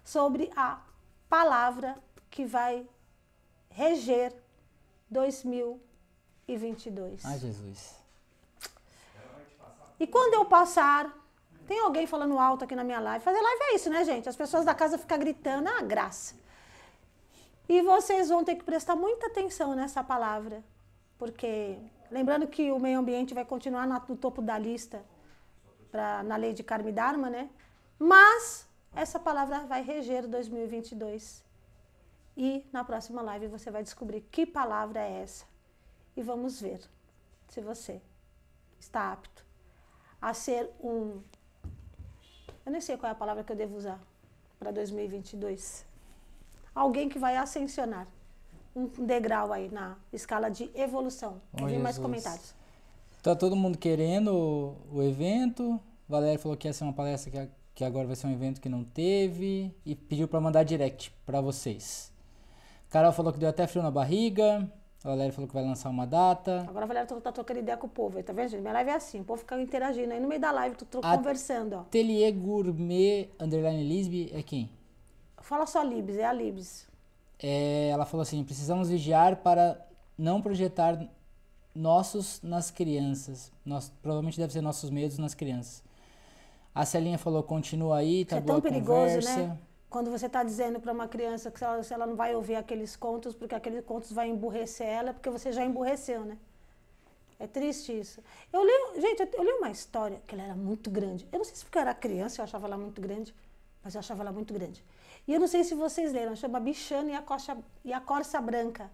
sobre 0.04 0.50
a 0.56 0.80
palavra 1.28 1.96
que 2.30 2.44
vai 2.44 2.86
reger 3.70 4.34
2022. 5.10 7.24
Ai, 7.24 7.38
Jesus. 7.38 7.96
E 9.98 10.06
quando 10.06 10.34
eu 10.34 10.44
passar, 10.44 11.10
tem 11.66 11.80
alguém 11.80 12.06
falando 12.06 12.38
alto 12.38 12.64
aqui 12.64 12.74
na 12.74 12.84
minha 12.84 13.00
live. 13.00 13.24
Fazer 13.24 13.40
live 13.40 13.62
é 13.62 13.74
isso, 13.74 13.88
né, 13.88 14.04
gente? 14.04 14.28
As 14.28 14.36
pessoas 14.36 14.64
da 14.64 14.74
casa 14.74 14.98
ficam 14.98 15.18
gritando, 15.18 15.68
ah, 15.68 15.82
graça. 15.82 16.34
E 17.68 17.80
vocês 17.82 18.28
vão 18.28 18.44
ter 18.44 18.56
que 18.56 18.64
prestar 18.64 18.96
muita 18.96 19.28
atenção 19.28 19.74
nessa 19.74 20.02
palavra, 20.02 20.62
porque 21.16 21.78
lembrando 22.10 22.46
que 22.46 22.72
o 22.72 22.78
meio 22.78 22.98
ambiente 22.98 23.32
vai 23.32 23.44
continuar 23.44 23.86
no 23.86 24.16
topo 24.16 24.42
da 24.42 24.58
lista 24.58 25.04
pra, 25.90 26.22
na 26.22 26.36
lei 26.36 26.52
de 26.52 26.62
Karma 26.62 26.90
e 26.90 26.92
Dharma, 26.92 27.30
né? 27.30 27.48
Mas 27.98 28.66
essa 28.94 29.18
palavra 29.18 29.60
vai 29.60 29.82
reger 29.82 30.26
2022. 30.26 31.44
E 32.36 32.64
na 32.72 32.82
próxima 32.84 33.20
live 33.22 33.46
você 33.46 33.70
vai 33.70 33.82
descobrir 33.82 34.22
que 34.30 34.46
palavra 34.46 35.00
é 35.00 35.22
essa. 35.22 35.44
E 36.16 36.22
vamos 36.22 36.60
ver 36.60 36.80
se 37.48 37.60
você 37.60 38.00
está 38.78 39.12
apto 39.12 39.44
a 40.20 40.32
ser 40.34 40.70
um. 40.80 41.20
Eu 42.64 42.72
nem 42.72 42.80
sei 42.80 42.96
qual 42.96 43.08
é 43.08 43.12
a 43.12 43.16
palavra 43.16 43.42
que 43.42 43.52
eu 43.52 43.56
devo 43.56 43.76
usar 43.76 44.00
para 44.58 44.70
2022. 44.70 45.84
Alguém 46.74 47.08
que 47.08 47.18
vai 47.18 47.36
ascensionar 47.36 48.06
um 48.74 48.86
degrau 48.86 49.52
aí 49.52 49.68
na 49.68 49.96
escala 50.12 50.50
de 50.50 50.70
evolução. 50.74 51.40
Vou 51.52 51.68
ver 51.68 51.78
mais 51.78 51.98
comentários. 51.98 52.54
Tá 53.22 53.36
todo 53.36 53.54
mundo 53.54 53.76
querendo 53.76 54.76
o 54.90 55.02
evento. 55.02 55.78
Valéria 56.08 56.38
falou 56.38 56.56
que 56.56 56.66
ia 56.66 56.72
ser 56.72 56.84
uma 56.84 56.92
palestra 56.92 57.30
que 57.30 57.38
que 57.74 57.84
agora 57.84 58.06
vai 58.06 58.16
ser 58.16 58.26
um 58.26 58.32
evento 58.32 58.60
que 58.60 58.68
não 58.68 58.84
teve 58.84 59.74
e 59.84 59.94
pediu 59.94 60.28
para 60.28 60.40
mandar 60.40 60.62
direct 60.62 61.12
para 61.24 61.40
vocês. 61.40 62.12
Carol 62.90 63.12
falou 63.12 63.32
que 63.32 63.38
deu 63.38 63.48
até 63.48 63.66
frio 63.66 63.82
na 63.82 63.90
barriga. 63.90 64.70
A 65.02 65.08
Valéria 65.08 65.32
falou 65.32 65.48
que 65.48 65.54
vai 65.54 65.64
lançar 65.64 65.88
uma 65.90 66.06
data. 66.06 66.64
Agora 66.68 66.84
a 66.84 66.88
Valéria 66.88 67.08
tá, 67.08 67.20
tá 67.20 67.32
trocando 67.32 67.58
ideia 67.58 67.76
com 67.76 67.86
o 67.86 67.90
povo 67.90 68.18
aí, 68.18 68.22
tá 68.22 68.32
vendo, 68.32 68.50
gente? 68.50 68.60
Minha 68.60 68.74
live 68.74 68.90
é 68.90 68.94
assim, 68.94 69.20
o 69.20 69.24
povo 69.24 69.40
fica 69.40 69.60
interagindo 69.60 70.12
aí 70.12 70.20
no 70.20 70.28
meio 70.28 70.40
da 70.40 70.52
live, 70.52 70.76
tô, 70.76 70.84
tô 70.84 71.00
conversando, 71.00 71.72
ó. 71.74 71.80
Ateliê 71.80 72.30
Gourmet 72.30 73.30
Underline 73.40 73.82
Lisby 73.82 74.30
é 74.32 74.42
quem? 74.42 74.70
Fala 75.38 75.66
só 75.66 75.82
Libs, 75.82 76.16
é 76.16 76.24
a 76.24 76.32
Libs. 76.32 76.86
É, 77.42 77.88
ela 77.88 78.06
falou 78.06 78.22
assim, 78.22 78.44
precisamos 78.44 78.90
vigiar 78.90 79.36
para 79.36 79.84
não 80.16 80.40
projetar 80.40 81.04
nossos 81.74 82.40
nas 82.42 82.70
crianças. 82.70 83.50
Nós, 83.64 83.92
provavelmente 84.02 84.38
deve 84.38 84.52
ser 84.52 84.60
nossos 84.60 84.88
medos 84.90 85.18
nas 85.18 85.34
crianças. 85.34 85.82
A 86.74 86.86
Celinha 86.86 87.18
falou, 87.18 87.42
continua 87.42 87.98
aí, 87.98 88.24
tá 88.24 88.36
é 88.36 88.40
boa 88.40 88.60
tão 88.60 88.70
perigoso, 88.70 89.16
conversa. 89.16 89.36
né? 89.36 89.58
Quando 89.90 90.10
você 90.10 90.24
está 90.24 90.42
dizendo 90.42 90.80
para 90.80 90.90
uma 90.90 91.06
criança 91.06 91.50
que 91.50 91.62
ela, 91.62 91.82
ela 91.90 92.06
não 92.06 92.16
vai 92.16 92.34
ouvir 92.34 92.54
aqueles 92.54 92.96
contos, 92.96 93.34
porque 93.34 93.54
aqueles 93.54 93.84
contos 93.84 94.10
vai 94.10 94.28
emburrecer 94.28 94.86
ela, 94.86 95.12
porque 95.12 95.28
você 95.28 95.52
já 95.52 95.62
emburreceu, 95.62 96.24
né? 96.24 96.38
É 97.38 97.46
triste 97.46 97.92
isso. 97.98 98.22
Eu 98.50 98.64
li, 98.64 99.00
gente, 99.00 99.28
eu 99.34 99.44
li 99.44 99.50
uma 99.52 99.70
história 99.70 100.22
que 100.26 100.34
ela 100.34 100.44
era 100.44 100.54
muito 100.54 100.90
grande. 100.90 101.28
Eu 101.30 101.38
não 101.38 101.44
sei 101.44 101.56
se 101.56 101.64
porque 101.64 101.76
eu 101.76 101.82
era 101.82 101.92
criança 101.92 102.40
eu 102.40 102.44
achava 102.44 102.66
ela 102.66 102.78
muito 102.78 103.02
grande, 103.02 103.34
mas 103.84 103.94
eu 103.94 103.98
achava 103.98 104.22
ela 104.22 104.32
muito 104.32 104.54
grande. 104.54 104.82
E 105.28 105.34
eu 105.34 105.40
não 105.40 105.48
sei 105.48 105.64
se 105.64 105.74
vocês 105.74 106.12
leram, 106.12 106.34
chama 106.34 106.58
Bichano 106.58 107.10
e 107.10 107.14
a, 107.14 107.20
Coxa, 107.20 107.56
e 107.84 107.92
a 107.92 108.00
Corça 108.00 108.40
Branca. 108.40 108.90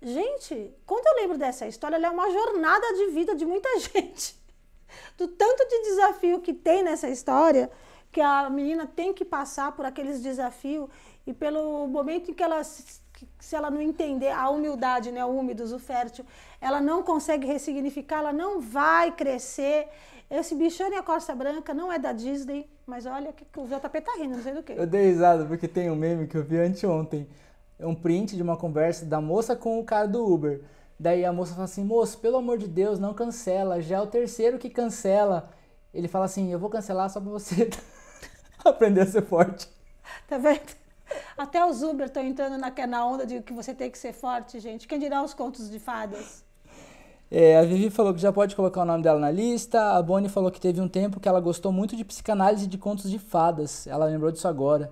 Gente, 0.00 0.72
quando 0.86 1.06
eu 1.06 1.20
lembro 1.20 1.36
dessa 1.36 1.66
história, 1.66 1.96
ela 1.96 2.06
é 2.06 2.10
uma 2.10 2.30
jornada 2.30 2.94
de 2.94 3.10
vida 3.10 3.34
de 3.34 3.44
muita 3.44 3.68
gente 3.80 4.38
do 5.16 5.28
tanto 5.28 5.68
de 5.68 5.82
desafio 5.90 6.40
que 6.40 6.52
tem 6.52 6.82
nessa 6.82 7.08
história, 7.08 7.70
que 8.10 8.20
a 8.20 8.48
menina 8.48 8.86
tem 8.86 9.12
que 9.12 9.24
passar 9.24 9.72
por 9.72 9.84
aqueles 9.84 10.20
desafios 10.20 10.88
e 11.26 11.32
pelo 11.32 11.86
momento 11.86 12.30
em 12.30 12.34
que 12.34 12.42
ela 12.42 12.62
se 13.38 13.56
ela 13.56 13.70
não 13.70 13.80
entender 13.80 14.30
a 14.30 14.48
humildade, 14.48 15.10
né, 15.10 15.24
o 15.24 15.28
úmidos, 15.28 15.72
o 15.72 15.78
fértil, 15.78 16.24
ela 16.60 16.80
não 16.80 17.02
consegue 17.02 17.46
ressignificar, 17.46 18.18
ela 18.18 18.32
não 18.32 18.60
vai 18.60 19.12
crescer. 19.12 19.88
Esse 20.30 20.54
bichano 20.54 20.94
e 20.94 20.98
a 20.98 21.02
Costa 21.02 21.34
Branca 21.34 21.72
não 21.72 21.92
é 21.92 21.98
da 21.98 22.12
Disney, 22.12 22.68
mas 22.86 23.06
olha 23.06 23.32
que 23.32 23.44
o 23.58 23.66
JP 23.66 24.00
tá 24.00 24.12
rindo, 24.18 24.36
não 24.36 24.42
sei 24.42 24.52
do 24.52 24.62
que. 24.62 24.72
Eu 24.72 24.86
dei 24.86 25.06
risada 25.06 25.44
porque 25.46 25.66
tem 25.66 25.90
um 25.90 25.96
meme 25.96 26.26
que 26.26 26.36
eu 26.36 26.44
vi 26.44 26.58
anteontem. 26.58 27.26
um 27.80 27.94
print 27.94 28.36
de 28.36 28.42
uma 28.42 28.56
conversa 28.56 29.06
da 29.06 29.20
moça 29.20 29.56
com 29.56 29.80
o 29.80 29.84
cara 29.84 30.06
do 30.06 30.24
Uber. 30.24 30.60
Daí 30.98 31.24
a 31.24 31.32
moça 31.32 31.52
fala 31.52 31.64
assim: 31.64 31.84
moço, 31.84 32.18
pelo 32.18 32.36
amor 32.36 32.58
de 32.58 32.66
Deus, 32.66 32.98
não 32.98 33.14
cancela. 33.14 33.80
Já 33.80 33.98
é 33.98 34.00
o 34.00 34.06
terceiro 34.06 34.58
que 34.58 34.68
cancela. 34.68 35.50
Ele 35.94 36.08
fala 36.08 36.24
assim: 36.24 36.52
eu 36.52 36.58
vou 36.58 36.70
cancelar 36.70 37.08
só 37.08 37.20
pra 37.20 37.30
você 37.30 37.70
aprender 38.64 39.02
a 39.02 39.06
ser 39.06 39.22
forte. 39.22 39.68
Tá 40.26 40.38
vendo? 40.38 40.76
Até 41.36 41.64
os 41.64 41.82
Uber 41.82 42.06
estão 42.06 42.22
entrando 42.22 42.58
naquela 42.58 43.06
onda 43.06 43.24
de 43.24 43.40
que 43.40 43.52
você 43.52 43.72
tem 43.74 43.90
que 43.90 43.98
ser 43.98 44.12
forte, 44.12 44.58
gente. 44.60 44.86
Quem 44.86 44.98
dirá 44.98 45.22
os 45.22 45.32
contos 45.32 45.70
de 45.70 45.78
fadas? 45.78 46.44
É, 47.30 47.58
a 47.58 47.62
Vivi 47.62 47.90
falou 47.90 48.14
que 48.14 48.20
já 48.20 48.32
pode 48.32 48.56
colocar 48.56 48.82
o 48.82 48.84
nome 48.84 49.02
dela 49.02 49.20
na 49.20 49.30
lista. 49.30 49.96
A 49.96 50.02
Bonnie 50.02 50.28
falou 50.28 50.50
que 50.50 50.60
teve 50.60 50.80
um 50.80 50.88
tempo 50.88 51.20
que 51.20 51.28
ela 51.28 51.40
gostou 51.40 51.70
muito 51.70 51.94
de 51.94 52.04
psicanálise 52.04 52.66
de 52.66 52.78
contos 52.78 53.10
de 53.10 53.18
fadas. 53.18 53.86
Ela 53.86 54.06
lembrou 54.06 54.32
disso 54.32 54.48
agora. 54.48 54.90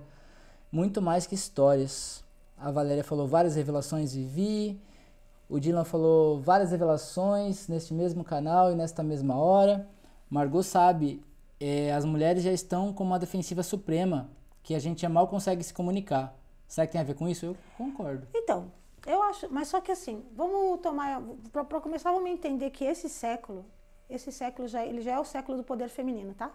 Muito 0.71 1.01
mais 1.01 1.25
que 1.25 1.35
histórias. 1.35 2.23
A 2.57 2.71
Valéria 2.71 3.03
falou 3.03 3.27
várias 3.27 3.55
revelações 3.55 4.13
Vivi. 4.13 4.79
O 5.49 5.59
Dylan 5.59 5.85
falou 5.85 6.41
várias 6.41 6.71
revelações 6.71 7.67
neste 7.67 7.93
mesmo 7.93 8.23
canal 8.23 8.71
e 8.71 8.75
nesta 8.75 9.01
mesma 9.01 9.35
hora. 9.37 9.87
Margot 10.29 10.61
sabe, 10.61 11.23
é, 11.59 11.93
as 11.93 12.03
mulheres 12.03 12.43
já 12.43 12.51
estão 12.51 12.91
com 12.91 13.03
uma 13.03 13.17
defensiva 13.17 13.63
suprema, 13.63 14.29
que 14.61 14.75
a 14.75 14.79
gente 14.79 15.07
mal 15.07 15.27
consegue 15.27 15.63
se 15.63 15.73
comunicar. 15.73 16.37
Será 16.67 16.85
que 16.85 16.91
tem 16.91 16.99
a 16.99 17.03
ver 17.03 17.15
com 17.15 17.29
isso? 17.29 17.45
Eu 17.45 17.57
concordo. 17.77 18.27
Então, 18.35 18.71
eu 19.05 19.21
acho, 19.21 19.47
mas 19.49 19.69
só 19.69 19.79
que 19.79 19.89
assim, 19.89 20.21
vamos 20.35 20.81
tomar, 20.81 21.21
para 21.51 21.79
começar, 21.79 22.11
vamos 22.11 22.29
entender 22.29 22.69
que 22.71 22.83
esse 22.83 23.07
século, 23.07 23.65
esse 24.09 24.33
século 24.33 24.67
já, 24.67 24.85
ele 24.85 25.01
já 25.01 25.13
é 25.13 25.19
o 25.19 25.23
século 25.23 25.57
do 25.57 25.63
poder 25.63 25.87
feminino, 25.87 26.33
tá? 26.33 26.51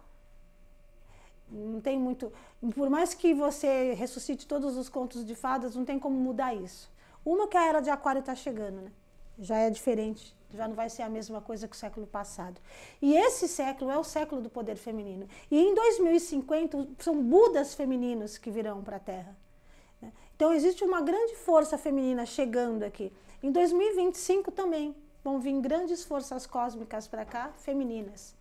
Não 1.51 1.80
tem 1.80 1.99
muito, 1.99 2.30
por 2.74 2.90
mais 2.90 3.14
que 3.14 3.32
você 3.32 3.95
ressuscite 3.95 4.47
todos 4.47 4.76
os 4.76 4.90
contos 4.90 5.24
de 5.24 5.34
fadas, 5.34 5.74
não 5.74 5.84
tem 5.84 5.99
como 5.99 6.18
mudar 6.18 6.55
isso. 6.55 6.90
Uma 7.24 7.46
que 7.46 7.56
a 7.56 7.66
era 7.66 7.80
de 7.80 7.90
Aquário 7.90 8.20
está 8.20 8.34
chegando, 8.34 8.80
né? 8.80 8.92
Já 9.38 9.56
é 9.56 9.70
diferente, 9.70 10.36
já 10.52 10.68
não 10.68 10.74
vai 10.74 10.90
ser 10.90 11.02
a 11.02 11.08
mesma 11.08 11.40
coisa 11.40 11.66
que 11.66 11.74
o 11.74 11.78
século 11.78 12.06
passado. 12.06 12.60
E 13.00 13.14
esse 13.16 13.48
século 13.48 13.90
é 13.90 13.98
o 13.98 14.04
século 14.04 14.42
do 14.42 14.50
poder 14.50 14.76
feminino. 14.76 15.28
E 15.50 15.58
em 15.58 15.74
2050 15.74 16.88
são 16.98 17.22
Budas 17.22 17.74
femininos 17.74 18.36
que 18.36 18.50
virão 18.50 18.82
para 18.82 18.96
a 18.96 19.00
Terra. 19.00 19.36
Então 20.36 20.52
existe 20.52 20.84
uma 20.84 21.00
grande 21.00 21.36
força 21.36 21.78
feminina 21.78 22.26
chegando 22.26 22.82
aqui. 22.82 23.12
Em 23.42 23.50
2025 23.50 24.50
também 24.50 24.94
vão 25.22 25.38
vir 25.38 25.60
grandes 25.60 26.04
forças 26.04 26.46
cósmicas 26.46 27.06
para 27.06 27.24
cá, 27.24 27.52
femininas. 27.58 28.34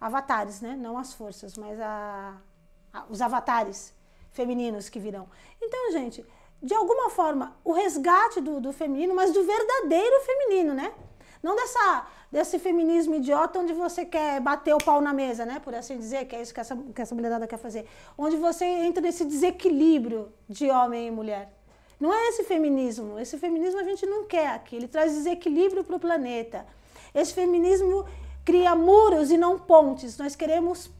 Avatares, 0.00 0.60
né? 0.60 0.76
Não 0.76 0.98
as 0.98 1.14
forças, 1.14 1.56
mas 1.56 1.80
a, 1.80 2.38
a, 2.92 3.04
os 3.08 3.22
avatares 3.22 3.94
femininos 4.32 4.88
que 4.88 5.00
virão. 5.00 5.28
Então, 5.62 5.92
gente, 5.92 6.24
de 6.64 6.74
alguma 6.74 7.10
forma, 7.10 7.54
o 7.62 7.72
resgate 7.72 8.40
do, 8.40 8.58
do 8.58 8.72
feminino, 8.72 9.14
mas 9.14 9.30
do 9.32 9.44
verdadeiro 9.44 10.20
feminino, 10.22 10.72
né? 10.72 10.94
Não 11.42 11.54
dessa, 11.54 12.06
desse 12.32 12.58
feminismo 12.58 13.16
idiota 13.16 13.58
onde 13.58 13.74
você 13.74 14.06
quer 14.06 14.40
bater 14.40 14.74
o 14.74 14.78
pau 14.78 14.98
na 15.02 15.12
mesa, 15.12 15.44
né? 15.44 15.60
Por 15.62 15.74
assim 15.74 15.98
dizer, 15.98 16.24
que 16.24 16.34
é 16.34 16.40
isso 16.40 16.54
que 16.54 16.60
essa, 16.60 16.74
que 16.74 17.02
essa 17.02 17.14
mulherada 17.14 17.46
quer 17.46 17.58
fazer. 17.58 17.86
Onde 18.16 18.36
você 18.38 18.64
entra 18.64 19.02
nesse 19.02 19.26
desequilíbrio 19.26 20.32
de 20.48 20.70
homem 20.70 21.06
e 21.06 21.10
mulher. 21.10 21.52
Não 22.00 22.10
é 22.10 22.28
esse 22.28 22.44
feminismo. 22.44 23.18
Esse 23.18 23.36
feminismo 23.36 23.78
a 23.78 23.84
gente 23.84 24.06
não 24.06 24.24
quer 24.24 24.48
aqui. 24.48 24.76
Ele 24.76 24.88
traz 24.88 25.12
desequilíbrio 25.12 25.84
para 25.84 25.96
o 25.96 26.00
planeta. 26.00 26.66
Esse 27.14 27.34
feminismo 27.34 28.06
cria 28.42 28.74
muros 28.74 29.30
e 29.30 29.36
não 29.36 29.58
pontes. 29.58 30.16
Nós 30.16 30.34
queremos 30.34 30.90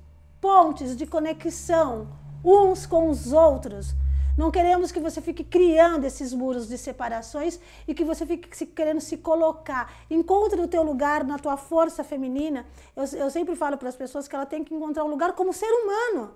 pontes 0.43 0.95
de 0.95 1.07
conexão 1.07 2.07
uns 2.45 2.85
com 2.85 3.09
os 3.09 3.33
outros 3.33 3.95
não 4.37 4.51
queremos 4.51 4.91
que 4.91 4.99
você 4.99 5.21
fique 5.21 5.45
criando 5.45 6.05
esses 6.05 6.33
muros 6.33 6.69
de 6.69 6.77
separações 6.77 7.61
e 7.87 7.95
que 7.95 8.05
você 8.05 8.27
fique 8.27 8.55
se, 8.57 8.67
querendo 8.67 9.01
se 9.01 9.17
colocar. 9.19 9.93
Encontre 10.11 10.61
o 10.61 10.67
teu 10.67 10.83
lugar 10.83 11.23
na 11.25 11.39
tua 11.39 11.57
força 11.57 12.03
feminina. 12.03 12.67
Eu, 12.97 13.05
eu 13.17 13.31
sempre 13.31 13.55
falo 13.55 13.79
para 13.79 13.89
as 13.89 13.95
pessoas 13.95 14.27
que 14.27 14.35
ela 14.35 14.45
tem 14.45 14.65
que 14.65 14.75
encontrar 14.75 15.05
um 15.05 15.09
lugar 15.09 15.35
como 15.35 15.53
ser 15.53 15.71
humano. 15.71 16.33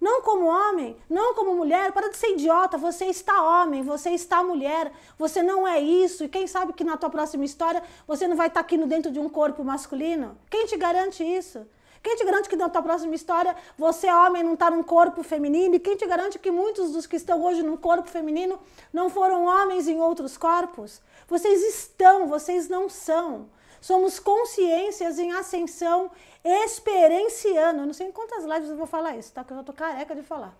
Não 0.00 0.20
como 0.22 0.46
homem, 0.46 0.96
não 1.08 1.34
como 1.34 1.54
mulher. 1.54 1.92
Para 1.92 2.10
de 2.10 2.16
ser 2.16 2.32
idiota. 2.32 2.76
Você 2.76 3.06
está 3.06 3.62
homem, 3.62 3.82
você 3.82 4.10
está 4.10 4.42
mulher. 4.42 4.92
Você 5.16 5.40
não 5.40 5.66
é 5.68 5.78
isso. 5.78 6.24
E 6.24 6.28
quem 6.28 6.48
sabe 6.48 6.72
que 6.72 6.82
na 6.82 6.96
tua 6.96 7.10
próxima 7.10 7.44
história 7.44 7.80
você 8.08 8.26
não 8.26 8.36
vai 8.36 8.48
estar 8.48 8.60
aqui 8.60 8.76
dentro 8.86 9.12
de 9.12 9.20
um 9.20 9.28
corpo 9.28 9.62
masculino? 9.62 10.36
Quem 10.50 10.66
te 10.66 10.76
garante 10.76 11.22
isso? 11.22 11.64
Quem 12.06 12.14
te 12.14 12.24
garante 12.24 12.48
que 12.48 12.54
na 12.54 12.68
tua 12.68 12.82
próxima 12.82 13.16
história 13.16 13.56
você, 13.76 14.08
homem, 14.08 14.44
não 14.44 14.54
está 14.54 14.70
num 14.70 14.80
corpo 14.80 15.24
feminino? 15.24 15.74
E 15.74 15.80
quem 15.80 15.96
te 15.96 16.06
garante 16.06 16.38
que 16.38 16.52
muitos 16.52 16.92
dos 16.92 17.04
que 17.04 17.16
estão 17.16 17.42
hoje 17.42 17.64
num 17.64 17.76
corpo 17.76 18.08
feminino 18.08 18.60
não 18.92 19.10
foram 19.10 19.44
homens 19.44 19.88
em 19.88 20.00
outros 20.00 20.36
corpos? 20.36 21.02
Vocês 21.26 21.64
estão, 21.64 22.28
vocês 22.28 22.68
não 22.68 22.88
são. 22.88 23.48
Somos 23.80 24.20
consciências 24.20 25.18
em 25.18 25.32
ascensão 25.32 26.08
experienciando. 26.44 27.80
Eu 27.80 27.86
não 27.86 27.92
sei 27.92 28.06
em 28.06 28.12
quantas 28.12 28.44
lives 28.44 28.70
eu 28.70 28.76
vou 28.76 28.86
falar 28.86 29.16
isso, 29.16 29.32
tá? 29.32 29.42
Porque 29.42 29.54
eu 29.54 29.56
já 29.56 29.64
tô 29.64 29.72
careca 29.72 30.14
de 30.14 30.22
falar. 30.22 30.56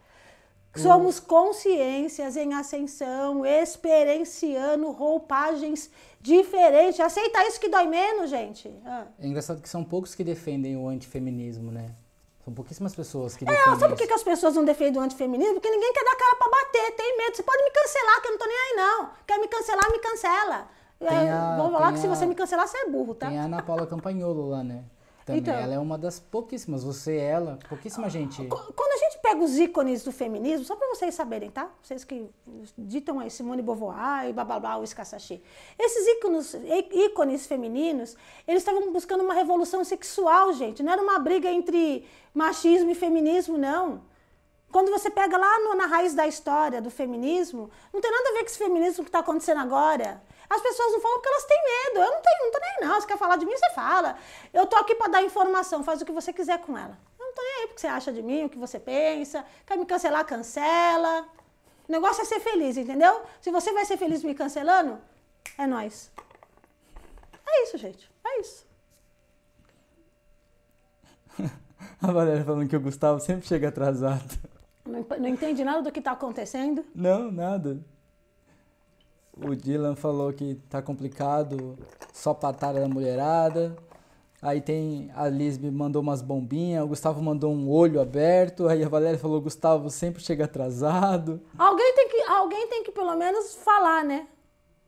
Somos 0.80 1.20
consciências 1.20 2.36
em 2.36 2.54
ascensão, 2.54 3.44
experienciando 3.44 4.90
roupagens 4.90 5.90
diferentes. 6.20 7.00
Aceita 7.00 7.46
isso 7.46 7.60
que 7.60 7.68
dói 7.68 7.86
menos, 7.86 8.30
gente. 8.30 8.72
Ah. 8.84 9.04
É 9.18 9.26
engraçado 9.26 9.60
que 9.60 9.68
são 9.68 9.84
poucos 9.84 10.14
que 10.14 10.24
defendem 10.24 10.76
o 10.76 10.88
antifeminismo, 10.88 11.70
né? 11.70 11.94
São 12.44 12.54
pouquíssimas 12.54 12.94
pessoas 12.94 13.36
que 13.36 13.44
defendem. 13.44 13.72
É, 13.72 13.76
sabe 13.76 13.96
por 13.96 14.06
que, 14.06 14.12
as 14.12 14.22
pessoas 14.22 14.54
não 14.54 14.64
defendem 14.64 15.00
o 15.00 15.04
antifeminismo? 15.04 15.54
Porque 15.54 15.68
ninguém 15.68 15.92
quer 15.92 16.04
dar 16.04 16.16
cara 16.16 16.36
pra 16.36 16.48
bater, 16.48 16.92
tem 16.92 17.18
medo. 17.18 17.36
Você 17.36 17.42
pode 17.42 17.62
me 17.64 17.70
cancelar, 17.70 18.22
que 18.22 18.28
eu 18.28 18.30
não 18.32 18.38
tô 18.38 18.46
nem 18.46 18.56
aí, 18.56 18.76
não. 18.76 19.10
Quer 19.26 19.38
me 19.40 19.48
cancelar, 19.48 19.90
me 19.90 19.98
cancela. 19.98 20.68
A, 21.00 21.56
Vou 21.56 21.70
falar 21.72 21.92
que 21.92 21.98
a, 21.98 22.00
se 22.02 22.06
você 22.06 22.24
me 22.24 22.34
cancelar, 22.34 22.66
você 22.66 22.78
é 22.78 22.88
burro, 22.88 23.14
tá? 23.14 23.28
Tem 23.28 23.38
a 23.38 23.42
Ana 23.42 23.62
Paula 23.62 23.86
Campagnolo 23.86 24.48
lá, 24.48 24.62
né? 24.62 24.84
Também. 25.26 25.40
Então, 25.40 25.54
ela 25.54 25.74
é 25.74 25.78
uma 25.78 25.98
das 25.98 26.20
pouquíssimas, 26.20 26.84
você 26.84 27.16
ela, 27.16 27.58
pouquíssima 27.68 28.08
gente. 28.08 28.46
Quando 28.46 28.92
a 28.92 28.96
gente 28.96 29.18
pega 29.20 29.42
os 29.42 29.58
ícones 29.58 30.04
do 30.04 30.12
feminismo, 30.12 30.64
só 30.64 30.76
para 30.76 30.86
vocês 30.86 31.12
saberem, 31.16 31.50
tá? 31.50 31.68
Vocês 31.82 32.04
que 32.04 32.30
ditam 32.78 33.18
aí 33.18 33.28
Simone 33.28 33.60
Beauvoir 33.60 34.28
e 34.28 34.32
blá 34.32 34.44
blá 34.44 34.60
blá, 34.60 34.76
o 34.78 34.84
Escassachi. 34.84 35.42
Esses 35.76 36.06
ícones, 36.06 36.56
ícones 36.92 37.44
femininos, 37.44 38.16
eles 38.46 38.62
estavam 38.62 38.92
buscando 38.92 39.24
uma 39.24 39.34
revolução 39.34 39.82
sexual, 39.82 40.52
gente. 40.52 40.80
Não 40.80 40.92
era 40.92 41.02
uma 41.02 41.18
briga 41.18 41.50
entre 41.50 42.06
machismo 42.32 42.88
e 42.88 42.94
feminismo, 42.94 43.58
não. 43.58 44.02
Quando 44.70 44.92
você 44.92 45.10
pega 45.10 45.36
lá 45.36 45.58
no, 45.58 45.74
na 45.74 45.86
raiz 45.86 46.14
da 46.14 46.28
história 46.28 46.80
do 46.80 46.90
feminismo, 46.90 47.68
não 47.92 48.00
tem 48.00 48.12
nada 48.12 48.28
a 48.28 48.32
ver 48.32 48.40
com 48.40 48.46
esse 48.46 48.58
feminismo 48.58 49.02
que 49.02 49.08
está 49.08 49.18
acontecendo 49.18 49.58
agora. 49.60 50.22
As 50.48 50.60
pessoas 50.60 50.92
não 50.92 51.00
falam 51.00 51.18
porque 51.18 51.28
elas 51.28 51.44
têm 51.44 51.62
medo. 51.62 52.06
Eu 52.06 52.12
não 52.12 52.22
tenho, 52.22 52.44
não 52.44 52.52
tô 52.52 52.58
nem 52.60 52.88
não. 52.88 53.00
Você 53.00 53.06
quer 53.06 53.18
falar 53.18 53.36
de 53.36 53.46
mim, 53.46 53.56
você 53.56 53.70
fala. 53.70 54.16
Eu 54.52 54.66
tô 54.66 54.76
aqui 54.76 54.94
para 54.94 55.10
dar 55.10 55.22
informação, 55.22 55.82
faz 55.82 56.00
o 56.00 56.04
que 56.04 56.12
você 56.12 56.32
quiser 56.32 56.58
com 56.60 56.76
ela. 56.76 56.98
Eu 57.18 57.26
não 57.26 57.34
tô 57.34 57.42
nem 57.42 57.52
aí 57.60 57.66
porque 57.66 57.80
você 57.80 57.86
acha 57.86 58.12
de 58.12 58.22
mim, 58.22 58.44
o 58.44 58.48
que 58.48 58.58
você 58.58 58.78
pensa. 58.78 59.44
Quer 59.66 59.76
me 59.76 59.86
cancelar, 59.86 60.24
cancela. 60.24 61.28
O 61.88 61.92
negócio 61.92 62.22
é 62.22 62.24
ser 62.24 62.40
feliz, 62.40 62.76
entendeu? 62.76 63.22
Se 63.40 63.50
você 63.50 63.72
vai 63.72 63.84
ser 63.84 63.96
feliz 63.96 64.22
me 64.22 64.34
cancelando, 64.34 64.98
é 65.56 65.66
nós. 65.66 66.10
É 67.46 67.62
isso, 67.64 67.78
gente. 67.78 68.10
É 68.24 68.40
isso. 68.40 68.66
A 72.02 72.12
Valéria 72.12 72.44
falando 72.44 72.68
que 72.68 72.76
o 72.76 72.80
Gustavo 72.80 73.20
sempre 73.20 73.46
chega 73.46 73.68
atrasado. 73.68 74.38
Não, 74.84 75.04
não 75.18 75.28
entende 75.28 75.64
nada 75.64 75.82
do 75.82 75.92
que 75.92 75.98
está 75.98 76.12
acontecendo? 76.12 76.84
Não, 76.94 77.30
nada. 77.30 77.78
O 79.38 79.54
Dylan 79.54 79.94
falou 79.94 80.32
que 80.32 80.54
tá 80.70 80.80
complicado, 80.80 81.78
só 82.12 82.32
patada 82.32 82.80
da 82.80 82.88
mulherada. 82.88 83.76
Aí 84.40 84.60
tem 84.60 85.10
a 85.14 85.28
Lisbe 85.28 85.70
mandou 85.70 86.00
umas 86.00 86.22
bombinhas, 86.22 86.84
o 86.84 86.88
Gustavo 86.88 87.22
mandou 87.22 87.52
um 87.52 87.70
olho 87.70 88.00
aberto, 88.00 88.68
aí 88.68 88.82
a 88.82 88.88
Valéria 88.88 89.18
falou: 89.18 89.40
Gustavo 89.40 89.90
sempre 89.90 90.22
chega 90.22 90.44
atrasado. 90.44 91.40
Alguém 91.58 91.94
tem 91.94 92.08
que, 92.08 92.22
alguém 92.22 92.66
tem 92.68 92.82
que 92.82 92.92
pelo 92.92 93.14
menos 93.16 93.54
falar, 93.56 94.04
né? 94.04 94.26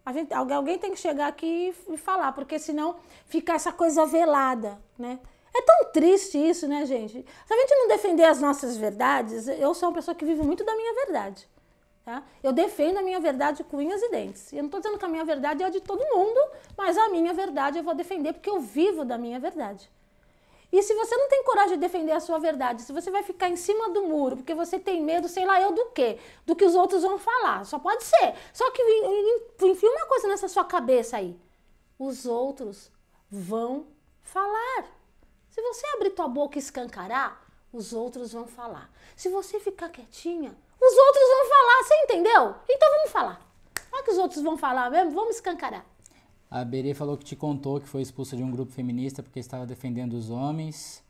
A 0.04 0.12
gente, 0.12 0.32
alguém 0.32 0.78
tem 0.78 0.90
que 0.92 0.98
chegar 0.98 1.28
aqui 1.28 1.74
e 1.90 1.96
falar, 1.98 2.32
porque 2.32 2.58
senão 2.58 2.96
fica 3.26 3.52
essa 3.52 3.70
coisa 3.70 4.06
velada, 4.06 4.78
né? 4.98 5.18
É 5.54 5.62
tão 5.62 5.92
triste 5.92 6.38
isso, 6.38 6.66
né, 6.66 6.86
gente? 6.86 7.24
Se 7.46 7.52
a 7.52 7.56
gente 7.56 7.74
não 7.74 7.88
defender 7.88 8.24
as 8.24 8.40
nossas 8.40 8.76
verdades, 8.76 9.48
eu 9.48 9.74
sou 9.74 9.88
uma 9.88 9.94
pessoa 9.94 10.14
que 10.14 10.24
vive 10.24 10.42
muito 10.42 10.64
da 10.64 10.74
minha 10.74 10.94
verdade. 10.94 11.46
Tá? 12.08 12.22
Eu 12.42 12.54
defendo 12.54 12.96
a 12.96 13.02
minha 13.02 13.20
verdade 13.20 13.62
com 13.62 13.76
unhas 13.76 14.02
e 14.02 14.08
dentes. 14.08 14.50
Eu 14.50 14.60
não 14.60 14.68
estou 14.68 14.80
dizendo 14.80 14.98
que 14.98 15.04
a 15.04 15.08
minha 15.08 15.26
verdade 15.26 15.62
é 15.62 15.66
a 15.66 15.68
de 15.68 15.78
todo 15.78 16.02
mundo, 16.06 16.40
mas 16.74 16.96
a 16.96 17.10
minha 17.10 17.34
verdade 17.34 17.76
eu 17.76 17.84
vou 17.84 17.94
defender 17.94 18.32
porque 18.32 18.48
eu 18.48 18.60
vivo 18.60 19.04
da 19.04 19.18
minha 19.18 19.38
verdade. 19.38 19.90
E 20.72 20.82
se 20.82 20.94
você 20.94 21.14
não 21.18 21.28
tem 21.28 21.44
coragem 21.44 21.74
de 21.74 21.80
defender 21.82 22.12
a 22.12 22.20
sua 22.20 22.38
verdade, 22.38 22.80
se 22.80 22.94
você 22.94 23.10
vai 23.10 23.22
ficar 23.22 23.50
em 23.50 23.56
cima 23.56 23.90
do 23.90 24.04
muro 24.04 24.38
porque 24.38 24.54
você 24.54 24.78
tem 24.78 25.02
medo, 25.02 25.28
sei 25.28 25.44
lá 25.44 25.60
eu 25.60 25.70
do 25.72 25.90
quê? 25.90 26.18
Do 26.46 26.56
que 26.56 26.64
os 26.64 26.74
outros 26.74 27.02
vão 27.02 27.18
falar. 27.18 27.66
Só 27.66 27.78
pode 27.78 28.02
ser. 28.02 28.34
Só 28.54 28.70
que 28.70 28.82
enfia 29.66 29.90
uma 29.90 30.06
coisa 30.06 30.28
nessa 30.28 30.48
sua 30.48 30.64
cabeça 30.64 31.18
aí. 31.18 31.38
Os 31.98 32.24
outros 32.24 32.90
vão 33.30 33.86
falar. 34.22 34.86
Se 35.50 35.60
você 35.60 35.86
abrir 35.88 36.08
tua 36.12 36.26
boca 36.26 36.56
e 36.56 36.58
escancarar, 36.58 37.38
os 37.70 37.92
outros 37.92 38.32
vão 38.32 38.46
falar. 38.46 38.90
Se 39.14 39.28
você 39.28 39.60
ficar 39.60 39.90
quietinha, 39.90 40.56
os 40.88 40.96
outros 40.96 41.28
vão 41.28 41.48
falar, 41.48 41.84
você 41.84 41.94
entendeu? 42.04 42.54
Então 42.68 42.90
vamos 42.96 43.10
falar. 43.10 43.40
que 44.04 44.10
os 44.10 44.18
outros 44.18 44.42
vão 44.42 44.56
falar 44.56 44.90
mesmo? 44.90 45.12
Vamos 45.12 45.36
escancarar. 45.36 45.84
A 46.50 46.64
Berê 46.64 46.94
falou 46.94 47.16
que 47.16 47.24
te 47.24 47.36
contou 47.36 47.78
que 47.78 47.86
foi 47.88 48.00
expulsa 48.00 48.36
de 48.36 48.42
um 48.42 48.50
grupo 48.50 48.72
feminista 48.72 49.22
porque 49.22 49.38
estava 49.38 49.66
defendendo 49.66 50.14
os 50.14 50.30
homens. 50.30 51.04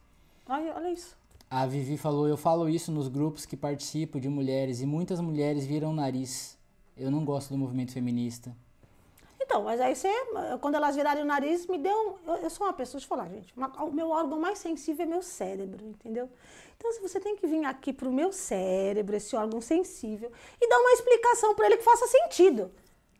Olha, 0.48 0.74
olha 0.74 0.90
isso. 0.90 1.16
A 1.50 1.64
Vivi 1.64 1.96
falou: 1.96 2.26
Eu 2.26 2.36
falo 2.36 2.68
isso 2.68 2.90
nos 2.90 3.08
grupos 3.08 3.46
que 3.46 3.56
participo 3.56 4.20
de 4.20 4.28
mulheres 4.28 4.80
e 4.80 4.86
muitas 4.86 5.20
mulheres 5.20 5.64
viram 5.64 5.90
o 5.90 5.94
nariz. 5.94 6.58
Eu 6.96 7.10
não 7.10 7.24
gosto 7.24 7.50
do 7.50 7.58
movimento 7.58 7.92
feminista. 7.92 8.54
Então, 9.58 9.64
mas 9.64 9.80
aí 9.80 9.96
você, 9.96 10.08
quando 10.60 10.76
elas 10.76 10.94
virarem 10.94 11.22
o 11.22 11.26
nariz, 11.26 11.66
me 11.66 11.78
deu. 11.78 12.16
Eu, 12.24 12.34
eu 12.36 12.50
sou 12.50 12.64
uma 12.64 12.72
pessoa, 12.72 13.00
deixa 13.00 13.06
eu 13.06 13.08
falar, 13.08 13.28
gente. 13.28 13.52
Uma, 13.56 13.68
o 13.82 13.92
meu 13.92 14.08
órgão 14.10 14.38
mais 14.38 14.58
sensível 14.58 15.04
é 15.04 15.08
meu 15.08 15.22
cérebro, 15.22 15.84
entendeu? 15.84 16.30
Então, 16.76 16.92
se 16.92 17.00
você 17.00 17.18
tem 17.18 17.34
que 17.34 17.44
vir 17.44 17.64
aqui 17.64 17.92
pro 17.92 18.12
meu 18.12 18.32
cérebro, 18.32 19.16
esse 19.16 19.34
órgão 19.34 19.60
sensível, 19.60 20.30
e 20.60 20.68
dar 20.68 20.78
uma 20.78 20.92
explicação 20.92 21.56
para 21.56 21.66
ele 21.66 21.78
que 21.78 21.82
faça 21.82 22.06
sentido, 22.06 22.70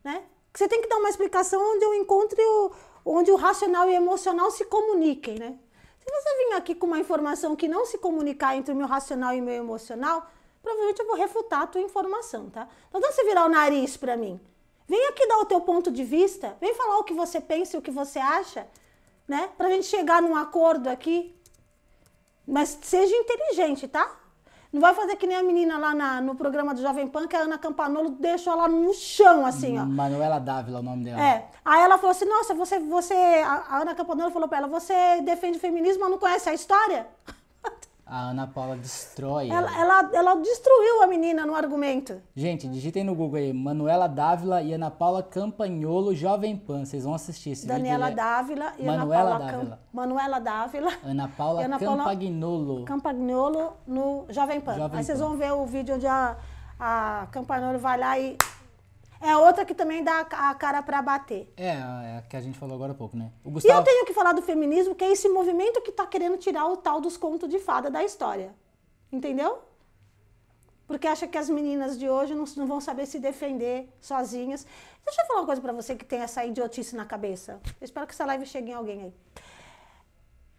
né? 0.05 0.22
Você 0.55 0.68
tem 0.68 0.80
que 0.80 0.89
dar 0.89 0.97
uma 0.99 1.09
explicação 1.09 1.61
onde 1.74 1.84
eu 1.84 1.95
encontre 1.95 2.41
o, 2.41 2.70
onde 3.05 3.32
o 3.32 3.36
racional 3.36 3.89
e 3.89 3.93
o 3.93 3.97
emocional 3.97 4.51
se 4.53 4.64
comuniquem, 4.64 5.41
né? 5.41 5.59
Se 5.99 6.09
você 6.09 6.36
vir 6.36 6.53
aqui 6.55 6.74
com 6.74 6.86
uma 6.86 7.01
informação 7.01 7.57
que 7.57 7.66
não 7.66 7.84
se 7.84 7.99
comunicar 7.99 8.57
entre 8.57 8.72
o 8.72 8.76
meu 8.76 8.86
racional 8.86 9.34
e 9.34 9.41
o 9.41 9.43
meu 9.43 9.55
emocional, 9.55 10.30
provavelmente 10.62 11.01
eu 11.01 11.07
vou 11.07 11.16
refutar 11.16 11.62
a 11.62 11.66
tua 11.66 11.80
informação, 11.80 12.49
tá? 12.49 12.68
Então, 12.89 13.01
não 13.01 13.11
você 13.11 13.24
virar 13.24 13.45
o 13.45 13.49
nariz 13.49 13.97
para 13.97 14.16
mim. 14.16 14.41
Vem 14.89 15.09
aqui 15.09 15.26
dar 15.28 15.39
o 15.39 15.45
teu 15.45 15.61
ponto 15.61 15.91
de 15.91 16.03
vista, 16.03 16.57
vem 16.61 16.74
falar 16.74 16.99
o 16.99 17.05
que 17.05 17.12
você 17.12 17.41
pensa 17.41 17.76
e 17.76 17.78
o 17.78 17.82
que 17.82 17.91
você 17.91 18.18
acha, 18.18 18.66
né? 19.26 19.51
Pra 19.57 19.68
gente 19.68 19.86
chegar 19.86 20.22
num 20.22 20.34
acordo 20.34 20.89
aqui. 20.89 21.36
Mas 22.47 22.78
seja 22.80 23.14
inteligente, 23.14 23.86
tá? 23.86 24.11
Não 24.72 24.80
vai 24.80 24.95
fazer 24.95 25.16
que 25.16 25.26
nem 25.26 25.36
a 25.36 25.43
menina 25.43 25.78
lá 25.78 25.95
na, 25.95 26.20
no 26.20 26.34
programa 26.34 26.74
do 26.74 26.80
Jovem 26.80 27.07
Pan, 27.07 27.26
que 27.26 27.36
a 27.36 27.41
Ana 27.41 27.59
Campanolo 27.59 28.11
deixou 28.11 28.53
ela 28.53 28.68
no 28.68 28.93
chão, 28.95 29.45
assim, 29.45 29.78
ó. 29.78 29.84
Manuela 29.84 30.39
Dávila, 30.39 30.80
o 30.80 30.82
nome 30.82 31.05
dela. 31.05 31.22
É. 31.22 31.49
Aí 31.64 31.82
ela 31.82 31.97
falou 31.97 32.11
assim, 32.11 32.26
nossa, 32.26 32.55
você, 32.55 32.78
você... 32.78 33.14
A 33.14 33.80
Ana 33.80 33.95
Campanolo 33.95 34.30
falou 34.30 34.49
pra 34.49 34.59
ela, 34.59 34.66
você 34.66 35.20
defende 35.22 35.59
o 35.59 35.61
feminismo, 35.61 36.01
mas 36.01 36.11
não 36.11 36.18
conhece 36.18 36.49
a 36.49 36.55
história? 36.55 37.07
A 38.11 38.31
Ana 38.31 38.47
Paula 38.47 38.75
destrói. 38.75 39.51
Ela, 39.51 39.79
ela, 39.79 40.11
ela, 40.15 40.35
destruiu 40.37 41.03
a 41.03 41.07
menina 41.07 41.45
no 41.45 41.55
argumento. 41.55 42.23
Gente, 42.35 42.67
digitem 42.67 43.05
no 43.05 43.15
Google 43.15 43.39
aí, 43.39 43.53
Manuela 43.53 44.07
Dávila 44.07 44.63
e 44.63 44.73
Ana 44.73 44.91
Paula 44.91 45.23
Campagnolo 45.23 46.15
Jovem 46.15 46.57
Pan. 46.57 46.87
Vocês 46.87 47.05
vão 47.05 47.13
assistir 47.13 47.51
esse 47.51 47.67
Daniela 47.67 48.07
vídeo. 48.07 48.17
Daniela 48.17 48.39
Dávila 48.41 48.73
e 48.79 48.87
Manuela 48.87 49.21
Ana 49.21 49.39
Paula 49.39 49.53
Dávila. 49.53 49.71
Cam... 49.71 49.79
Manuela 49.93 50.39
Dávila. 50.39 50.93
Ana 51.05 51.29
Paula 51.37 51.65
Ana 51.65 51.79
Campagnolo. 51.79 52.85
Campagnolo 52.87 53.73
no 53.87 54.25
Jovem 54.31 54.61
Pan. 54.63 54.75
Jovem 54.75 54.99
aí 54.99 55.05
vocês 55.05 55.21
vão 55.21 55.37
ver 55.37 55.53
o 55.53 55.67
vídeo 55.67 55.97
onde 55.97 56.07
a, 56.07 56.35
a 56.81 57.29
Campagnolo 57.31 57.79
vai 57.79 57.99
lá 57.99 58.19
e 58.19 58.39
é 59.21 59.37
outra 59.37 59.64
que 59.64 59.75
também 59.75 60.03
dá 60.05 60.21
a 60.21 60.55
cara 60.55 60.83
para 60.83 61.03
bater. 61.03 61.53
É, 61.57 61.71
é 61.71 62.19
a 62.19 62.23
que 62.29 62.37
a 62.37 62.41
gente 62.41 62.59
falou 62.59 62.77
agora 62.77 62.93
há 62.93 62.95
pouco, 62.95 63.16
né? 63.16 63.33
O 63.45 63.51
Gustavo... 63.51 63.75
E 63.75 63.77
eu 63.77 63.85
tenho 63.85 64.07
que 64.07 64.12
falar 64.12 64.33
do 64.33 64.43
feminismo, 64.43 64.95
que 64.95 65.05
é 65.05 65.11
esse 65.11 65.29
movimento 65.29 65.81
que 65.83 65.91
está 65.91 66.07
querendo 66.07 66.37
tirar 66.37 66.66
o 66.66 66.77
tal 66.77 67.01
dos 67.01 67.16
contos 67.16 67.49
de 67.49 67.59
fada 67.59 67.91
da 67.91 68.05
história. 68.05 68.55
Entendeu? 69.11 69.62
Porque 70.87 71.07
acha 71.07 71.27
que 71.27 71.37
as 71.37 71.51
meninas 71.51 71.99
de 71.99 72.09
hoje 72.09 72.35
não, 72.35 72.45
não 72.57 72.66
vão 72.66 72.81
saber 72.81 73.07
se 73.07 73.19
defender 73.19 73.93
sozinhas. 74.01 74.66
Deixa 75.05 75.21
eu 75.23 75.27
falar 75.27 75.41
uma 75.41 75.47
coisa 75.47 75.61
para 75.61 75.73
você 75.73 75.97
que 75.97 76.05
tem 76.05 76.21
essa 76.21 76.45
idiotice 76.45 76.95
na 76.97 77.05
cabeça. 77.05 77.61
Eu 77.81 77.85
espero 77.85 78.07
que 78.07 78.14
essa 78.14 78.25
live 78.25 78.47
chegue 78.47 78.71
em 78.71 78.75
alguém 78.75 79.03
aí. 79.03 79.14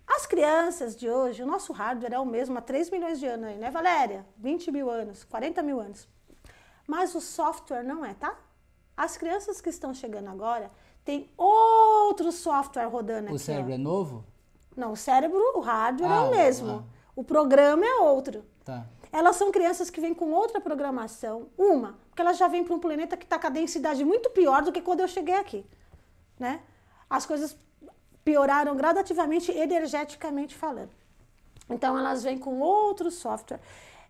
As 0.05 0.25
crianças 0.25 0.95
de 0.95 1.09
hoje, 1.09 1.41
o 1.41 1.45
nosso 1.45 1.71
hardware 1.71 2.13
é 2.13 2.19
o 2.19 2.25
mesmo 2.25 2.57
há 2.57 2.61
3 2.61 2.89
milhões 2.89 3.19
de 3.19 3.25
anos 3.25 3.47
aí, 3.47 3.57
né, 3.57 3.71
Valéria? 3.71 4.25
20 4.37 4.71
mil 4.71 4.89
anos, 4.89 5.23
40 5.23 5.63
mil 5.63 5.79
anos. 5.79 6.07
Mas 6.85 7.13
o 7.15 7.21
software 7.21 7.83
não 7.83 8.03
é, 8.03 8.15
tá? 8.15 8.35
As 8.99 9.15
crianças 9.15 9.61
que 9.61 9.69
estão 9.69 9.93
chegando 9.93 10.27
agora 10.27 10.69
têm 11.05 11.31
outro 11.37 12.33
software 12.33 12.85
rodando 12.87 13.27
aqui. 13.27 13.35
O 13.35 13.39
cérebro 13.39 13.71
ó. 13.71 13.75
é 13.75 13.77
novo? 13.77 14.25
Não, 14.75 14.91
o 14.91 14.97
cérebro, 14.97 15.39
o 15.55 15.61
hardware 15.61 16.11
ah, 16.11 16.15
é 16.15 16.19
o 16.19 16.31
mesmo. 16.31 16.83
Ah. 16.85 16.93
O 17.15 17.23
programa 17.23 17.85
é 17.85 17.95
outro. 18.01 18.43
Tá. 18.65 18.85
Elas 19.09 19.37
são 19.37 19.53
crianças 19.53 19.89
que 19.89 20.01
vêm 20.01 20.13
com 20.13 20.33
outra 20.33 20.59
programação. 20.59 21.47
Uma, 21.57 21.97
porque 22.09 22.21
elas 22.21 22.37
já 22.37 22.49
vêm 22.49 22.65
para 22.65 22.75
um 22.75 22.79
planeta 22.79 23.15
que 23.15 23.23
está 23.23 23.39
com 23.39 23.47
a 23.47 23.49
densidade 23.49 24.03
muito 24.03 24.31
pior 24.31 24.63
do 24.63 24.71
que 24.73 24.81
quando 24.81 24.99
eu 24.99 25.07
cheguei 25.07 25.35
aqui. 25.35 25.65
Né? 26.37 26.59
As 27.09 27.25
coisas 27.25 27.55
pioraram 28.25 28.75
gradativamente, 28.75 29.49
energeticamente 29.49 30.57
falando. 30.57 30.91
Então 31.69 31.97
elas 31.97 32.21
vêm 32.21 32.37
com 32.37 32.59
outro 32.59 33.09
software. 33.09 33.61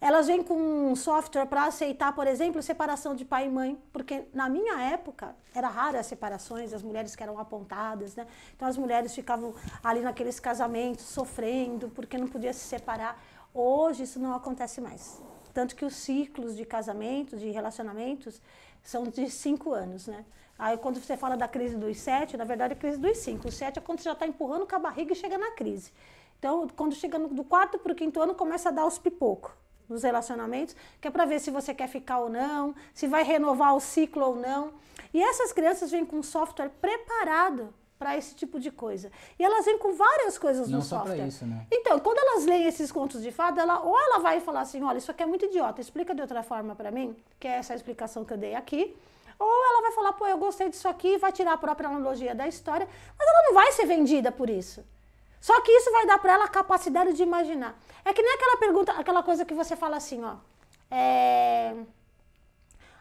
Elas 0.01 0.27
vêm 0.27 0.41
com 0.41 0.55
um 0.55 0.95
software 0.95 1.45
para 1.45 1.65
aceitar, 1.65 2.15
por 2.15 2.25
exemplo, 2.25 2.61
separação 2.63 3.13
de 3.13 3.25
pai 3.25 3.47
e 3.47 3.49
mãe, 3.49 3.77
porque 3.91 4.23
na 4.33 4.47
minha 4.47 4.79
época 4.79 5.35
era 5.53 5.67
rara 5.67 5.99
as 5.99 6.05
separações, 6.05 6.73
as 6.73 6.81
mulheres 6.81 7.17
que 7.17 7.21
eram 7.21 7.37
apontadas, 7.37 8.15
né? 8.15 8.25
Então 8.55 8.65
as 8.65 8.77
mulheres 8.77 9.13
ficavam 9.13 9.53
ali 9.83 9.99
naqueles 9.99 10.39
casamentos 10.39 11.03
sofrendo 11.03 11.89
porque 11.89 12.17
não 12.17 12.29
podia 12.29 12.53
se 12.53 12.61
separar. 12.61 13.21
Hoje 13.53 14.03
isso 14.03 14.19
não 14.19 14.33
acontece 14.33 14.79
mais. 14.79 15.21
Tanto 15.53 15.75
que 15.75 15.83
os 15.83 15.95
ciclos 15.95 16.55
de 16.55 16.63
casamento, 16.63 17.35
de 17.35 17.49
relacionamentos, 17.49 18.41
são 18.81 19.03
de 19.03 19.29
cinco 19.29 19.73
anos, 19.73 20.07
né? 20.07 20.23
Aí 20.57 20.77
quando 20.77 21.01
você 21.01 21.17
fala 21.17 21.35
da 21.35 21.47
crise 21.47 21.75
dos 21.75 21.97
sete, 21.97 22.37
na 22.37 22.45
verdade 22.45 22.73
é 22.73 22.77
a 22.77 22.79
crise 22.79 22.97
dos 22.97 23.17
cinco. 23.17 23.49
O 23.49 23.51
sete 23.51 23.79
é 23.79 23.81
quando 23.81 23.99
você 23.99 24.05
já 24.05 24.13
está 24.13 24.25
empurrando 24.25 24.65
com 24.65 24.75
a 24.77 24.79
barriga 24.79 25.11
e 25.11 25.15
chega 25.15 25.37
na 25.37 25.51
crise. 25.51 25.91
Então, 26.37 26.69
quando 26.69 26.95
chega 26.95 27.19
do 27.19 27.43
quarto 27.43 27.77
para 27.77 27.91
o 27.91 27.95
quinto 27.95 28.21
ano, 28.21 28.33
começa 28.33 28.69
a 28.69 28.71
dar 28.71 28.85
os 28.85 28.97
pipocos 28.97 29.51
nos 29.89 30.03
relacionamentos, 30.03 30.75
que 31.01 31.07
é 31.07 31.11
para 31.11 31.25
ver 31.25 31.39
se 31.39 31.49
você 31.49 31.73
quer 31.73 31.87
ficar 31.87 32.19
ou 32.19 32.29
não, 32.29 32.75
se 32.93 33.07
vai 33.07 33.23
renovar 33.23 33.75
o 33.75 33.79
ciclo 33.79 34.23
ou 34.25 34.35
não. 34.35 34.73
E 35.13 35.21
essas 35.21 35.51
crianças 35.51 35.89
vêm 35.89 36.05
com 36.05 36.17
um 36.17 36.23
software 36.23 36.69
preparado 36.79 37.73
para 37.97 38.15
esse 38.15 38.33
tipo 38.33 38.59
de 38.59 38.71
coisa. 38.71 39.11
E 39.37 39.43
elas 39.43 39.65
vêm 39.65 39.77
com 39.77 39.93
várias 39.93 40.37
coisas 40.37 40.69
não 40.69 40.79
no 40.79 40.85
software. 40.85 41.17
Só 41.17 41.25
isso, 41.25 41.45
né? 41.45 41.67
Então, 41.69 41.99
quando 41.99 42.17
elas 42.17 42.45
leem 42.45 42.65
esses 42.65 42.91
contos 42.91 43.21
de 43.21 43.31
fada, 43.31 43.61
ela, 43.61 43.81
ou 43.81 43.99
ela 43.99 44.19
vai 44.19 44.39
falar 44.39 44.61
assim, 44.61 44.81
olha, 44.81 44.99
isso 44.99 45.11
aqui 45.11 45.21
é 45.21 45.25
muito 45.25 45.45
idiota, 45.45 45.81
explica 45.81 46.15
de 46.15 46.21
outra 46.21 46.41
forma 46.41 46.73
para 46.75 46.91
mim, 46.91 47.15
que 47.37 47.47
é 47.47 47.57
essa 47.57 47.75
explicação 47.75 48.23
que 48.23 48.31
eu 48.31 48.37
dei 48.37 48.55
aqui. 48.55 48.95
Ou 49.37 49.47
ela 49.47 49.81
vai 49.81 49.91
falar, 49.91 50.13
pô, 50.13 50.27
eu 50.27 50.37
gostei 50.37 50.69
disso 50.69 50.87
aqui, 50.87 51.17
vai 51.17 51.31
tirar 51.31 51.53
a 51.53 51.57
própria 51.57 51.89
analogia 51.89 52.33
da 52.33 52.47
história, 52.47 52.87
mas 53.17 53.27
ela 53.27 53.43
não 53.47 53.53
vai 53.53 53.71
ser 53.73 53.85
vendida 53.85 54.31
por 54.31 54.49
isso. 54.49 54.83
Só 55.39 55.59
que 55.61 55.71
isso 55.71 55.91
vai 55.91 56.05
dar 56.05 56.17
para 56.19 56.33
ela 56.33 56.45
a 56.45 56.49
capacidade 56.49 57.13
de 57.13 57.23
imaginar. 57.23 57.79
É 58.03 58.13
que 58.13 58.21
nem 58.21 58.33
aquela 58.33 58.57
pergunta, 58.57 58.91
aquela 58.93 59.23
coisa 59.23 59.45
que 59.45 59.53
você 59.53 59.75
fala 59.75 59.97
assim, 59.97 60.23
ó. 60.23 60.35
É... 60.91 61.75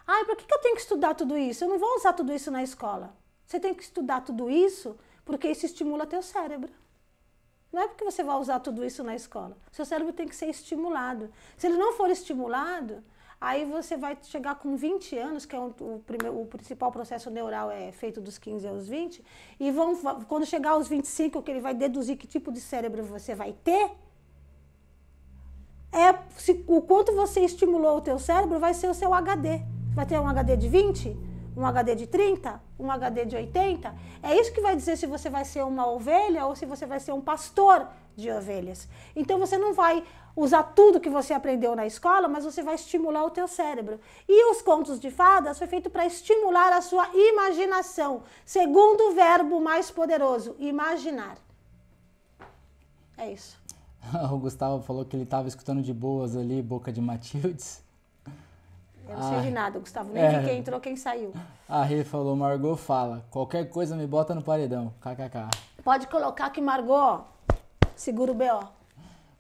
Ai, 0.07 0.25
por 0.25 0.37
que, 0.37 0.45
que 0.45 0.55
eu 0.55 0.61
tenho 0.61 0.75
que 0.75 0.81
estudar 0.81 1.15
tudo 1.15 1.37
isso? 1.37 1.65
Eu 1.65 1.69
não 1.69 1.79
vou 1.79 1.97
usar 1.97 2.13
tudo 2.13 2.33
isso 2.33 2.51
na 2.51 2.63
escola. 2.63 3.15
Você 3.45 3.59
tem 3.59 3.75
que 3.75 3.83
estudar 3.83 4.21
tudo 4.23 4.51
isso 4.51 4.97
porque 5.25 5.49
isso 5.49 5.67
estimula 5.67 6.07
teu 6.07 6.23
cérebro. 6.23 6.73
Não 7.73 7.83
é 7.83 7.89
porque 7.89 8.05
você 8.05 8.23
vai 8.23 8.37
usar 8.37 8.61
tudo 8.61 8.85
isso 8.85 9.05
na 9.05 9.15
escola. 9.15 9.57
Seu 9.71 9.85
cérebro 9.85 10.13
tem 10.13 10.27
que 10.27 10.35
ser 10.35 10.47
estimulado. 10.47 11.31
Se 11.57 11.67
ele 11.67 11.77
não 11.77 11.93
for 11.93 12.09
estimulado, 12.09 13.05
Aí 13.41 13.65
você 13.65 13.97
vai 13.97 14.19
chegar 14.23 14.57
com 14.57 14.77
20 14.77 15.17
anos, 15.17 15.47
que 15.47 15.55
é 15.55 15.61
o, 15.61 15.67
o, 15.81 16.03
primeiro, 16.05 16.41
o 16.41 16.47
principal 16.47 16.91
processo 16.91 17.31
neural 17.31 17.71
é 17.71 17.93
feito 17.93 18.21
dos 18.21 18.37
15 18.37 18.67
aos 18.67 18.89
20, 18.89 19.25
e 19.61 19.71
vão, 19.71 19.97
quando 20.27 20.45
chegar 20.45 20.71
aos 20.71 20.89
25, 20.89 21.41
que 21.43 21.51
ele 21.51 21.61
vai 21.61 21.73
deduzir 21.73 22.17
que 22.17 22.27
tipo 22.27 22.51
de 22.51 22.61
cérebro 22.61 23.05
você 23.05 23.37
vai 23.37 23.53
ter, 23.53 23.93
é 25.93 26.19
se, 26.37 26.65
o 26.67 26.83
quanto 26.83 27.15
você 27.15 27.41
estimulou 27.41 27.99
o 27.99 28.01
teu 28.01 28.19
cérebro 28.19 28.59
vai 28.59 28.75
ser 28.75 28.89
o 28.89 28.95
seu 28.95 29.15
HD. 29.15 29.63
Vai 29.95 30.05
ter 30.05 30.19
um 30.19 30.29
HD 30.29 30.57
de 30.57 30.69
20, 30.69 31.17
um 31.57 31.65
HD 31.65 31.95
de 31.95 32.07
30, 32.07 32.61
um 32.79 32.91
HD 32.91 33.25
de 33.25 33.37
80. 33.37 33.95
É 34.23 34.37
isso 34.37 34.53
que 34.53 34.61
vai 34.61 34.77
dizer 34.77 34.97
se 34.97 35.07
você 35.07 35.31
vai 35.31 35.45
ser 35.45 35.65
uma 35.65 35.89
ovelha 35.89 36.45
ou 36.47 36.55
se 36.55 36.67
você 36.67 36.87
vai 36.87 37.01
ser 37.01 37.13
um 37.13 37.21
pastor 37.21 37.89
de 38.17 38.31
ovelhas. 38.31 38.89
Então 39.15 39.39
você 39.39 39.57
não 39.57 39.75
vai 39.75 40.05
usar 40.39 40.63
tudo 40.63 41.01
que 41.01 41.11
você 41.11 41.35
aprendeu 41.35 41.75
na 41.75 41.85
escola, 41.85 42.29
mas 42.29 42.45
você 42.45 42.63
vai 42.63 42.77
estimular 42.77 43.25
o 43.25 43.31
teu 43.31 43.49
cérebro. 43.49 44.01
E 44.29 44.53
os 44.53 44.63
contos 44.63 45.01
de 45.01 45.11
fadas 45.11 45.59
foi 45.59 45.67
feito 45.67 45.91
para 45.91 46.07
estimular 46.07 46.73
a 46.73 46.81
sua 46.81 47.09
imaginação, 47.13 48.23
segundo 48.47 49.11
o 49.11 49.15
verbo 49.15 49.61
mais 49.61 49.91
poderoso, 49.91 50.55
imaginar. 50.61 51.37
É 53.17 53.33
isso. 53.33 53.59
o 54.33 54.39
Gustavo 54.39 54.81
falou 54.83 55.05
que 55.05 55.17
ele 55.17 55.25
estava 55.25 55.49
escutando 55.49 55.83
de 55.83 55.93
boas 55.93 56.37
ali, 56.37 56.63
Boca 56.63 56.93
de 56.93 57.01
Matildes. 57.01 57.83
Eu 59.09 59.17
não 59.17 59.29
sei 59.29 59.41
de 59.41 59.51
nada, 59.51 59.79
Gustavo. 59.79 60.13
Nem 60.13 60.23
é. 60.23 60.45
quem 60.45 60.59
entrou, 60.59 60.79
quem 60.79 60.95
saiu. 60.95 61.33
A 61.67 61.83
Rê 61.83 62.05
falou, 62.05 62.37
Margot 62.37 62.77
fala, 62.77 63.25
qualquer 63.31 63.69
coisa 63.71 63.97
me 63.97 64.07
bota 64.07 64.35
no 64.35 64.43
paredão. 64.43 64.93
KKK. 65.01 65.49
Pode 65.83 66.07
colocar 66.07 66.51
que 66.51 66.61
Margot 66.61 67.25
segura 67.97 68.31
o 68.31 68.35
B.O. 68.35 68.78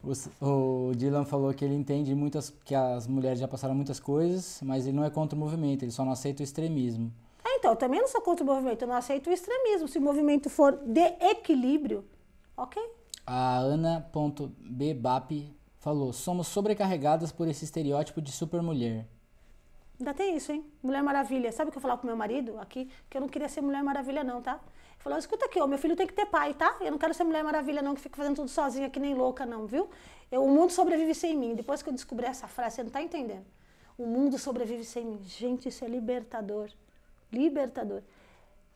O, 0.03 0.13
o 0.47 0.95
Dylan 0.95 1.25
falou 1.25 1.53
que 1.53 1.65
ele 1.65 1.75
entende 1.75 2.15
muitas 2.15 2.51
que 2.65 2.75
as 2.75 3.07
mulheres 3.07 3.41
já 3.41 3.49
passaram 3.49 3.75
muitas 3.75 3.99
coisas, 3.99 4.61
mas 4.63 4.87
ele 4.87 4.97
não 4.97 5.05
é 5.05 5.11
contra 5.11 5.37
o 5.37 5.39
movimento, 5.39 5.83
ele 5.83 5.91
só 5.91 6.05
não 6.05 6.13
aceita 6.13 6.43
o 6.43 6.45
extremismo. 6.45 7.13
É, 7.45 7.57
então, 7.57 7.73
eu 7.73 7.77
também 7.77 8.01
não 8.01 8.09
sou 8.09 8.21
contra 8.21 8.45
o 8.45 8.47
movimento, 8.47 8.83
eu 8.83 8.89
não 8.89 8.95
aceito 8.95 9.29
o 9.29 9.33
extremismo. 9.33 9.89
Se 9.89 9.99
o 9.99 10.03
movimento 10.03 10.49
for 10.49 10.77
de 10.77 11.15
equilíbrio, 11.21 12.05
ok. 12.57 12.81
A 13.27 13.59
Ana.bbap 13.59 15.57
falou: 15.79 16.13
somos 16.13 16.47
sobrecarregadas 16.47 17.33
por 17.33 17.49
esse 17.49 17.65
estereótipo 17.65 18.23
de 18.23 18.31
supermulher. 18.31 19.07
Ainda 19.99 20.15
tem 20.15 20.37
isso, 20.37 20.53
hein? 20.53 20.65
Mulher 20.83 21.03
Maravilha. 21.03 21.51
Sabe 21.51 21.69
o 21.69 21.73
que 21.73 21.79
eu 21.79 21.83
falava 21.83 21.99
pro 21.99 22.07
meu 22.07 22.17
marido 22.17 22.59
aqui? 22.61 22.91
Que 23.11 23.17
eu 23.17 23.21
não 23.21 23.29
queria 23.29 23.49
ser 23.49 23.61
Mulher 23.61 23.83
Maravilha, 23.83 24.23
não, 24.23 24.41
tá? 24.41 24.53
Ele 24.53 25.03
falou, 25.03 25.19
escuta 25.19 25.47
aqui, 25.47 25.61
ó, 25.61 25.67
meu 25.67 25.79
filho 25.79 25.97
tem 25.97 26.07
que 26.07 26.13
ter 26.13 26.27
pai, 26.27 26.55
tá? 26.55 26.77
Eu 26.81 26.93
não 26.93 26.99
quero 26.99 27.13
ser 27.15 27.25
Mulher 27.25 27.43
Maravilha, 27.43 27.83
não, 27.83 27.95
que 27.95 28.01
fica 28.01 28.17
fazendo 28.17 28.37
tudo 28.37 28.49
sozinha, 28.49 28.89
que 28.89 29.01
nem 29.01 29.15
louca, 29.15 29.45
não, 29.45 29.67
viu? 29.67 29.89
Eu, 30.31 30.45
o 30.45 30.49
mundo 30.49 30.71
sobrevive 30.71 31.15
sem 31.15 31.37
mim. 31.37 31.55
Depois 31.55 31.83
que 31.83 31.89
eu 31.89 31.93
descobri 31.93 32.27
essa 32.27 32.47
frase, 32.47 32.77
você 32.77 32.83
não 32.85 32.91
tá 32.91 33.03
entendendo. 33.03 33.45
O 33.97 34.07
mundo 34.07 34.39
sobrevive 34.39 34.85
sem 34.85 35.05
mim. 35.05 35.21
Gente, 35.25 35.69
isso 35.69 35.85
é 35.85 35.89
libertador. 35.89 36.71
Libertador. 37.33 38.03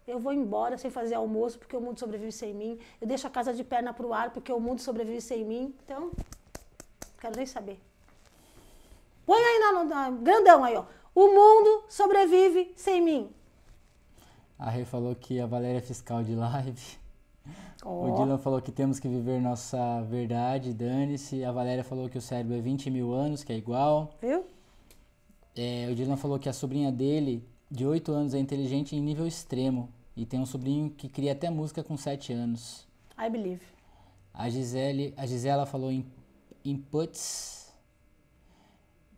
Eu 0.06 0.18
vou 0.18 0.32
embora 0.32 0.76
sem 0.76 0.90
fazer 0.90 1.14
almoço 1.14 1.58
porque 1.58 1.76
o 1.76 1.80
mundo 1.80 2.00
sobrevive 2.00 2.32
sem 2.32 2.52
mim. 2.52 2.78
Eu 3.00 3.06
deixo 3.06 3.26
a 3.28 3.30
casa 3.30 3.54
de 3.54 3.62
perna 3.62 3.92
pro 3.92 4.12
ar 4.12 4.30
porque 4.30 4.52
o 4.52 4.58
mundo 4.58 4.80
sobrevive 4.80 5.20
sem 5.20 5.44
mim. 5.44 5.72
Então, 5.84 6.10
quero 7.20 7.36
nem 7.36 7.46
saber. 7.46 7.78
Põe 9.24 9.40
aí 9.40 9.58
na, 9.60 9.84
na 9.84 10.10
grandão 10.10 10.64
aí, 10.64 10.74
ó. 10.74 10.84
O 11.14 11.28
mundo 11.28 11.84
sobrevive 11.88 12.72
sem 12.76 13.00
mim. 13.00 13.30
A 14.58 14.70
Rê 14.70 14.84
falou 14.84 15.14
que 15.14 15.40
a 15.40 15.46
Valéria 15.46 15.78
é 15.78 15.82
fiscal 15.82 16.22
de 16.22 16.34
live. 16.34 16.80
Oh. 17.84 18.10
O 18.10 18.14
Dylan 18.14 18.38
falou 18.38 18.62
que 18.62 18.70
temos 18.70 19.00
que 19.00 19.08
viver 19.08 19.40
nossa 19.40 20.00
verdade, 20.02 20.72
dane-se. 20.72 21.44
A 21.44 21.50
Valéria 21.50 21.82
falou 21.82 22.08
que 22.08 22.16
o 22.16 22.20
cérebro 22.20 22.54
é 22.54 22.60
20 22.60 22.90
mil 22.90 23.12
anos, 23.12 23.42
que 23.42 23.52
é 23.52 23.56
igual. 23.56 24.14
Viu? 24.22 24.44
É, 25.56 25.88
o 25.90 25.94
Dylan 25.94 26.16
falou 26.16 26.38
que 26.38 26.48
a 26.48 26.52
sobrinha 26.52 26.92
dele, 26.92 27.44
de 27.70 27.84
8 27.84 28.12
anos, 28.12 28.34
é 28.34 28.38
inteligente 28.38 28.94
em 28.96 29.00
nível 29.00 29.26
extremo. 29.26 29.88
E 30.16 30.24
tem 30.24 30.38
um 30.38 30.46
sobrinho 30.46 30.90
que 30.90 31.08
cria 31.08 31.32
até 31.32 31.50
música 31.50 31.82
com 31.82 31.96
7 31.96 32.32
anos. 32.32 32.86
I 33.18 33.28
believe. 33.28 33.62
A 34.32 34.48
Gisele, 34.48 35.12
a 35.16 35.26
Gisela 35.26 35.66
falou 35.66 35.90
em 35.90 36.06
inputs 36.64 37.61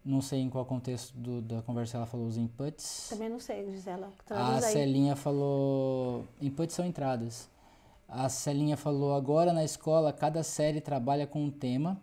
não 0.04 0.20
sei 0.20 0.40
em 0.40 0.50
qual 0.50 0.66
contexto 0.66 1.16
do, 1.16 1.40
da 1.40 1.62
conversa 1.62 1.96
ela 1.96 2.06
falou 2.06 2.26
os 2.26 2.36
inputs. 2.36 3.06
Também 3.08 3.28
não 3.28 3.40
sei, 3.40 3.70
Gisela. 3.70 4.12
Traduz 4.26 4.64
a 4.64 4.66
aí. 4.66 4.72
Celinha 4.72 5.16
falou. 5.16 6.26
Inputs 6.40 6.74
são 6.74 6.84
entradas. 6.84 7.48
A 8.06 8.28
Celinha 8.28 8.76
falou: 8.76 9.14
agora 9.14 9.52
na 9.52 9.64
escola 9.64 10.12
cada 10.12 10.42
série 10.42 10.80
trabalha 10.80 11.26
com 11.26 11.42
um 11.42 11.50
tema. 11.50 12.00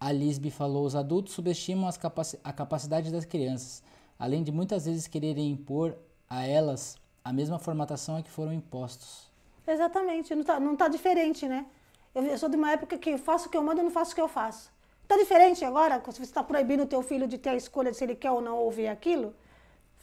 A 0.00 0.10
Lisby 0.10 0.50
falou: 0.50 0.84
os 0.84 0.96
adultos 0.96 1.32
subestimam 1.32 1.88
capaci 1.92 2.38
a 2.42 2.52
capacidade 2.52 3.12
das 3.12 3.24
crianças, 3.24 3.84
além 4.18 4.42
de 4.42 4.50
muitas 4.50 4.86
vezes 4.86 5.06
quererem 5.06 5.50
impor 5.52 5.96
a 6.28 6.44
elas 6.44 6.96
a 7.24 7.32
mesma 7.32 7.58
formatação 7.58 8.16
a 8.16 8.22
que 8.22 8.30
foram 8.30 8.52
impostos. 8.52 9.30
Exatamente, 9.64 10.34
não 10.34 10.40
está 10.40 10.58
não 10.58 10.74
tá 10.74 10.88
diferente, 10.88 11.46
né? 11.46 11.66
Eu, 12.12 12.24
eu 12.24 12.36
sou 12.36 12.48
de 12.48 12.56
uma 12.56 12.72
época 12.72 12.98
que 12.98 13.10
eu 13.10 13.18
faço 13.18 13.46
o 13.46 13.50
que 13.50 13.56
eu 13.56 13.62
mando 13.62 13.80
e 13.80 13.84
não 13.84 13.92
faço 13.92 14.10
o 14.10 14.14
que 14.16 14.20
eu 14.20 14.26
faço. 14.28 14.71
Está 15.02 15.16
diferente 15.16 15.64
agora? 15.64 16.02
Se 16.10 16.18
você 16.18 16.22
está 16.22 16.42
proibindo 16.42 16.84
o 16.84 16.86
teu 16.86 17.02
filho 17.02 17.26
de 17.26 17.38
ter 17.38 17.50
a 17.50 17.56
escolha 17.56 17.92
se 17.92 18.02
ele 18.04 18.14
quer 18.14 18.30
ou 18.30 18.40
não 18.40 18.58
ouvir 18.58 18.88
aquilo? 18.88 19.34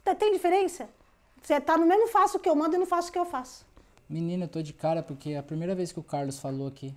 Tá, 0.04 0.14
tem 0.14 0.32
diferença? 0.32 0.90
Você 1.42 1.56
está 1.56 1.78
no 1.78 1.86
mesmo 1.86 2.08
faço 2.08 2.38
o 2.38 2.40
que 2.40 2.50
eu 2.50 2.56
mando 2.56 2.76
e 2.76 2.78
não 2.78 2.86
faço 2.86 3.10
o 3.10 3.12
que 3.12 3.20
eu 3.20 3.26
faço. 3.26 3.66
Menina, 4.10 4.46
eu 4.46 4.48
tô 4.48 4.62
de 4.62 4.74
cara 4.74 5.02
porque 5.02 5.36
a 5.36 5.44
primeira 5.44 5.74
vez 5.76 5.92
que 5.92 6.00
o 6.00 6.04
Carlos 6.04 6.40
falou 6.40 6.68
aqui. 6.68 6.94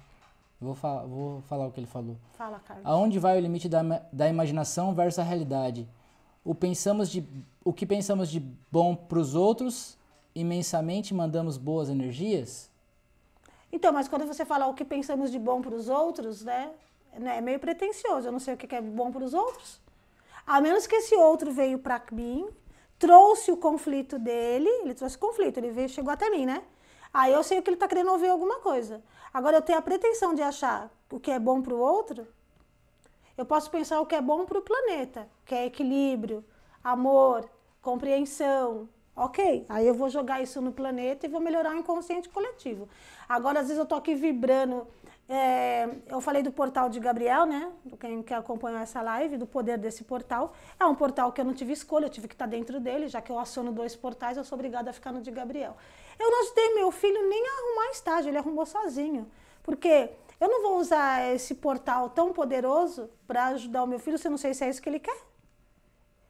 Vou, 0.61 0.75
fa 0.75 1.03
vou 1.03 1.43
falar 1.43 1.67
o 1.67 1.73
que 1.73 1.81
ele 1.81 1.87
falou. 1.87 2.17
Fala, 2.35 2.61
Carlos. 2.61 2.87
Aonde 2.87 3.19
vai 3.19 3.37
o 3.37 3.41
limite 3.41 3.69
da, 3.69 3.83
da 4.13 4.29
imaginação 4.29 4.95
versus 4.95 5.19
a 5.19 5.23
realidade? 5.23 5.89
O, 6.45 6.55
pensamos 6.55 7.11
de, 7.11 7.25
o 7.65 7.73
que 7.73 7.85
pensamos 7.85 8.31
de 8.31 8.41
bom 8.71 8.95
para 8.95 9.19
os 9.19 9.35
outros, 9.35 9.99
imensamente 10.35 11.13
mandamos 11.13 11.57
boas 11.57 11.89
energias? 11.89 12.71
Então, 13.73 13.93
mas 13.93 14.07
quando 14.07 14.27
você 14.27 14.45
fala 14.45 14.67
o 14.67 14.75
que 14.75 14.85
pensamos 14.85 15.33
de 15.33 15.39
bom 15.39 15.61
para 15.61 15.75
os 15.75 15.89
outros, 15.89 16.43
né? 16.43 16.71
Né, 17.19 17.39
é 17.39 17.41
meio 17.41 17.59
pretencioso. 17.59 18.29
Eu 18.29 18.33
não 18.33 18.39
sei 18.39 18.55
o 18.55 18.57
que 18.57 18.75
é 18.75 18.81
bom 18.81 19.11
para 19.11 19.25
os 19.25 19.35
outros. 19.35 19.81
A 20.47 20.61
menos 20.61 20.87
que 20.87 20.97
esse 20.97 21.15
outro 21.15 21.53
veio 21.53 21.79
para 21.79 22.03
mim, 22.11 22.49
trouxe 22.99 23.53
o 23.53 23.57
conflito 23.57 24.19
dele, 24.19 24.69
ele 24.83 24.95
trouxe 24.95 25.17
conflito, 25.17 25.59
ele 25.59 25.71
veio, 25.71 25.89
chegou 25.89 26.13
até 26.13 26.31
mim, 26.31 26.47
né? 26.47 26.63
Aí 27.13 27.33
eu 27.33 27.43
sei 27.43 27.61
que 27.61 27.69
ele 27.69 27.77
está 27.77 27.87
querendo 27.87 28.11
ouvir 28.11 28.29
alguma 28.29 28.61
coisa. 28.61 29.03
Agora 29.33 29.59
eu 29.59 29.63
tenho 29.63 29.79
a 29.79 29.83
pretensão 29.83 30.35
de 30.35 30.43
achar 30.43 30.91
o 31.11 31.21
que 31.21 31.31
é 31.31 31.39
bom 31.39 31.61
para 31.61 31.75
o 31.75 31.79
outro. 31.79 32.27
Eu 33.37 33.45
posso 33.45 33.71
pensar 33.71 34.01
o 34.01 34.07
que 34.07 34.15
é 34.15 34.21
bom 34.21 34.45
para 34.45 34.59
o 34.59 34.63
planeta, 34.63 35.29
que 35.45 35.55
é 35.55 35.67
equilíbrio, 35.67 36.45
amor, 36.83 37.49
compreensão. 37.81 38.89
Ok, 39.15 39.67
aí 39.69 39.87
eu 39.87 39.95
vou 39.95 40.09
jogar 40.09 40.43
isso 40.43 40.61
no 40.61 40.73
planeta 40.73 41.27
e 41.27 41.29
vou 41.29 41.41
melhorar 41.41 41.75
o 41.75 41.79
inconsciente 41.79 42.31
coletivo. 42.31 42.89
Agora, 43.29 43.61
às 43.61 43.67
vezes, 43.67 43.79
eu 43.79 43.87
tô 43.87 43.95
aqui 43.95 44.15
vibrando 44.15 44.87
é, 45.35 45.89
eu 46.09 46.21
falei 46.21 46.43
do 46.43 46.53
portal 46.53 46.91
de 46.91 47.01
Gabriel, 47.01 47.47
né? 47.47 47.73
Quem 47.99 48.23
que 48.23 48.35
acompanhou 48.35 48.79
essa 48.79 49.01
live, 49.01 49.39
do 49.39 49.47
poder 49.47 49.79
desse 49.79 50.05
portal. 50.05 50.53
É 50.79 50.85
um 50.85 50.95
portal 50.95 51.33
que 51.33 51.41
eu 51.41 51.45
não 51.47 51.55
tive 51.55 51.73
escolha, 51.73 52.05
eu 52.05 52.11
tive 52.11 52.29
que 52.29 52.35
estar 52.35 52.45
dentro 52.45 52.79
dele, 52.79 53.09
já 53.09 53.23
que 53.23 53.33
eu 53.33 53.39
aciono 53.39 53.73
dois 53.73 53.97
portais, 53.97 54.37
eu 54.37 54.45
sou 54.45 54.57
obrigada 54.57 54.91
a 54.91 54.93
ficar 54.93 55.11
no 55.11 55.23
de 55.23 55.31
Gabriel. 55.31 55.75
Eu 56.19 56.31
não 56.31 56.43
ajudei 56.43 56.75
meu 56.75 56.91
filho 56.91 57.27
nem 57.31 57.43
a 57.47 57.51
arrumar 57.51 57.91
estágio, 57.93 58.29
ele 58.29 58.37
arrumou 58.37 58.67
sozinho. 58.67 59.27
Porque 59.63 60.11
eu 60.39 60.51
não 60.51 60.61
vou 60.61 60.79
usar 60.79 61.35
esse 61.35 61.55
portal 61.55 62.11
tão 62.11 62.31
poderoso 62.31 63.09
para 63.27 63.47
ajudar 63.47 63.85
o 63.85 63.87
meu 63.87 63.99
filho 63.99 64.19
se 64.19 64.27
eu 64.27 64.31
não 64.31 64.37
sei 64.37 64.53
se 64.53 64.63
é 64.65 64.69
isso 64.69 64.83
que 64.83 64.89
ele 64.91 65.01
quer. 65.01 65.17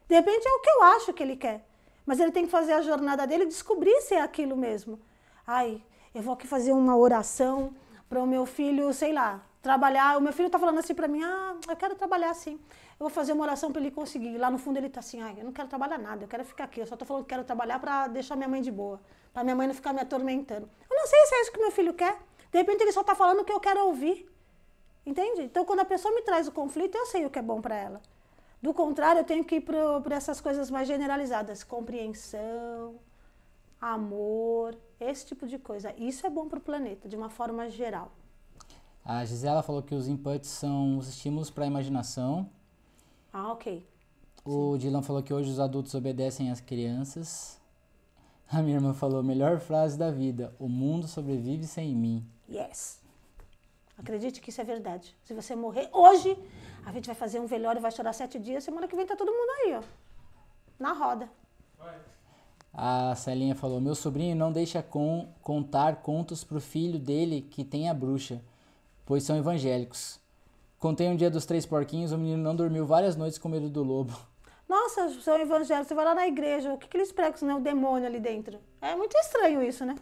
De 0.07 0.15
repente 0.15 0.47
é 0.47 0.53
o 0.53 0.61
que 0.61 0.71
eu 0.71 0.83
acho 0.85 1.13
que 1.13 1.25
ele 1.25 1.35
quer. 1.35 1.67
Mas 2.07 2.21
ele 2.21 2.31
tem 2.31 2.45
que 2.45 2.53
fazer 2.53 2.75
a 2.75 2.83
jornada 2.83 3.27
dele 3.27 3.45
e 3.45 3.49
descobrir 3.49 4.01
se 4.03 4.15
é 4.15 4.21
aquilo 4.21 4.57
mesmo. 4.57 5.01
Ai, 5.45 5.83
eu 6.15 6.23
vou 6.23 6.35
aqui 6.35 6.47
fazer 6.47 6.71
uma 6.71 6.97
oração 6.97 7.75
para 8.13 8.23
o 8.23 8.27
meu 8.27 8.45
filho, 8.45 8.93
sei 8.93 9.11
lá, 9.11 9.41
trabalhar. 9.63 10.19
O 10.19 10.21
meu 10.21 10.35
filho 10.35 10.49
está 10.49 10.59
falando 10.59 10.79
assim 10.79 10.95
para 10.95 11.09
mim: 11.09 11.23
ah, 11.25 11.57
eu 11.67 11.75
quero 11.75 11.95
trabalhar 11.95 12.31
assim. 12.31 12.61
Eu 13.01 13.07
vou 13.07 13.09
fazer 13.09 13.33
uma 13.33 13.43
oração 13.43 13.73
para 13.73 13.81
ele 13.81 13.91
conseguir. 13.91 14.37
Lá 14.37 14.51
no 14.51 14.59
fundo 14.59 14.77
ele 14.77 14.89
está 14.89 15.01
assim: 15.01 15.23
ah, 15.23 15.33
eu 15.35 15.45
não 15.45 15.53
quero 15.53 15.67
trabalhar 15.67 15.97
nada, 15.97 16.23
eu 16.23 16.29
quero 16.29 16.45
ficar 16.45 16.65
aqui. 16.65 16.81
Eu 16.81 16.87
só 16.87 16.95
estou 16.95 17.09
falando 17.09 17.25
que 17.25 17.31
quero 17.31 17.43
trabalhar 17.43 17.79
para 17.79 18.09
deixar 18.09 18.37
minha 18.37 18.49
mãe 18.49 18.61
de 18.61 18.71
boa, 18.71 19.01
para 19.33 19.43
minha 19.43 19.57
mãe 19.57 19.67
não 19.67 19.75
ficar 19.75 19.95
me 19.95 20.03
atormentando. 20.03 20.69
Eu 20.91 20.95
não 20.95 21.07
sei 21.07 21.27
se 21.27 21.35
é 21.35 21.41
isso 21.41 21.53
que 21.53 21.59
meu 21.59 21.71
filho 21.71 21.95
quer. 21.95 22.19
De 22.51 22.59
repente 22.59 22.83
ele 22.83 22.93
só 22.93 23.01
está 23.01 23.15
falando 23.15 23.41
o 23.41 23.45
que 23.47 23.53
eu 23.53 23.61
quero 23.61 23.87
ouvir. 23.87 24.31
Entende? 25.07 25.45
Então 25.45 25.65
quando 25.65 25.81
a 25.81 25.87
pessoa 25.87 26.15
me 26.15 26.21
traz 26.21 26.47
o 26.47 26.53
conflito, 26.53 26.99
eu 26.99 27.07
sei 27.07 27.25
o 27.25 27.31
que 27.31 27.39
é 27.39 27.43
bom 27.43 27.63
para 27.63 27.75
ela. 27.75 28.03
Do 28.61 28.75
contrário, 28.75 29.21
eu 29.21 29.25
tenho 29.25 29.43
que 29.43 29.55
ir 29.57 29.63
para 29.63 30.15
essas 30.15 30.39
coisas 30.39 30.71
mais 30.71 30.87
generalizadas: 30.87 31.65
compreensão, 31.65 33.01
amor, 33.83 34.79
esse 35.01 35.27
tipo 35.27 35.45
de 35.47 35.59
coisa. 35.59 35.93
Isso 35.99 36.25
é 36.25 36.31
bom 36.31 36.49
para 36.49 36.61
o 36.61 36.63
planeta, 36.63 37.09
de 37.09 37.17
uma 37.17 37.29
forma 37.29 37.69
geral. 37.69 38.13
A 39.05 39.25
Gisela 39.25 39.63
falou 39.63 39.83
que 39.83 39.95
os 39.95 40.07
inputs 40.07 40.49
são 40.49 40.97
os 40.97 41.09
estímulos 41.09 41.51
para 41.51 41.65
a 41.65 41.67
imaginação. 41.67 42.49
Ah, 43.33 43.51
ok. 43.51 43.85
O 44.45 44.73
Sim. 44.75 44.79
Dylan 44.79 45.03
falou 45.03 45.23
que 45.23 45.35
hoje 45.35 45.51
os 45.51 45.59
adultos 45.59 45.95
obedecem 45.95 46.51
às 46.53 46.61
crianças. 46.61 47.61
A 48.49 48.63
minha 48.63 48.77
irmã 48.77 48.95
falou: 48.95 49.23
melhor 49.23 49.59
frase 49.59 49.99
da 49.99 50.11
vida: 50.11 50.55
o 50.61 50.69
mundo 50.69 51.09
sobrevive 51.09 51.67
sem 51.67 51.97
mim. 51.97 52.25
Yes. 52.49 53.01
Acredite 53.99 54.41
que 54.41 54.51
isso 54.51 54.61
é 54.61 54.65
verdade. 54.65 55.17
Se 55.25 55.35
você 55.35 55.57
morrer 55.57 55.89
hoje, 55.93 56.37
a 56.85 56.93
gente 56.93 57.07
vai 57.07 57.15
fazer 57.15 57.41
um 57.41 57.47
velório 57.47 57.81
e 57.81 57.83
vai 57.83 57.91
chorar 57.91 58.13
sete 58.13 58.39
dias. 58.39 58.63
Semana 58.63 58.87
que 58.87 58.95
vem 58.95 59.07
tá 59.07 59.17
todo 59.17 59.33
mundo 59.33 59.51
aí, 59.61 59.75
ó. 59.75 59.83
Na 60.79 60.93
roda. 60.93 61.29
Vai. 61.79 62.12
A 62.73 63.15
Celinha 63.15 63.55
falou: 63.55 63.81
Meu 63.81 63.95
sobrinho 63.95 64.35
não 64.35 64.51
deixa 64.51 64.83
com, 64.83 65.29
contar 65.43 65.97
contos 65.97 66.43
pro 66.43 66.61
filho 66.61 66.99
dele 66.99 67.47
que 67.51 67.65
tem 67.65 67.89
a 67.89 67.95
bruxa, 67.95 68.41
pois 69.05 69.23
são 69.23 69.37
evangélicos. 69.37 70.19
Contei 70.79 71.09
um 71.09 71.15
dia 71.15 71.31
dos 71.31 71.45
três 71.45 71.67
porquinhos, 71.67 72.13
o 72.13 72.19
menino 72.19 72.43
não 72.43 72.57
dormiu 72.57 72.87
várias 72.87 73.15
noites 73.15 73.39
com 73.39 73.49
medo 73.49 73.69
do 73.69 73.83
lobo. 73.83 74.19
Nossa, 74.69 75.11
são 75.21 75.39
evangélicos, 75.39 75.89
você 75.89 75.95
vai 75.95 76.05
lá 76.05 76.15
na 76.15 76.27
igreja, 76.27 76.73
o 76.73 76.79
que, 76.79 76.89
que 76.89 76.97
eles 76.97 77.13
pregam, 77.13 77.47
né? 77.47 77.55
O 77.55 77.61
demônio 77.61 78.07
ali 78.07 78.19
dentro. 78.19 78.59
É 78.81 78.97
muito 78.97 79.17
estranho 79.19 79.63
isso, 79.63 79.85
né? 79.85 79.95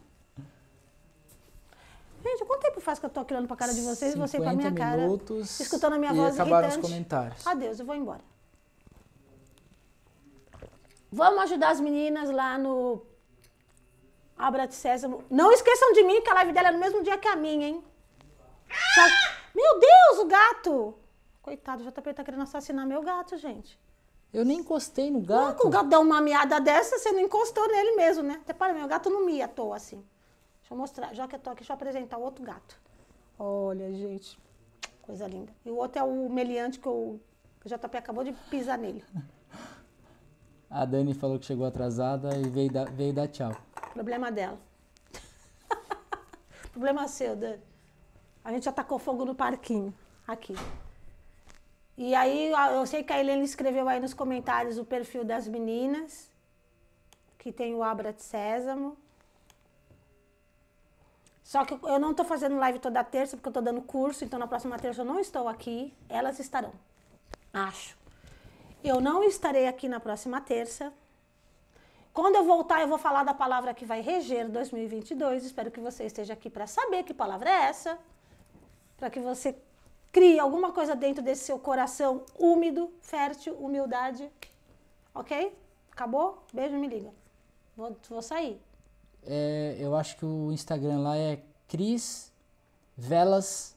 Gente, 2.22 2.44
quanto 2.44 2.62
tempo 2.62 2.80
faz 2.80 2.98
que 2.98 3.06
eu 3.06 3.10
tô 3.10 3.20
olhando 3.28 3.48
pra 3.48 3.56
cara 3.56 3.74
de 3.74 3.80
vocês 3.80 4.14
e 4.14 4.18
você 4.18 4.38
pra 4.38 4.52
minha 4.52 4.72
cara? 4.72 5.08
Escutando 5.42 5.94
a 5.94 5.98
minha 5.98 6.12
voz 6.12 6.34
acabaram 6.34 6.68
irritante. 6.68 6.84
os 6.84 6.90
comentários. 6.90 7.46
Adeus, 7.46 7.80
eu 7.80 7.86
vou 7.86 7.96
embora. 7.96 8.20
Vamos 11.12 11.42
ajudar 11.42 11.70
as 11.70 11.80
meninas 11.80 12.30
lá 12.30 12.56
no 12.56 13.02
Abra 14.38 14.66
de 14.66 14.74
Sésamo. 14.74 15.24
Não 15.28 15.52
esqueçam 15.52 15.92
de 15.92 16.04
mim, 16.04 16.22
que 16.22 16.30
a 16.30 16.34
live 16.34 16.52
dela 16.52 16.68
é 16.68 16.72
no 16.72 16.78
mesmo 16.78 17.02
dia 17.02 17.18
que 17.18 17.26
a 17.26 17.34
minha, 17.34 17.68
hein? 17.68 17.84
Meu 19.54 19.80
Deus, 19.80 20.18
o 20.20 20.26
gato! 20.26 20.94
Coitado, 21.42 21.82
o 21.82 21.90
JP 21.90 22.14
tá 22.14 22.22
querendo 22.22 22.42
assassinar 22.42 22.86
meu 22.86 23.02
gato, 23.02 23.36
gente. 23.36 23.78
Eu 24.32 24.44
nem 24.44 24.58
encostei 24.58 25.11
no 25.11 25.20
gato. 25.20 25.58
Não, 25.58 25.66
o 25.66 25.70
gato 25.70 25.88
dá 25.88 25.98
uma 25.98 26.20
miada 26.20 26.61
dessa, 26.61 26.98
você 26.98 27.11
não 27.11 27.20
encostou 27.20 27.66
nele 27.66 27.96
mesmo, 27.96 28.22
né? 28.22 28.38
Até 28.42 28.52
para 28.52 28.72
meu 28.72 28.86
gato 28.86 29.11
não 29.11 29.26
mia 29.26 29.46
à 29.46 29.48
toa 29.48 29.76
assim. 29.76 30.04
Deixa 30.61 30.72
eu 30.72 30.78
mostrar, 30.78 31.12
já 31.12 31.26
que 31.26 31.34
eu 31.34 31.40
tô 31.40 31.50
aqui, 31.50 31.61
deixa 31.61 31.72
eu 31.72 31.74
apresentar 31.74 32.18
o 32.18 32.22
outro 32.22 32.44
gato. 32.44 32.80
Olha, 33.36 33.92
gente, 33.92 34.38
coisa 35.02 35.26
linda. 35.26 35.52
E 35.64 35.70
o 35.70 35.76
outro 35.76 35.98
é 35.98 36.04
o 36.04 36.28
meliante 36.30 36.78
que 36.78 36.88
o 36.88 37.18
JP 37.64 37.96
acabou 37.96 38.22
de 38.22 38.32
pisar 38.48 38.78
nele. 38.78 39.04
A 40.70 40.84
Dani 40.84 41.14
falou 41.14 41.36
que 41.36 41.46
chegou 41.46 41.66
atrasada 41.66 42.36
e 42.38 42.48
veio 42.48 42.70
dar, 42.70 42.88
veio 42.88 43.12
dar 43.12 43.26
tchau. 43.26 43.56
Problema 43.92 44.30
dela. 44.30 44.56
Problema 46.70 47.08
seu, 47.08 47.34
Dani. 47.34 47.60
A 48.44 48.52
gente 48.52 48.64
já 48.64 48.72
tacou 48.72 48.98
fogo 48.98 49.24
no 49.24 49.34
parquinho. 49.34 49.92
Aqui. 50.28 50.54
E 51.98 52.14
aí 52.14 52.52
eu 52.72 52.86
sei 52.86 53.02
que 53.02 53.12
a 53.12 53.18
Helena 53.18 53.42
escreveu 53.42 53.88
aí 53.88 53.98
nos 53.98 54.14
comentários 54.14 54.78
o 54.78 54.84
perfil 54.84 55.24
das 55.24 55.48
meninas, 55.48 56.30
que 57.36 57.50
tem 57.50 57.74
o 57.74 57.82
Abra 57.82 58.12
de 58.12 58.22
Sésamo. 58.22 58.96
Só 61.42 61.64
que 61.64 61.74
eu 61.74 61.98
não 61.98 62.12
estou 62.12 62.24
fazendo 62.24 62.56
live 62.56 62.78
toda 62.78 63.02
terça, 63.02 63.36
porque 63.36 63.48
eu 63.48 63.50
estou 63.50 63.62
dando 63.62 63.82
curso, 63.82 64.24
então 64.24 64.38
na 64.38 64.46
próxima 64.46 64.78
terça 64.78 65.02
eu 65.02 65.04
não 65.04 65.18
estou 65.18 65.48
aqui. 65.48 65.92
Elas 66.08 66.38
estarão. 66.38 66.72
Acho. 67.52 67.99
Eu 68.82 69.00
não 69.00 69.22
estarei 69.22 69.66
aqui 69.66 69.88
na 69.88 70.00
próxima 70.00 70.40
terça. 70.40 70.92
Quando 72.14 72.36
eu 72.36 72.44
voltar, 72.44 72.80
eu 72.80 72.88
vou 72.88 72.98
falar 72.98 73.24
da 73.24 73.34
palavra 73.34 73.74
que 73.74 73.84
vai 73.84 74.00
reger 74.00 74.48
2022. 74.48 75.44
Espero 75.44 75.70
que 75.70 75.80
você 75.80 76.04
esteja 76.04 76.32
aqui 76.32 76.48
para 76.48 76.66
saber 76.66 77.04
que 77.04 77.12
palavra 77.12 77.50
é 77.50 77.64
essa. 77.64 77.98
Para 78.96 79.10
que 79.10 79.20
você 79.20 79.54
crie 80.10 80.38
alguma 80.38 80.72
coisa 80.72 80.96
dentro 80.96 81.22
desse 81.22 81.44
seu 81.44 81.58
coração 81.58 82.24
úmido, 82.38 82.90
fértil, 83.00 83.54
humildade. 83.54 84.30
Ok? 85.14 85.56
Acabou? 85.92 86.42
Beijo, 86.52 86.76
me 86.76 86.88
liga. 86.88 87.10
Vou, 87.76 87.94
vou 88.08 88.22
sair. 88.22 88.60
É, 89.22 89.76
eu 89.78 89.94
acho 89.94 90.16
que 90.16 90.24
o 90.24 90.50
Instagram 90.50 91.00
lá 91.00 91.16
é 91.16 91.42
Cris 91.68 92.32
Velas. 92.96 93.76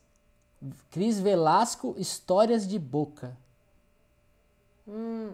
Cris 0.90 1.20
Velasco 1.20 1.94
Histórias 1.98 2.66
de 2.66 2.80
Boca. 2.80 3.38
Hum. 4.88 5.34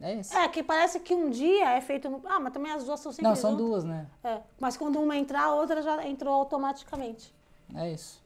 É 0.00 0.14
isso. 0.14 0.36
É, 0.36 0.46
que 0.48 0.62
parece 0.62 1.00
que 1.00 1.14
um 1.14 1.30
dia 1.30 1.70
é 1.70 1.80
feito 1.80 2.08
no. 2.08 2.20
Ah, 2.26 2.38
mas 2.38 2.52
também 2.52 2.70
as 2.70 2.84
duas 2.84 3.00
são 3.00 3.12
sempre. 3.12 3.24
Não, 3.24 3.34
são 3.34 3.56
duas, 3.56 3.82
né? 3.82 4.06
É. 4.22 4.40
Mas 4.60 4.76
quando 4.76 5.00
uma 5.00 5.16
entrar, 5.16 5.44
a 5.44 5.54
outra 5.54 5.80
já 5.80 6.06
entrou 6.06 6.34
automaticamente. 6.34 7.34
É 7.74 7.90
isso. 7.90 8.22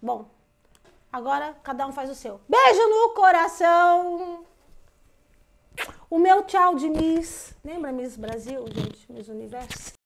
Bom, 0.00 0.26
agora 1.12 1.54
cada 1.62 1.86
um 1.86 1.92
faz 1.92 2.10
o 2.10 2.14
seu. 2.14 2.40
Beijo 2.48 2.88
no 2.88 3.14
coração! 3.14 4.46
O 6.08 6.18
meu 6.18 6.42
tchau 6.42 6.74
de 6.74 6.88
Miss. 6.88 7.54
Lembra 7.62 7.92
Miss 7.92 8.16
Brasil, 8.16 8.64
gente? 8.72 9.12
Miss 9.12 9.28
Universo? 9.28 9.99